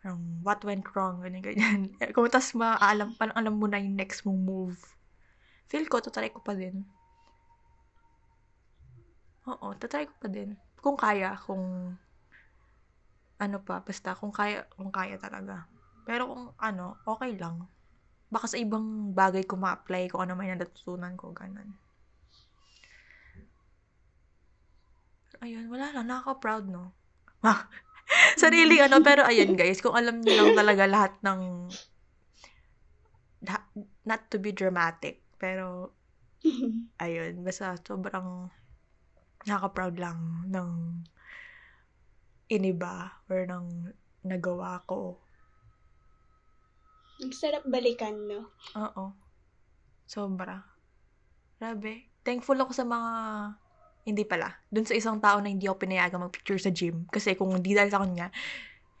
parang 0.00 0.20
what 0.44 0.60
went 0.68 0.84
wrong, 0.94 1.20
ganyan, 1.24 1.42
ganyan. 1.44 1.80
Eh, 2.02 2.10
Kung 2.16 2.28
tas 2.30 2.52
maalam, 2.56 3.16
parang 3.18 3.36
alam 3.36 3.54
mo 3.60 3.66
na 3.68 3.80
yung 3.82 3.96
next 3.98 4.24
mong 4.26 4.40
move. 4.40 4.78
Feel 5.70 5.86
ko, 5.90 5.98
tatry 6.04 6.30
ko 6.34 6.40
pa 6.44 6.54
din. 6.56 6.84
Oo, 9.50 9.68
tatry 9.80 10.04
ko 10.08 10.14
pa 10.22 10.28
din. 10.34 10.50
Kung 10.82 10.96
kaya, 11.04 11.30
kung 11.44 11.64
ano 13.44 13.58
pa, 13.66 13.76
basta 13.86 14.10
kung 14.18 14.32
kaya, 14.38 14.58
kung 14.74 14.90
kaya 14.98 15.16
talaga. 15.24 15.56
Pero 16.06 16.22
kung 16.30 16.44
ano, 16.68 16.86
okay 17.12 17.32
lang. 17.42 17.56
Baka 18.34 18.46
sa 18.52 18.58
ibang 18.64 18.86
bagay 19.20 19.44
ko 19.50 19.54
ma-apply 19.64 20.02
kung 20.12 20.22
ano 20.24 20.34
may 20.38 20.50
natutunan 20.52 21.14
ko, 21.20 21.26
ganun. 21.40 21.70
Ayun, 25.40 25.72
wala 25.72 25.88
lang. 25.96 26.06
Nakaka-proud, 26.08 26.68
no? 26.68 26.92
Sarili, 28.42 28.76
ano, 28.80 29.00
pero 29.08 29.24
ayun, 29.24 29.56
guys, 29.56 29.80
kung 29.80 29.96
alam 29.96 30.20
niyo 30.20 30.36
lang 30.36 30.52
talaga 30.52 30.84
lahat 30.84 31.12
ng, 31.24 31.72
not 34.04 34.22
to 34.28 34.36
be 34.36 34.52
dramatic, 34.52 35.24
Pero, 35.40 35.96
ayun, 37.04 37.40
basta 37.40 37.72
sobrang 37.80 38.52
nakaka-proud 39.48 39.96
lang 39.96 40.44
ng 40.52 41.00
iniba 42.52 43.24
or 43.32 43.48
ng 43.48 43.96
nagawa 44.28 44.84
ko. 44.84 45.16
Ang 47.24 47.32
sarap 47.32 47.64
balikan, 47.64 48.16
no? 48.28 48.52
Oo. 48.76 49.16
Sobra. 50.04 50.60
Grabe. 51.56 52.12
Thankful 52.20 52.60
ako 52.60 52.72
sa 52.76 52.84
mga 52.84 53.12
hindi 54.04 54.24
pala. 54.24 54.48
Dun 54.72 54.88
sa 54.88 54.96
isang 54.96 55.20
tao 55.20 55.38
na 55.38 55.52
hindi 55.52 55.68
ako 55.68 55.76
pinayagang 55.84 56.24
mag-picture 56.24 56.60
sa 56.60 56.72
gym. 56.72 57.04
Kasi 57.12 57.36
kung 57.36 57.52
hindi 57.52 57.76
dahil 57.76 57.90
sa 57.92 58.00
kanya, 58.00 58.32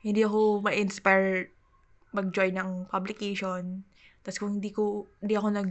hindi 0.04 0.24
ako 0.24 0.64
ma-inspire 0.64 1.52
mag-join 2.12 2.54
ng 2.56 2.70
publication. 2.90 3.86
Tapos 4.20 4.38
kung 4.38 4.60
hindi 4.60 4.70
ko, 4.74 5.06
hindi 5.22 5.34
ako 5.38 5.48
nag, 5.54 5.70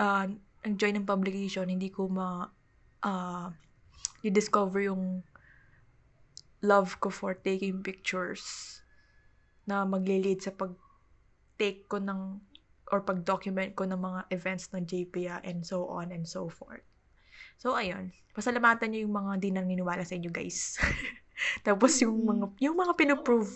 uh, 0.00 0.26
nag-join 0.66 0.94
ng 0.98 1.06
publication, 1.06 1.66
hindi 1.68 1.92
ko 1.92 2.08
ma, 2.10 2.48
uh, 3.04 3.46
di-discover 4.24 4.88
yung 4.88 5.20
love 6.64 6.96
ko 6.98 7.12
for 7.12 7.36
taking 7.36 7.84
pictures 7.84 8.80
na 9.68 9.84
magle-lead 9.84 10.40
sa 10.40 10.52
pag-take 10.52 11.84
ko 11.88 12.00
ng 12.00 12.40
or 12.92 13.00
pag-document 13.00 13.72
ko 13.76 13.88
ng 13.88 14.00
mga 14.00 14.20
events 14.32 14.68
ng 14.72 14.84
JPA 14.84 15.40
and 15.44 15.64
so 15.64 15.88
on 15.88 16.12
and 16.12 16.28
so 16.28 16.48
forth. 16.48 16.84
So, 17.58 17.74
ayun. 17.74 18.12
Pasalamatan 18.34 18.90
niyo 18.90 19.06
yung 19.06 19.14
mga 19.14 19.32
di 19.38 19.48
naniniwala 19.54 20.02
sa 20.02 20.18
inyo, 20.18 20.30
guys. 20.30 20.78
Tapos 21.66 21.98
yung 22.02 22.24
mga, 22.24 22.44
yung 22.62 22.76
mga 22.78 22.92
pinoprove. 22.98 23.50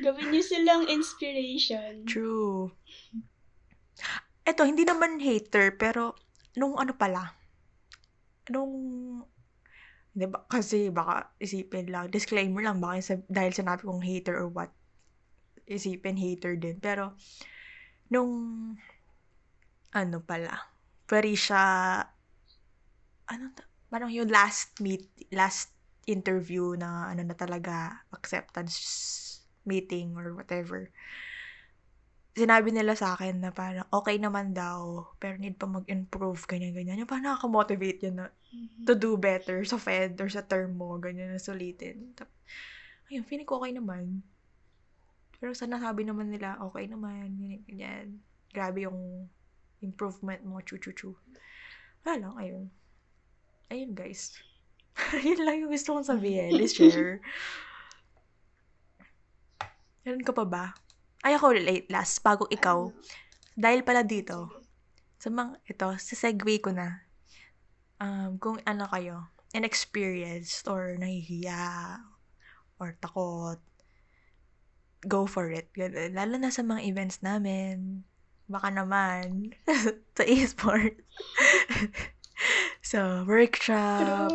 Gawin 0.00 0.32
niyo 0.32 0.42
silang 0.44 0.84
inspiration. 0.88 2.04
True. 2.04 2.72
Eto, 4.44 4.64
hindi 4.64 4.84
naman 4.84 5.20
hater, 5.20 5.76
pero 5.76 6.16
nung 6.56 6.76
ano 6.80 6.96
pala, 6.96 7.36
nung, 8.50 8.74
hindi 10.10 10.26
ba, 10.26 10.42
kasi 10.50 10.90
baka 10.90 11.30
isipin 11.38 11.92
lang, 11.92 12.10
disclaimer 12.10 12.64
lang, 12.64 12.82
baka 12.82 12.98
sa, 13.00 13.14
dahil 13.30 13.52
sinabi 13.54 13.86
kong 13.86 14.02
hater 14.02 14.34
or 14.34 14.48
what, 14.50 14.72
isipin 15.70 16.18
hater 16.18 16.58
din. 16.58 16.80
Pero, 16.82 17.14
nung, 18.10 18.32
ano 19.94 20.16
pala, 20.24 20.74
very 21.06 21.38
siya, 21.38 22.02
ano, 23.30 23.54
parang 23.86 24.10
yung 24.10 24.28
last 24.28 24.82
meet, 24.82 25.06
last 25.30 25.70
interview 26.10 26.74
na 26.74 27.14
ano 27.14 27.22
na 27.22 27.36
talaga 27.38 28.02
acceptance 28.10 28.74
meeting 29.62 30.18
or 30.18 30.34
whatever. 30.34 30.90
Sinabi 32.34 32.70
nila 32.74 32.94
sa 32.94 33.14
akin 33.14 33.42
na 33.42 33.50
parang 33.54 33.86
okay 33.90 34.16
naman 34.18 34.54
daw, 34.54 35.06
pero 35.18 35.38
need 35.38 35.58
pa 35.58 35.66
mag-improve, 35.66 36.46
ganyan-ganyan. 36.46 37.02
Yung 37.02 37.10
parang 37.10 37.34
nakaka-motivate 37.34 38.10
yun 38.10 38.22
na 38.22 38.26
to 38.86 38.94
do 38.98 39.14
better 39.14 39.62
sa 39.66 39.78
Fed 39.78 40.18
or 40.18 40.30
sa 40.30 40.42
term 40.42 40.78
mo, 40.78 40.98
ganyan 40.98 41.34
na 41.34 41.42
sulitin. 41.42 42.14
Ayun, 43.10 43.26
feeling 43.26 43.46
ko 43.46 43.62
okay 43.62 43.74
naman. 43.74 44.22
Pero 45.42 45.52
sa 45.54 45.66
nasabi 45.66 46.06
naman 46.06 46.30
nila, 46.30 46.58
okay 46.62 46.86
naman, 46.86 47.34
ganyan, 47.38 47.62
ganyan. 47.66 48.06
Grabe 48.50 48.86
yung 48.86 49.26
improvement 49.82 50.40
mo, 50.46 50.62
chu-chu-chu. 50.62 51.14
Wala 52.06 52.14
lang, 52.18 52.34
ayun 52.38 52.66
ayun 53.70 53.94
guys. 53.94 54.34
yun 55.26 55.40
lang 55.46 55.64
yung 55.64 55.72
gusto 55.72 55.96
kong 55.96 56.06
sabihin. 56.06 56.52
Let's 56.52 56.76
share. 56.76 57.22
Meron 60.04 60.26
ka 60.26 60.34
pa 60.34 60.44
ba? 60.44 60.64
Ay, 61.22 61.36
ako 61.36 61.54
late 61.54 61.88
last, 61.92 62.20
bago 62.24 62.48
ikaw. 62.50 62.90
Dahil 63.54 63.84
pala 63.84 64.02
dito, 64.02 64.48
sa 65.20 65.28
mga, 65.28 65.60
ito, 65.68 65.88
sa 66.00 66.14
segue 66.16 66.64
ko 66.64 66.72
na, 66.72 67.04
um, 68.00 68.40
kung 68.40 68.56
ano 68.64 68.88
kayo, 68.88 69.28
inexperienced 69.52 70.64
or 70.64 70.96
nahihiya 70.96 72.00
or 72.80 72.96
takot, 72.98 73.60
go 75.04 75.28
for 75.28 75.52
it. 75.52 75.68
Lalo 76.16 76.40
na 76.40 76.48
sa 76.48 76.64
mga 76.64 76.80
events 76.88 77.20
namin. 77.20 78.00
Baka 78.48 78.72
naman, 78.72 79.52
sa 80.16 80.24
e-sport. 80.24 80.96
So, 82.80 83.24
workshop, 83.28 84.32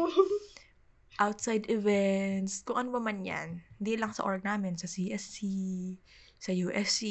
outside 1.17 1.67
events, 1.71 2.61
kung 2.63 2.77
ano 2.77 2.99
ba 2.99 3.01
man 3.01 3.25
yan. 3.25 3.63
Hindi 3.81 3.93
lang 3.97 4.13
sa 4.13 4.23
org 4.23 4.43
namin, 4.45 4.77
sa 4.77 4.87
CSC, 4.87 5.39
sa 6.39 6.51
USC, 6.53 7.01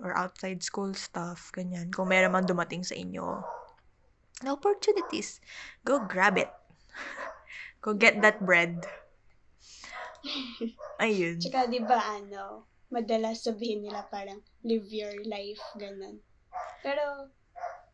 or 0.00 0.16
outside 0.16 0.62
school 0.64 0.94
stuff, 0.94 1.52
ganyan. 1.52 1.92
Kung 1.92 2.08
meron 2.08 2.32
man 2.32 2.48
dumating 2.48 2.82
sa 2.86 2.96
inyo 2.96 3.42
na 4.42 4.54
opportunities, 4.54 5.42
go 5.82 5.98
grab 6.06 6.38
it. 6.38 6.50
go 7.84 7.94
get 7.94 8.22
that 8.22 8.38
bread. 8.42 8.86
Ayun. 11.02 11.38
Tsaka, 11.42 11.66
di 11.70 11.82
ba, 11.82 11.98
ano, 12.18 12.66
madalas 12.90 13.42
sabihin 13.42 13.86
nila 13.86 14.06
parang, 14.06 14.42
live 14.62 14.86
your 14.90 15.14
life, 15.26 15.62
ganun. 15.78 16.22
Pero, 16.82 17.30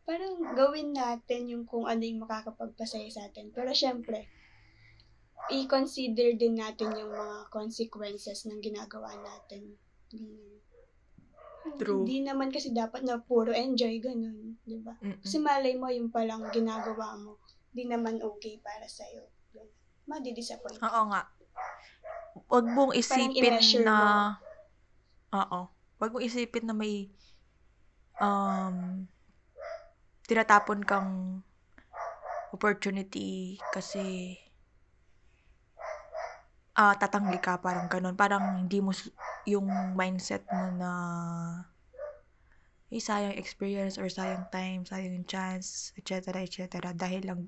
parang 0.05 0.37
gawin 0.53 0.93
natin 0.93 1.49
yung 1.49 1.65
kung 1.65 1.89
ano 1.89 2.05
yung 2.05 2.21
makakapagpasaya 2.23 3.09
sa 3.09 3.25
atin. 3.25 3.49
Pero 3.49 3.73
syempre, 3.73 4.29
i-consider 5.49 6.37
din 6.37 6.61
natin 6.61 6.93
yung 6.93 7.09
mga 7.09 7.49
consequences 7.49 8.45
ng 8.45 8.61
ginagawa 8.61 9.17
natin. 9.17 9.77
True. 11.81 12.05
Hindi 12.05 12.21
naman 12.21 12.53
kasi 12.53 12.69
dapat 12.69 13.01
na 13.01 13.17
puro 13.17 13.49
enjoy, 13.49 13.97
ganun. 13.97 14.61
Di 14.61 14.77
ba? 14.77 14.93
Kasi 15.01 15.41
malay 15.41 15.73
mo 15.73 15.89
yung 15.89 16.13
palang 16.13 16.45
ginagawa 16.53 17.17
mo, 17.17 17.41
di 17.73 17.89
naman 17.89 18.21
okay 18.21 18.61
para 18.61 18.85
sa'yo. 18.85 19.25
Madi-disappoint. 20.05 20.77
Oo 20.85 21.01
nga. 21.09 21.25
Huwag 22.45 22.65
mong 22.69 22.93
isipin 22.93 23.57
na... 23.81 23.97
Oo. 25.33 25.73
Huwag 25.97 26.11
mong 26.13 26.25
isipin 26.29 26.69
na 26.69 26.77
may 26.77 27.09
um, 28.21 29.09
tinatapon 30.25 30.81
kang 30.81 31.41
opportunity 32.51 33.61
kasi 33.73 34.35
ah 36.75 36.91
uh, 36.91 36.95
tatanggi 36.99 37.39
ka 37.39 37.63
parang 37.63 37.87
ganun 37.87 38.19
parang 38.19 38.67
hindi 38.67 38.83
mo 38.83 38.91
yung 39.47 39.95
mindset 39.95 40.43
mo 40.51 40.75
na 40.75 40.91
eh, 42.93 43.01
sayang 43.01 43.35
experience 43.35 43.97
or 43.97 44.07
sayang 44.07 44.45
time, 44.53 44.85
sayang 44.85 45.25
chance, 45.25 45.91
etc. 45.97 46.45
etc. 46.45 46.93
dahil 46.93 47.21
lang 47.25 47.41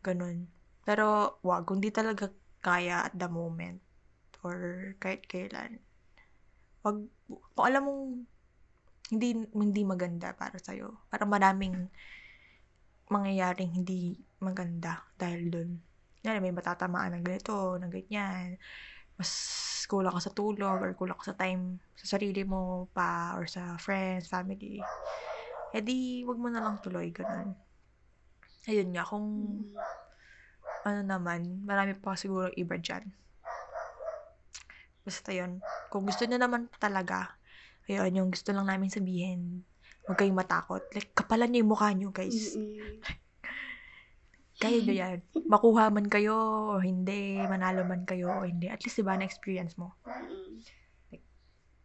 ganun. 0.00 0.48
Pero 0.82 1.38
wag, 1.46 1.68
kung 1.68 1.78
di 1.78 1.94
talaga 1.94 2.32
kaya 2.64 3.06
at 3.06 3.14
the 3.14 3.28
moment 3.28 3.80
or 4.42 4.92
kahit 5.00 5.24
kailan. 5.28 5.80
Wag, 6.84 7.06
kung 7.28 7.64
alam 7.64 7.82
mong 7.86 8.04
hindi 9.12 9.36
hindi 9.52 9.82
maganda 9.84 10.32
para 10.32 10.56
sa 10.56 10.72
iyo. 10.72 11.04
Para 11.12 11.28
maraming 11.28 11.90
mangyayaring 13.12 13.72
hindi 13.72 14.16
maganda 14.40 15.04
dahil 15.20 15.52
doon. 15.52 15.70
Yan, 16.24 16.40
may 16.40 16.56
matatamaan 16.56 17.20
ng 17.20 17.24
ganito, 17.24 17.76
ng 17.76 17.92
ganyan. 17.92 18.56
Mas 19.20 19.30
kulang 19.84 20.16
ka 20.16 20.20
sa 20.24 20.32
tulog 20.32 20.80
or 20.80 20.96
kulang 20.96 21.20
ka 21.20 21.32
sa 21.32 21.36
time 21.36 21.76
sa 22.00 22.16
sarili 22.16 22.42
mo 22.48 22.88
pa 22.96 23.36
or 23.36 23.44
sa 23.44 23.76
friends, 23.76 24.32
family. 24.32 24.80
Eh 25.76 25.84
di, 25.84 26.24
wag 26.24 26.40
mo 26.40 26.48
na 26.48 26.64
lang 26.64 26.80
tuloy, 26.80 27.12
ganun. 27.12 27.52
Ayun 28.64 28.88
nga, 28.96 29.04
kung 29.04 29.28
ano 30.88 31.00
naman, 31.04 31.60
marami 31.68 31.92
pa 31.92 32.16
siguro 32.16 32.48
iba 32.56 32.80
dyan. 32.80 33.04
Basta 35.04 35.36
yun. 35.36 35.60
Kung 35.92 36.08
gusto 36.08 36.24
niyo 36.24 36.40
naman 36.40 36.72
talaga, 36.80 37.36
Ayun, 37.84 38.16
yung 38.16 38.28
gusto 38.32 38.50
lang 38.56 38.64
namin 38.64 38.88
sabihin. 38.88 39.60
Huwag 40.08 40.20
kayong 40.20 40.36
matakot. 40.36 40.84
Like, 40.92 41.12
kapalan 41.12 41.52
niyo 41.52 41.64
yung 41.64 41.72
mukha 41.72 41.88
niyo, 41.92 42.08
guys. 42.12 42.56
Kaya 44.60 44.78
nyo 44.80 44.94
yan. 44.94 45.18
Makuha 45.48 45.90
man 45.92 46.06
kayo 46.08 46.36
o 46.76 46.80
hindi, 46.80 47.40
manalo 47.44 47.84
man 47.84 48.08
kayo 48.08 48.30
o 48.30 48.46
hindi. 48.46 48.68
At 48.72 48.80
least, 48.84 49.00
diba, 49.00 49.16
na-experience 49.16 49.76
mo. 49.76 49.96
Like, 51.12 51.24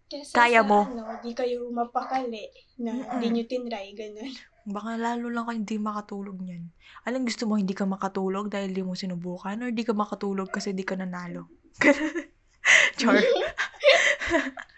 Kesa 0.08 0.36
kaya 0.36 0.64
sa, 0.64 0.68
mo. 0.68 0.88
Ano, 0.88 1.04
di 1.20 1.32
kayo 1.36 1.68
mapakali 1.72 2.48
na 2.80 2.92
Mm-mm. 2.96 3.20
di 3.20 3.28
nyo 3.30 3.44
tinry, 3.48 3.92
ganun. 3.96 4.32
Baka 4.70 5.02
lalo 5.02 5.28
lang 5.34 5.50
kayo 5.50 5.58
hindi 5.60 5.78
makatulog 5.82 6.38
niyan. 6.40 6.70
Alam 7.10 7.26
gusto 7.26 7.50
mo 7.50 7.58
hindi 7.58 7.74
ka 7.74 7.90
makatulog 7.90 8.54
dahil 8.54 8.70
di 8.70 8.86
mo 8.86 8.94
sinubukan 8.94 9.58
or 9.66 9.72
di 9.74 9.82
ka 9.82 9.98
makatulog 9.98 10.52
kasi 10.54 10.76
di 10.78 10.86
ka 10.86 10.94
nanalo. 10.94 11.50
Char. 13.00 13.18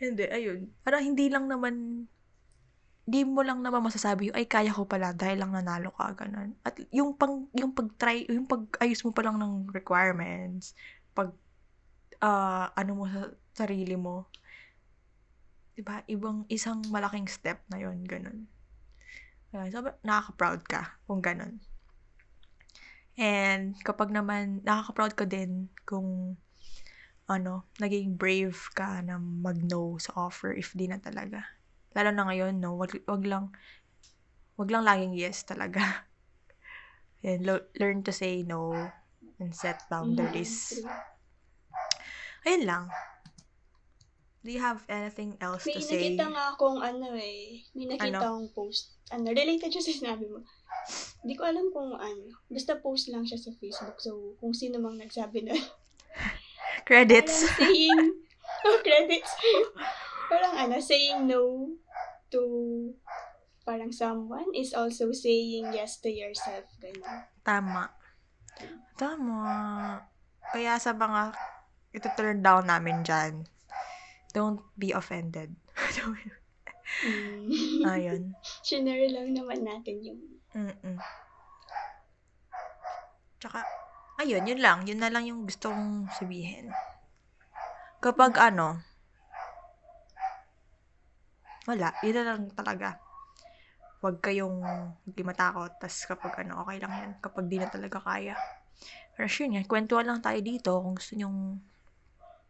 Hindi, 0.00 0.24
ayun. 0.32 0.72
Parang 0.80 1.04
hindi 1.04 1.28
lang 1.28 1.44
naman, 1.44 2.08
hindi 3.04 3.20
mo 3.28 3.44
lang 3.44 3.60
naman 3.60 3.84
masasabi, 3.84 4.32
ay, 4.32 4.48
kaya 4.48 4.72
ko 4.72 4.88
pala 4.88 5.12
dahil 5.12 5.44
lang 5.44 5.52
nanalo 5.52 5.92
ka, 5.92 6.16
ganun. 6.16 6.56
At 6.64 6.80
yung 6.88 7.20
pang, 7.20 7.52
yung 7.52 7.76
pag-try, 7.76 8.24
yung 8.32 8.48
pag-ayos 8.48 9.04
mo 9.04 9.12
pa 9.12 9.20
lang 9.20 9.36
ng 9.36 9.68
requirements, 9.76 10.72
pag, 11.12 11.36
uh, 12.24 12.72
ano 12.72 12.90
mo 12.96 13.04
sa 13.12 13.28
sarili 13.52 13.92
mo, 14.00 14.24
diba, 15.76 16.00
ibang 16.08 16.48
isang 16.48 16.80
malaking 16.88 17.28
step 17.28 17.60
na 17.68 17.76
yon 17.76 18.00
ganun. 18.08 18.48
Ayun, 19.52 19.68
so, 19.68 19.84
nakaka-proud 20.00 20.64
ka 20.64 20.96
kung 21.04 21.20
ganun. 21.20 21.60
And 23.20 23.76
kapag 23.84 24.08
naman, 24.16 24.64
nakaka-proud 24.64 25.12
ka 25.12 25.28
din 25.28 25.68
kung 25.84 26.40
ano, 27.30 27.70
naging 27.78 28.18
brave 28.18 28.58
ka 28.74 28.98
na 29.06 29.14
mag-no 29.22 29.94
sa 30.02 30.26
offer 30.26 30.50
if 30.50 30.74
di 30.74 30.90
na 30.90 30.98
talaga. 30.98 31.46
Lalo 31.94 32.10
na 32.10 32.26
ngayon, 32.26 32.58
no, 32.58 32.74
wag, 32.74 32.90
wag 33.06 33.22
lang, 33.22 33.54
wag 34.58 34.70
lang 34.74 34.82
laging 34.82 35.14
yes 35.14 35.46
talaga. 35.46 35.78
And 37.26 37.46
lo- 37.46 37.70
learn 37.78 38.02
to 38.08 38.12
say 38.12 38.42
no 38.42 38.74
and 39.38 39.54
set 39.54 39.86
boundaries. 39.86 40.82
Ayun 42.48 42.64
lang. 42.66 42.84
Do 44.40 44.48
you 44.48 44.60
have 44.64 44.80
anything 44.88 45.36
else 45.36 45.68
May 45.68 45.76
to 45.76 45.84
say? 45.84 46.00
nakita 46.00 46.32
nga 46.32 46.44
akong 46.56 46.80
ano 46.80 47.12
eh. 47.12 47.60
May 47.76 47.92
nakita 47.92 48.24
Ano? 48.24 48.40
akong 48.40 48.50
post. 48.56 48.96
Ano, 49.12 49.28
related 49.36 49.68
siya 49.68 49.84
sa 49.84 49.92
sinabi 49.92 50.24
mo. 50.32 50.40
Hindi 51.20 51.36
ko 51.36 51.44
alam 51.44 51.68
kung 51.68 51.92
ano. 51.92 52.40
Basta 52.48 52.80
post 52.80 53.12
lang 53.12 53.28
siya 53.28 53.36
sa 53.36 53.52
Facebook. 53.60 54.00
So, 54.00 54.40
kung 54.40 54.56
sino 54.56 54.80
mang 54.80 54.96
nagsabi 54.96 55.44
na. 55.44 55.52
Credits. 56.86 57.46
Parang 57.46 57.58
saying, 57.58 58.00
oh, 58.66 58.78
credits. 58.82 59.32
parang 60.30 60.54
ano, 60.56 60.76
saying 60.78 61.26
no 61.26 61.74
to 62.30 62.42
parang 63.66 63.90
someone 63.90 64.50
is 64.54 64.74
also 64.74 65.12
saying 65.12 65.70
yes 65.74 65.98
to 66.02 66.10
yourself. 66.10 66.66
Ganun. 66.78 67.26
Tama. 67.42 67.90
Tama. 68.98 69.42
Kaya 70.50 70.78
sa 70.82 70.94
mga 70.94 71.34
ito 71.90 72.08
turn 72.14 72.42
down 72.42 72.66
namin 72.66 73.02
dyan, 73.02 73.46
don't 74.34 74.62
be 74.78 74.94
offended. 74.94 75.54
Mm. 77.06 77.86
Ayun. 77.94 78.22
Shinare 78.66 79.06
lang 79.10 79.30
naman 79.34 79.62
natin 79.62 80.02
yung 80.02 80.20
Mm-mm. 80.50 80.98
Tsaka, 83.38 83.62
ayun, 84.20 84.44
yun 84.44 84.60
lang. 84.60 84.84
Yun 84.84 85.00
na 85.00 85.08
lang 85.08 85.24
yung 85.24 85.48
gusto 85.48 85.72
kong 85.72 86.12
sabihin. 86.12 86.68
Kapag 88.04 88.36
ano, 88.36 88.80
wala. 91.64 91.96
Yun 92.04 92.14
na 92.16 92.24
lang 92.24 92.40
talaga. 92.52 93.00
Huwag 94.00 94.20
kayong 94.20 94.60
hindi 95.04 95.22
matakot. 95.24 95.76
Tapos 95.80 95.98
kapag 96.04 96.44
ano, 96.44 96.64
okay 96.64 96.76
lang 96.80 96.92
yan. 96.92 97.10
Kapag 97.20 97.44
di 97.48 97.56
na 97.60 97.68
talaga 97.68 98.00
kaya. 98.00 98.36
Pero 99.16 99.28
yun 99.28 99.60
yan, 99.60 99.66
kwentuhan 99.68 100.08
lang 100.08 100.24
tayo 100.24 100.40
dito 100.40 100.72
kung 100.80 100.96
gusto 100.96 101.12
nyong 101.12 101.60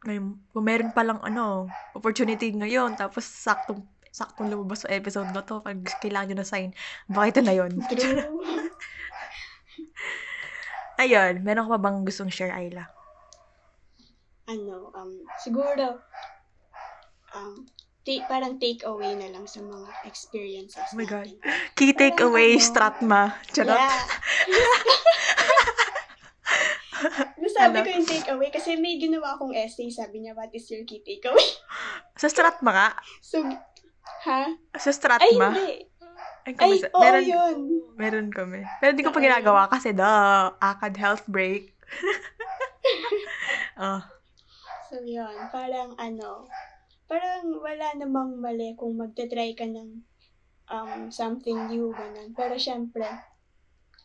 ngayon, 0.00 0.24
kung 0.54 0.64
meron 0.64 0.90
palang 0.96 1.20
ano, 1.20 1.68
opportunity 1.92 2.48
ngayon, 2.56 2.96
tapos 2.96 3.26
saktong 3.26 3.84
saktong 4.10 4.50
lumabas 4.50 4.82
sa 4.82 4.90
episode 4.90 5.30
na 5.30 5.44
to, 5.44 5.62
pag 5.62 5.76
kailangan 6.02 6.34
nyo 6.34 6.36
na 6.40 6.48
sign, 6.48 6.70
baka 7.06 7.26
ito 7.30 7.40
na 7.44 7.54
yun. 7.54 7.72
Ayun, 11.00 11.40
meron 11.40 11.64
ka 11.64 11.74
pa 11.74 11.80
bang 11.80 12.04
gustong 12.04 12.28
share, 12.28 12.52
Ayla? 12.52 12.92
ano, 14.50 14.90
um, 14.92 15.22
siguro, 15.38 16.02
um, 17.30 17.62
take, 18.02 18.26
parang 18.26 18.58
take 18.58 18.82
away 18.82 19.14
na 19.14 19.30
lang 19.30 19.46
sa 19.46 19.62
mga 19.62 19.86
experiences 20.02 20.82
Oh 20.90 20.98
my 20.98 21.06
God. 21.06 21.30
natin. 21.30 21.38
Key 21.78 21.94
takeaway, 21.94 22.58
ano? 22.58 22.60
Stratma. 22.60 23.38
Charot. 23.48 23.78
Yeah. 23.78 24.02
Nasabi 27.40 27.78
Ano? 27.78 27.84
ko 27.86 27.90
yung 27.94 28.08
take 28.10 28.28
away 28.28 28.50
kasi 28.50 28.74
may 28.76 28.98
ginawa 28.98 29.38
akong 29.38 29.54
essay. 29.54 29.86
Sabi 29.88 30.20
niya, 30.20 30.34
what 30.34 30.50
is 30.52 30.66
your 30.68 30.82
key 30.82 31.00
takeaway? 31.00 31.46
Sa 32.18 32.26
Stratma 32.28 32.70
nga. 32.74 32.88
So, 33.22 33.40
ha? 34.26 34.50
Sa 34.76 34.90
Ay, 34.90 34.96
Stratma. 34.98 35.46
hindi. 35.54 35.86
Ay, 36.46 36.52
Ay, 36.52 36.56
kami, 36.56 36.76
oo, 36.88 37.02
meron, 37.04 37.24
yun. 37.26 37.56
meron 38.00 38.28
kami. 38.32 38.60
Pero 38.80 38.96
di 38.96 39.04
ko 39.04 39.12
pa 39.12 39.20
ginagawa 39.20 39.68
kasi 39.68 39.92
the 39.92 40.12
ACAD 40.56 40.94
health 40.96 41.24
break. 41.28 41.76
oh, 43.82 44.00
So, 44.90 44.98
yun. 45.06 45.36
Parang 45.54 45.94
ano, 46.02 46.50
parang 47.06 47.46
wala 47.62 47.94
namang 47.94 48.42
mali 48.42 48.74
kung 48.74 48.98
magte-try 48.98 49.54
ka 49.54 49.62
ng 49.62 50.02
um, 50.66 51.06
something 51.14 51.70
new, 51.70 51.94
ganun. 51.94 52.34
Pero 52.34 52.58
syempre, 52.58 53.06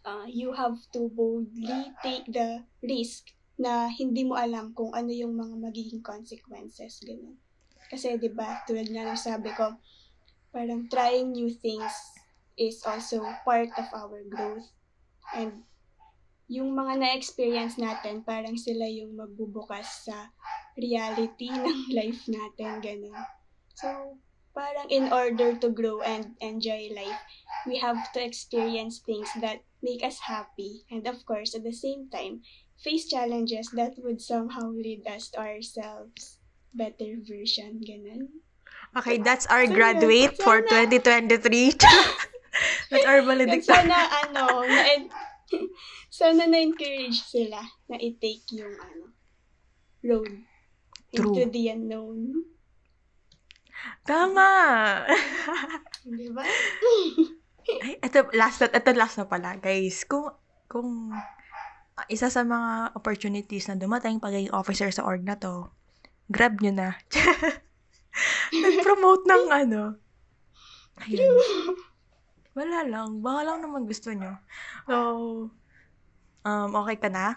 uh, 0.06 0.30
you 0.30 0.54
have 0.54 0.78
to 0.94 1.10
boldly 1.10 1.90
take 2.06 2.30
the 2.30 2.62
risk 2.86 3.34
na 3.58 3.90
hindi 3.90 4.22
mo 4.30 4.38
alam 4.38 4.78
kung 4.78 4.94
ano 4.94 5.10
yung 5.10 5.34
mga 5.34 5.58
magiging 5.58 6.06
consequences, 6.06 7.02
ganun. 7.02 7.42
Kasi, 7.90 8.22
di 8.22 8.30
ba, 8.30 8.62
tulad 8.70 8.86
nga 8.86 9.10
ng 9.10 9.18
sabi 9.18 9.50
ko, 9.58 9.82
parang 10.56 10.88
trying 10.88 11.36
new 11.36 11.52
things 11.52 11.92
is 12.56 12.80
also 12.88 13.20
part 13.44 13.68
of 13.76 13.92
our 13.92 14.24
growth. 14.24 14.72
And 15.36 15.68
yung 16.48 16.72
mga 16.72 17.04
na-experience 17.04 17.76
natin, 17.76 18.24
parang 18.24 18.56
sila 18.56 18.88
yung 18.88 19.20
magbubukas 19.20 20.08
sa 20.08 20.32
reality 20.80 21.52
ng 21.60 21.92
life 21.92 22.24
natin, 22.32 22.80
ganun. 22.80 23.20
So, 23.76 24.16
parang 24.56 24.88
in 24.88 25.12
order 25.12 25.60
to 25.60 25.68
grow 25.68 26.00
and 26.00 26.40
enjoy 26.40 26.88
life, 26.96 27.20
we 27.68 27.76
have 27.84 28.00
to 28.16 28.24
experience 28.24 29.04
things 29.04 29.28
that 29.44 29.68
make 29.84 30.00
us 30.00 30.24
happy. 30.24 30.88
And 30.88 31.04
of 31.04 31.28
course, 31.28 31.52
at 31.52 31.68
the 31.68 31.76
same 31.76 32.08
time, 32.08 32.48
face 32.80 33.12
challenges 33.12 33.76
that 33.76 34.00
would 34.00 34.24
somehow 34.24 34.72
lead 34.72 35.04
us 35.04 35.28
to 35.36 35.44
ourselves 35.44 36.40
better 36.72 37.20
version, 37.20 37.84
ganun. 37.84 38.45
Okay, 38.98 39.18
that's 39.20 39.46
our 39.48 39.66
Sana- 39.66 39.76
graduate 39.76 40.36
for 40.40 40.64
sana- 40.66 40.90
2023. 40.90 41.76
that's 42.90 43.06
our 43.06 43.22
valedictorian. 43.22 43.92
sana, 43.92 44.00
ano, 44.26 44.64
na 44.64 44.82
sana 46.24 46.44
na-encourage 46.48 47.20
sila 47.28 47.60
na 47.92 48.00
i-take 48.00 48.48
yung, 48.56 48.76
ano, 48.76 49.12
road 50.06 50.32
into 51.12 51.48
True. 51.48 51.52
the 51.52 51.64
unknown. 51.72 52.46
Tama. 54.06 54.50
Di 56.18 56.28
ba? 56.32 56.44
Ay, 57.66 57.98
ito 57.98 58.20
last 58.38 58.62
na, 58.62 58.68
ito 58.70 58.90
last 58.94 59.18
na 59.18 59.26
pala, 59.26 59.58
guys. 59.58 60.06
Kung 60.06 60.30
kung 60.70 61.12
ah, 61.98 62.08
isa 62.12 62.30
sa 62.30 62.46
mga 62.46 62.94
opportunities 62.94 63.66
na 63.70 63.78
dumating 63.78 64.22
pagiging 64.22 64.54
officer 64.54 64.90
sa 64.94 65.06
org 65.06 65.26
na 65.26 65.38
to, 65.38 65.70
grab 66.30 66.62
nyo 66.62 66.74
na. 66.74 66.90
Nag-promote 68.52 69.24
ng 69.28 69.46
ano. 69.64 69.82
Ayun. 71.04 71.76
Wala 72.56 72.88
lang. 72.88 73.20
Baka 73.20 73.40
lang 73.44 73.60
naman 73.60 73.84
gusto 73.84 74.16
nyo. 74.16 74.40
So, 74.88 74.96
um, 76.48 76.70
okay 76.84 76.96
ka 76.96 77.12
na? 77.12 77.36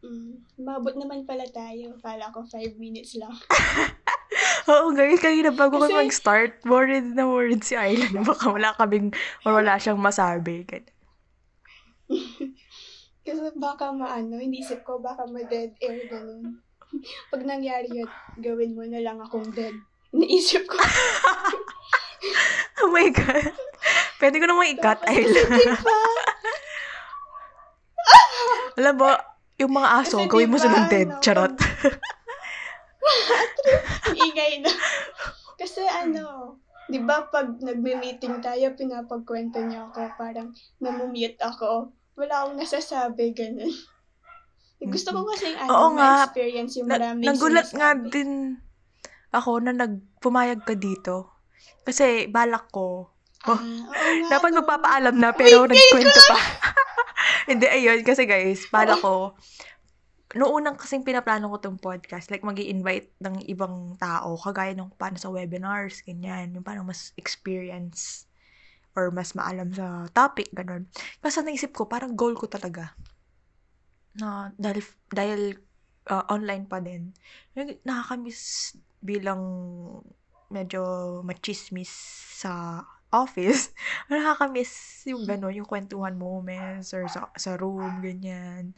Mm, 0.00 0.44
mabot 0.60 0.96
naman 0.96 1.24
pala 1.24 1.44
tayo. 1.48 1.96
Kala 2.00 2.32
ko 2.32 2.44
five 2.44 2.76
minutes 2.76 3.16
lang. 3.16 3.32
Oo, 4.70 4.92
guys. 4.92 5.20
Kanina 5.20 5.52
bago 5.52 5.80
Kasi- 5.80 5.96
mag-start, 5.96 6.60
worried 6.68 7.16
na 7.16 7.24
worried 7.24 7.64
si 7.64 7.76
Ayla. 7.76 8.08
Baka 8.28 8.52
wala 8.52 8.76
kaming, 8.76 9.12
or 9.44 9.56
wala 9.56 9.80
siyang 9.80 10.00
masabi. 10.00 10.64
Kasi 13.20 13.40
baka 13.56 13.92
maano, 13.92 14.40
hindi 14.40 14.64
isip 14.64 14.82
ko, 14.82 14.98
baka 14.98 15.24
ma-dead 15.28 15.76
air, 15.80 16.08
ganun. 16.08 16.58
Pag 17.32 17.42
nangyari 17.46 17.88
yun, 17.90 18.10
gawin 18.38 18.74
mo 18.74 18.82
na 18.86 19.00
lang 19.00 19.18
akong 19.20 19.50
dead. 19.54 19.74
Naisip 20.10 20.66
ko. 20.66 20.76
Oh 22.80 22.88
my 22.92 23.08
God. 23.12 23.52
Pwede 24.20 24.40
ko 24.40 24.44
namang 24.48 24.72
i-cut, 24.72 25.00
Ayla. 25.04 25.40
Diba? 25.56 25.96
Alam 28.80 28.94
mo, 28.96 29.08
yung 29.60 29.72
mga 29.76 29.88
aso, 30.00 30.16
Kasi 30.20 30.28
gawin 30.32 30.48
mo 30.48 30.56
diba, 30.56 30.64
silang 30.64 30.88
dead. 30.88 31.08
ano, 31.08 31.20
Charot. 31.20 31.52
Ingay 34.16 34.64
na. 34.64 34.72
Kasi 35.60 35.84
ano, 35.84 36.56
di 36.88 37.00
ba 37.04 37.28
pag 37.28 37.60
nagme-meeting 37.60 38.40
tayo, 38.40 38.72
pinapagkwento 38.72 39.60
niya 39.60 39.92
ako, 39.92 40.16
parang 40.16 40.56
namumute 40.80 41.36
ako. 41.40 41.92
Wala 42.16 42.44
akong 42.48 42.56
nasasabi, 42.60 43.36
ganun. 43.36 43.72
Gusto 44.80 45.12
ko 45.12 45.20
kasi 45.28 45.52
ano, 45.60 45.68
Oo 45.68 45.88
nga. 46.00 46.24
ma-experience 46.24 46.72
yung 46.80 46.88
Na, 46.88 46.96
maraming 46.96 47.26
nagulat 47.28 47.68
nga 47.76 47.92
din 47.92 48.56
ako 49.30 49.60
na 49.60 49.72
nagpumayag 49.76 50.64
ka 50.64 50.72
dito. 50.72 51.28
Kasi 51.84 52.26
balak 52.32 52.72
ko. 52.72 53.12
Ah, 53.44 53.60
oo 53.60 54.12
nga, 54.24 54.28
Dapat 54.36 54.50
no. 54.52 54.64
magpapaalam 54.64 55.16
na, 55.20 55.36
pero 55.36 55.68
nagkwento 55.68 56.20
pa. 56.28 56.38
Hindi, 57.50 57.68
ayun. 57.68 58.00
Kasi 58.02 58.24
guys, 58.24 58.64
balak 58.72 59.04
ko. 59.04 59.36
Noong 60.30 60.62
unang 60.62 60.76
kasing 60.78 61.02
pinaplano 61.02 61.50
ko 61.50 61.56
tong 61.58 61.82
podcast, 61.82 62.30
like 62.30 62.46
mag 62.46 62.54
invite 62.62 63.10
ng 63.18 63.42
ibang 63.50 63.98
tao, 63.98 64.38
kagaya 64.38 64.78
nung 64.78 64.94
paano 64.94 65.18
sa 65.18 65.26
webinars, 65.26 66.06
ganyan. 66.06 66.54
Yung 66.54 66.62
parang 66.62 66.86
mas 66.86 67.10
experience 67.18 68.30
or 68.94 69.10
mas 69.10 69.34
maalam 69.34 69.74
sa 69.74 70.06
topic, 70.14 70.46
ganun. 70.54 70.86
Kasi 71.18 71.42
naisip 71.42 71.74
ko, 71.74 71.90
parang 71.90 72.14
goal 72.14 72.38
ko 72.38 72.46
talaga. 72.46 72.94
Na, 74.18 74.50
dahil, 74.58 74.82
dahil 75.12 75.40
uh, 76.10 76.24
online 76.30 76.66
pa 76.66 76.82
din, 76.82 77.14
nakakamiss 77.86 78.74
bilang 79.00 79.42
medyo 80.50 80.82
machismis 81.22 81.90
sa 82.42 82.82
office, 83.10 83.74
nakakamiss 84.10 85.06
yung 85.06 85.26
gano'n, 85.26 85.62
yung 85.62 85.68
kwentuhan 85.68 86.18
moments 86.18 86.94
or 86.94 87.06
sa, 87.06 87.30
sa 87.38 87.54
room, 87.58 88.02
ganyan. 88.02 88.74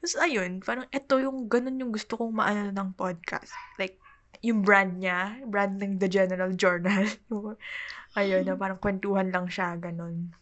Tapos, 0.00 0.16
ayun, 0.20 0.60
parang 0.60 0.86
ito 0.92 1.14
yung 1.20 1.48
ganun 1.48 1.80
yung 1.80 1.92
gusto 1.92 2.16
kong 2.20 2.32
maano 2.32 2.72
ng 2.72 2.90
podcast. 2.96 3.52
Like, 3.80 3.96
yung 4.44 4.60
brand 4.60 5.00
niya, 5.00 5.40
brand 5.48 5.80
ng 5.80 5.96
The 5.96 6.08
General 6.08 6.52
Journal. 6.52 7.08
ayun, 8.20 8.44
na 8.44 8.56
parang 8.56 8.80
kwentuhan 8.80 9.32
lang 9.32 9.48
siya, 9.48 9.76
ganun. 9.80 10.32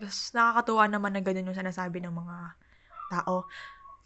Tapos, 0.00 0.32
nakakatuwa 0.32 0.84
naman 0.88 1.12
na 1.16 1.22
ganun 1.24 1.52
yung 1.52 1.60
sinasabi 1.60 2.00
ng 2.04 2.12
mga 2.12 2.36
tao. 3.10 3.46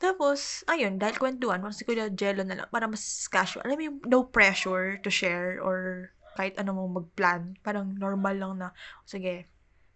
Tapos, 0.01 0.65
ayun, 0.65 0.97
dahil 0.97 1.21
kwentuhan, 1.21 1.61
parang 1.61 1.77
si 1.77 1.85
Kuya 1.85 2.09
Jello 2.09 2.41
na 2.41 2.65
lang, 2.65 2.69
para 2.73 2.89
mas 2.89 3.29
casual. 3.29 3.69
Alam 3.69 3.77
mo 3.77 3.85
yung 3.85 3.99
no 4.09 4.25
pressure 4.25 4.97
to 5.05 5.13
share 5.13 5.61
or 5.61 6.09
kahit 6.41 6.57
ano 6.57 6.73
mo 6.73 7.05
mag-plan. 7.05 7.53
Parang 7.61 7.93
normal 7.93 8.35
lang 8.41 8.53
na, 8.57 8.69
sige, 9.05 9.45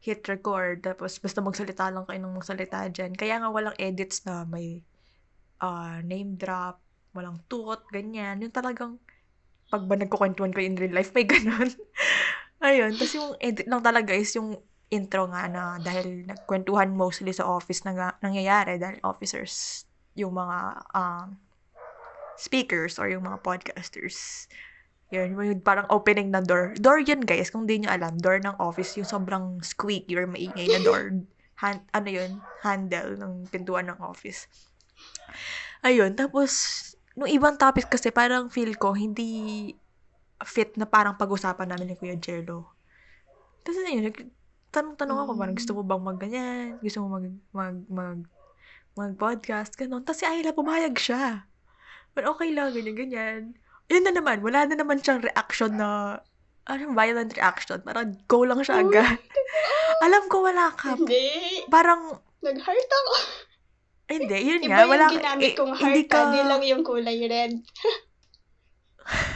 hit 0.04 0.20
record, 0.28 0.84
tapos 0.84 1.16
basta 1.16 1.40
magsalita 1.40 1.88
lang 1.88 2.04
kayo 2.04 2.20
ng 2.20 2.36
magsalita 2.36 2.92
dyan. 2.92 3.16
Kaya 3.16 3.40
nga 3.40 3.48
walang 3.48 3.72
edits 3.80 4.20
na 4.28 4.44
may 4.44 4.84
uh, 5.64 6.04
name 6.04 6.36
drop, 6.36 6.84
walang 7.16 7.40
tuot, 7.48 7.88
ganyan. 7.88 8.44
Yung 8.44 8.52
talagang, 8.52 9.00
pag 9.72 9.88
ba 9.88 9.96
nagkukwentuhan 9.96 10.52
ko 10.52 10.60
in 10.60 10.76
real 10.76 10.92
life, 10.92 11.16
may 11.16 11.24
ganun. 11.24 11.72
Ayun, 12.60 12.92
tapos 13.00 13.16
yung 13.16 13.32
edit 13.40 13.64
lang 13.64 13.80
talaga 13.80 14.12
is 14.12 14.36
yung 14.36 14.60
intro 14.92 15.28
nga 15.32 15.48
na 15.48 15.62
dahil 15.80 16.28
nagkwentuhan 16.28 16.92
mostly 16.92 17.32
sa 17.32 17.48
office 17.48 17.82
na 17.88 18.14
nangyayari 18.20 18.76
dahil 18.76 19.00
officers 19.02 19.84
yung 20.14 20.36
mga 20.36 20.84
um, 20.94 21.38
speakers 22.38 22.98
or 22.98 23.10
yung 23.10 23.26
mga 23.26 23.42
podcasters. 23.42 24.46
Yun, 25.14 25.38
yung 25.38 25.62
parang 25.62 25.86
opening 25.90 26.34
na 26.34 26.42
door. 26.42 26.74
Door 26.78 27.06
yun, 27.06 27.22
guys, 27.22 27.50
kung 27.50 27.68
di 27.68 27.82
nyo 27.82 27.90
alam. 27.92 28.18
Door 28.18 28.42
ng 28.42 28.56
office, 28.58 28.98
yung 28.98 29.06
sobrang 29.06 29.62
squeaky 29.62 30.18
or 30.18 30.26
maingay 30.26 30.66
na 30.66 30.80
door. 30.82 31.14
Hand, 31.62 31.86
ano 31.94 32.08
yun? 32.10 32.42
Handle 32.66 33.14
ng 33.14 33.46
pintuan 33.46 33.86
ng 33.86 34.00
office. 34.02 34.50
Ayun, 35.86 36.18
tapos, 36.18 36.50
nung 37.14 37.30
ibang 37.30 37.54
topic 37.54 37.86
kasi, 37.86 38.10
parang 38.10 38.50
feel 38.50 38.74
ko, 38.74 38.90
hindi 38.90 39.70
fit 40.42 40.74
na 40.74 40.88
parang 40.88 41.14
pag-usapan 41.14 41.70
namin 41.70 41.94
ni 41.94 41.96
Kuya 41.96 42.18
Jello. 42.18 42.74
Tapos, 43.62 43.78
ayun, 43.86 44.10
tanong-tanong 44.74 45.18
ako, 45.22 45.30
parang 45.38 45.54
gusto 45.54 45.72
mo 45.72 45.82
bang 45.86 46.02
mag-ganyan? 46.02 46.66
Gusto 46.82 47.06
mo 47.06 47.14
mag, 47.14 47.26
mag, 47.54 47.76
mag, 47.86 48.18
mag-podcast, 48.94 49.78
ganun. 49.78 50.02
Tapos 50.02 50.20
si 50.20 50.26
Ayla, 50.26 50.50
pumayag 50.50 50.98
siya. 50.98 51.46
But 52.14 52.26
okay 52.26 52.50
lang, 52.50 52.74
ganyan, 52.74 52.98
ganyan. 52.98 53.42
Yun 53.86 54.04
na 54.06 54.12
naman, 54.14 54.42
wala 54.42 54.66
na 54.66 54.74
naman 54.74 54.98
siyang 54.98 55.22
reaction 55.22 55.78
na, 55.78 56.18
ano, 56.66 56.82
violent 56.90 57.30
reaction. 57.38 57.78
Parang 57.86 58.18
go 58.26 58.42
lang 58.42 58.58
siya 58.62 58.82
agad. 58.82 59.18
Alam 60.02 60.26
ko 60.26 60.42
wala 60.42 60.74
ka. 60.74 60.98
Hindi. 60.98 61.62
Parang, 61.70 62.18
Nag-heart 62.42 62.90
ako. 62.90 63.14
hindi, 64.10 64.38
yun 64.42 64.62
Iba 64.62 64.68
nga. 64.68 64.78
yung 64.84 64.92
Wala, 64.92 65.06
ginamit 65.10 65.46
eh, 65.48 65.56
kong 65.56 65.72
hindi 65.80 66.02
heart, 66.04 66.12
ka... 66.12 66.44
lang 66.44 66.62
yung 66.66 66.82
kulay 66.84 67.18
red. 67.24 67.54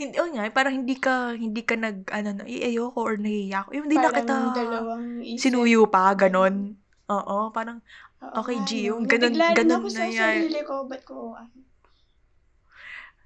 hindi, 0.00 0.14
oh 0.20 0.28
nga, 0.32 0.44
parang 0.52 0.74
hindi 0.84 0.94
ka, 0.96 1.36
hindi 1.36 1.62
ka 1.64 1.74
nag, 1.76 1.98
ano, 2.12 2.28
na, 2.38 2.44
eh, 2.48 2.68
ayoko 2.72 3.00
or 3.02 3.16
nahiya 3.20 3.64
ako. 3.66 3.68
Yung 3.76 3.84
hindi 3.88 3.98
na 3.98 4.08
Parang 4.08 4.16
kita 4.22 4.36
dalawang 4.56 5.06
isip. 5.24 5.40
sinuyo 5.42 5.82
pa, 5.88 6.12
ganon. 6.16 6.76
Oo, 7.10 7.50
parang, 7.52 7.80
Oo 8.22 8.36
okay, 8.40 8.56
nga, 8.56 8.64
G, 8.64 8.70
no? 8.88 8.94
yung 8.94 9.00
Nabigla 9.04 9.46
ganun 9.52 9.82
ako 9.82 9.88
na 9.92 10.00
sa 10.00 10.04
yan. 10.08 10.36
sarili 10.40 10.60
ko, 10.64 10.74
ba't 10.88 11.02
ko, 11.04 11.16
ano? 11.36 11.56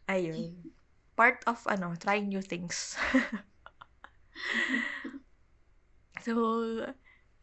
ayun. 0.07 0.73
Part 1.17 1.43
of, 1.49 1.63
ano, 1.67 1.95
trying 1.97 2.29
new 2.29 2.43
things. 2.45 2.95
so, 6.25 6.33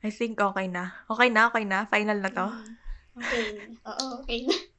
I 0.04 0.10
think 0.12 0.38
okay 0.40 0.68
na. 0.68 0.92
Okay 1.08 1.30
na, 1.32 1.48
okay 1.48 1.64
na. 1.64 1.88
Final 1.88 2.20
na 2.20 2.30
to. 2.30 2.48
Mm. 2.52 2.76
Okay. 3.14 3.46
Oo, 3.86 4.06
okay 4.20 4.40
na. 4.50 4.73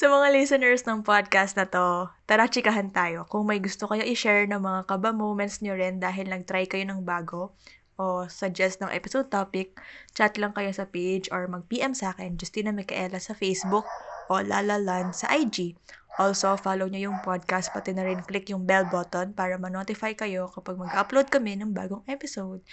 Sa 0.00 0.08
mga 0.08 0.32
listeners 0.32 0.80
ng 0.88 1.04
podcast 1.04 1.60
na 1.60 1.68
to, 1.68 2.08
tara 2.24 2.48
chikahan 2.48 2.88
tayo. 2.88 3.28
Kung 3.28 3.44
may 3.44 3.60
gusto 3.60 3.84
kayo 3.84 4.00
i-share 4.00 4.48
ng 4.48 4.56
mga 4.56 4.88
kaba 4.88 5.12
moments 5.12 5.60
nyo 5.60 5.76
rin 5.76 6.00
dahil 6.00 6.24
nag-try 6.24 6.64
kayo 6.64 6.88
ng 6.88 7.04
bago 7.04 7.52
o 8.00 8.24
suggest 8.24 8.80
ng 8.80 8.88
episode 8.96 9.28
topic, 9.28 9.76
chat 10.16 10.40
lang 10.40 10.56
kayo 10.56 10.72
sa 10.72 10.88
page 10.88 11.28
or 11.28 11.44
mag-PM 11.52 11.92
sa 11.92 12.16
akin, 12.16 12.40
Justina 12.40 12.72
Micaela 12.72 13.20
sa 13.20 13.36
Facebook 13.36 13.84
o 14.32 14.40
Lalalan 14.40 15.12
sa 15.12 15.36
IG. 15.36 15.76
Also, 16.16 16.48
follow 16.56 16.88
nyo 16.88 17.12
yung 17.12 17.20
podcast, 17.20 17.68
pati 17.68 17.92
na 17.92 18.08
rin 18.08 18.24
click 18.24 18.48
yung 18.48 18.64
bell 18.64 18.88
button 18.88 19.36
para 19.36 19.60
ma-notify 19.60 20.16
kayo 20.16 20.48
kapag 20.48 20.80
mag-upload 20.80 21.28
kami 21.28 21.60
ng 21.60 21.76
bagong 21.76 22.08
episode. 22.08 22.64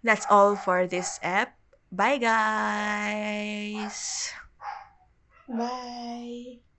That's 0.00 0.24
all 0.32 0.56
for 0.56 0.88
this 0.88 1.20
app. 1.20 1.60
Bye, 1.92 2.16
guys! 2.16 4.32
Bye. 5.44 6.69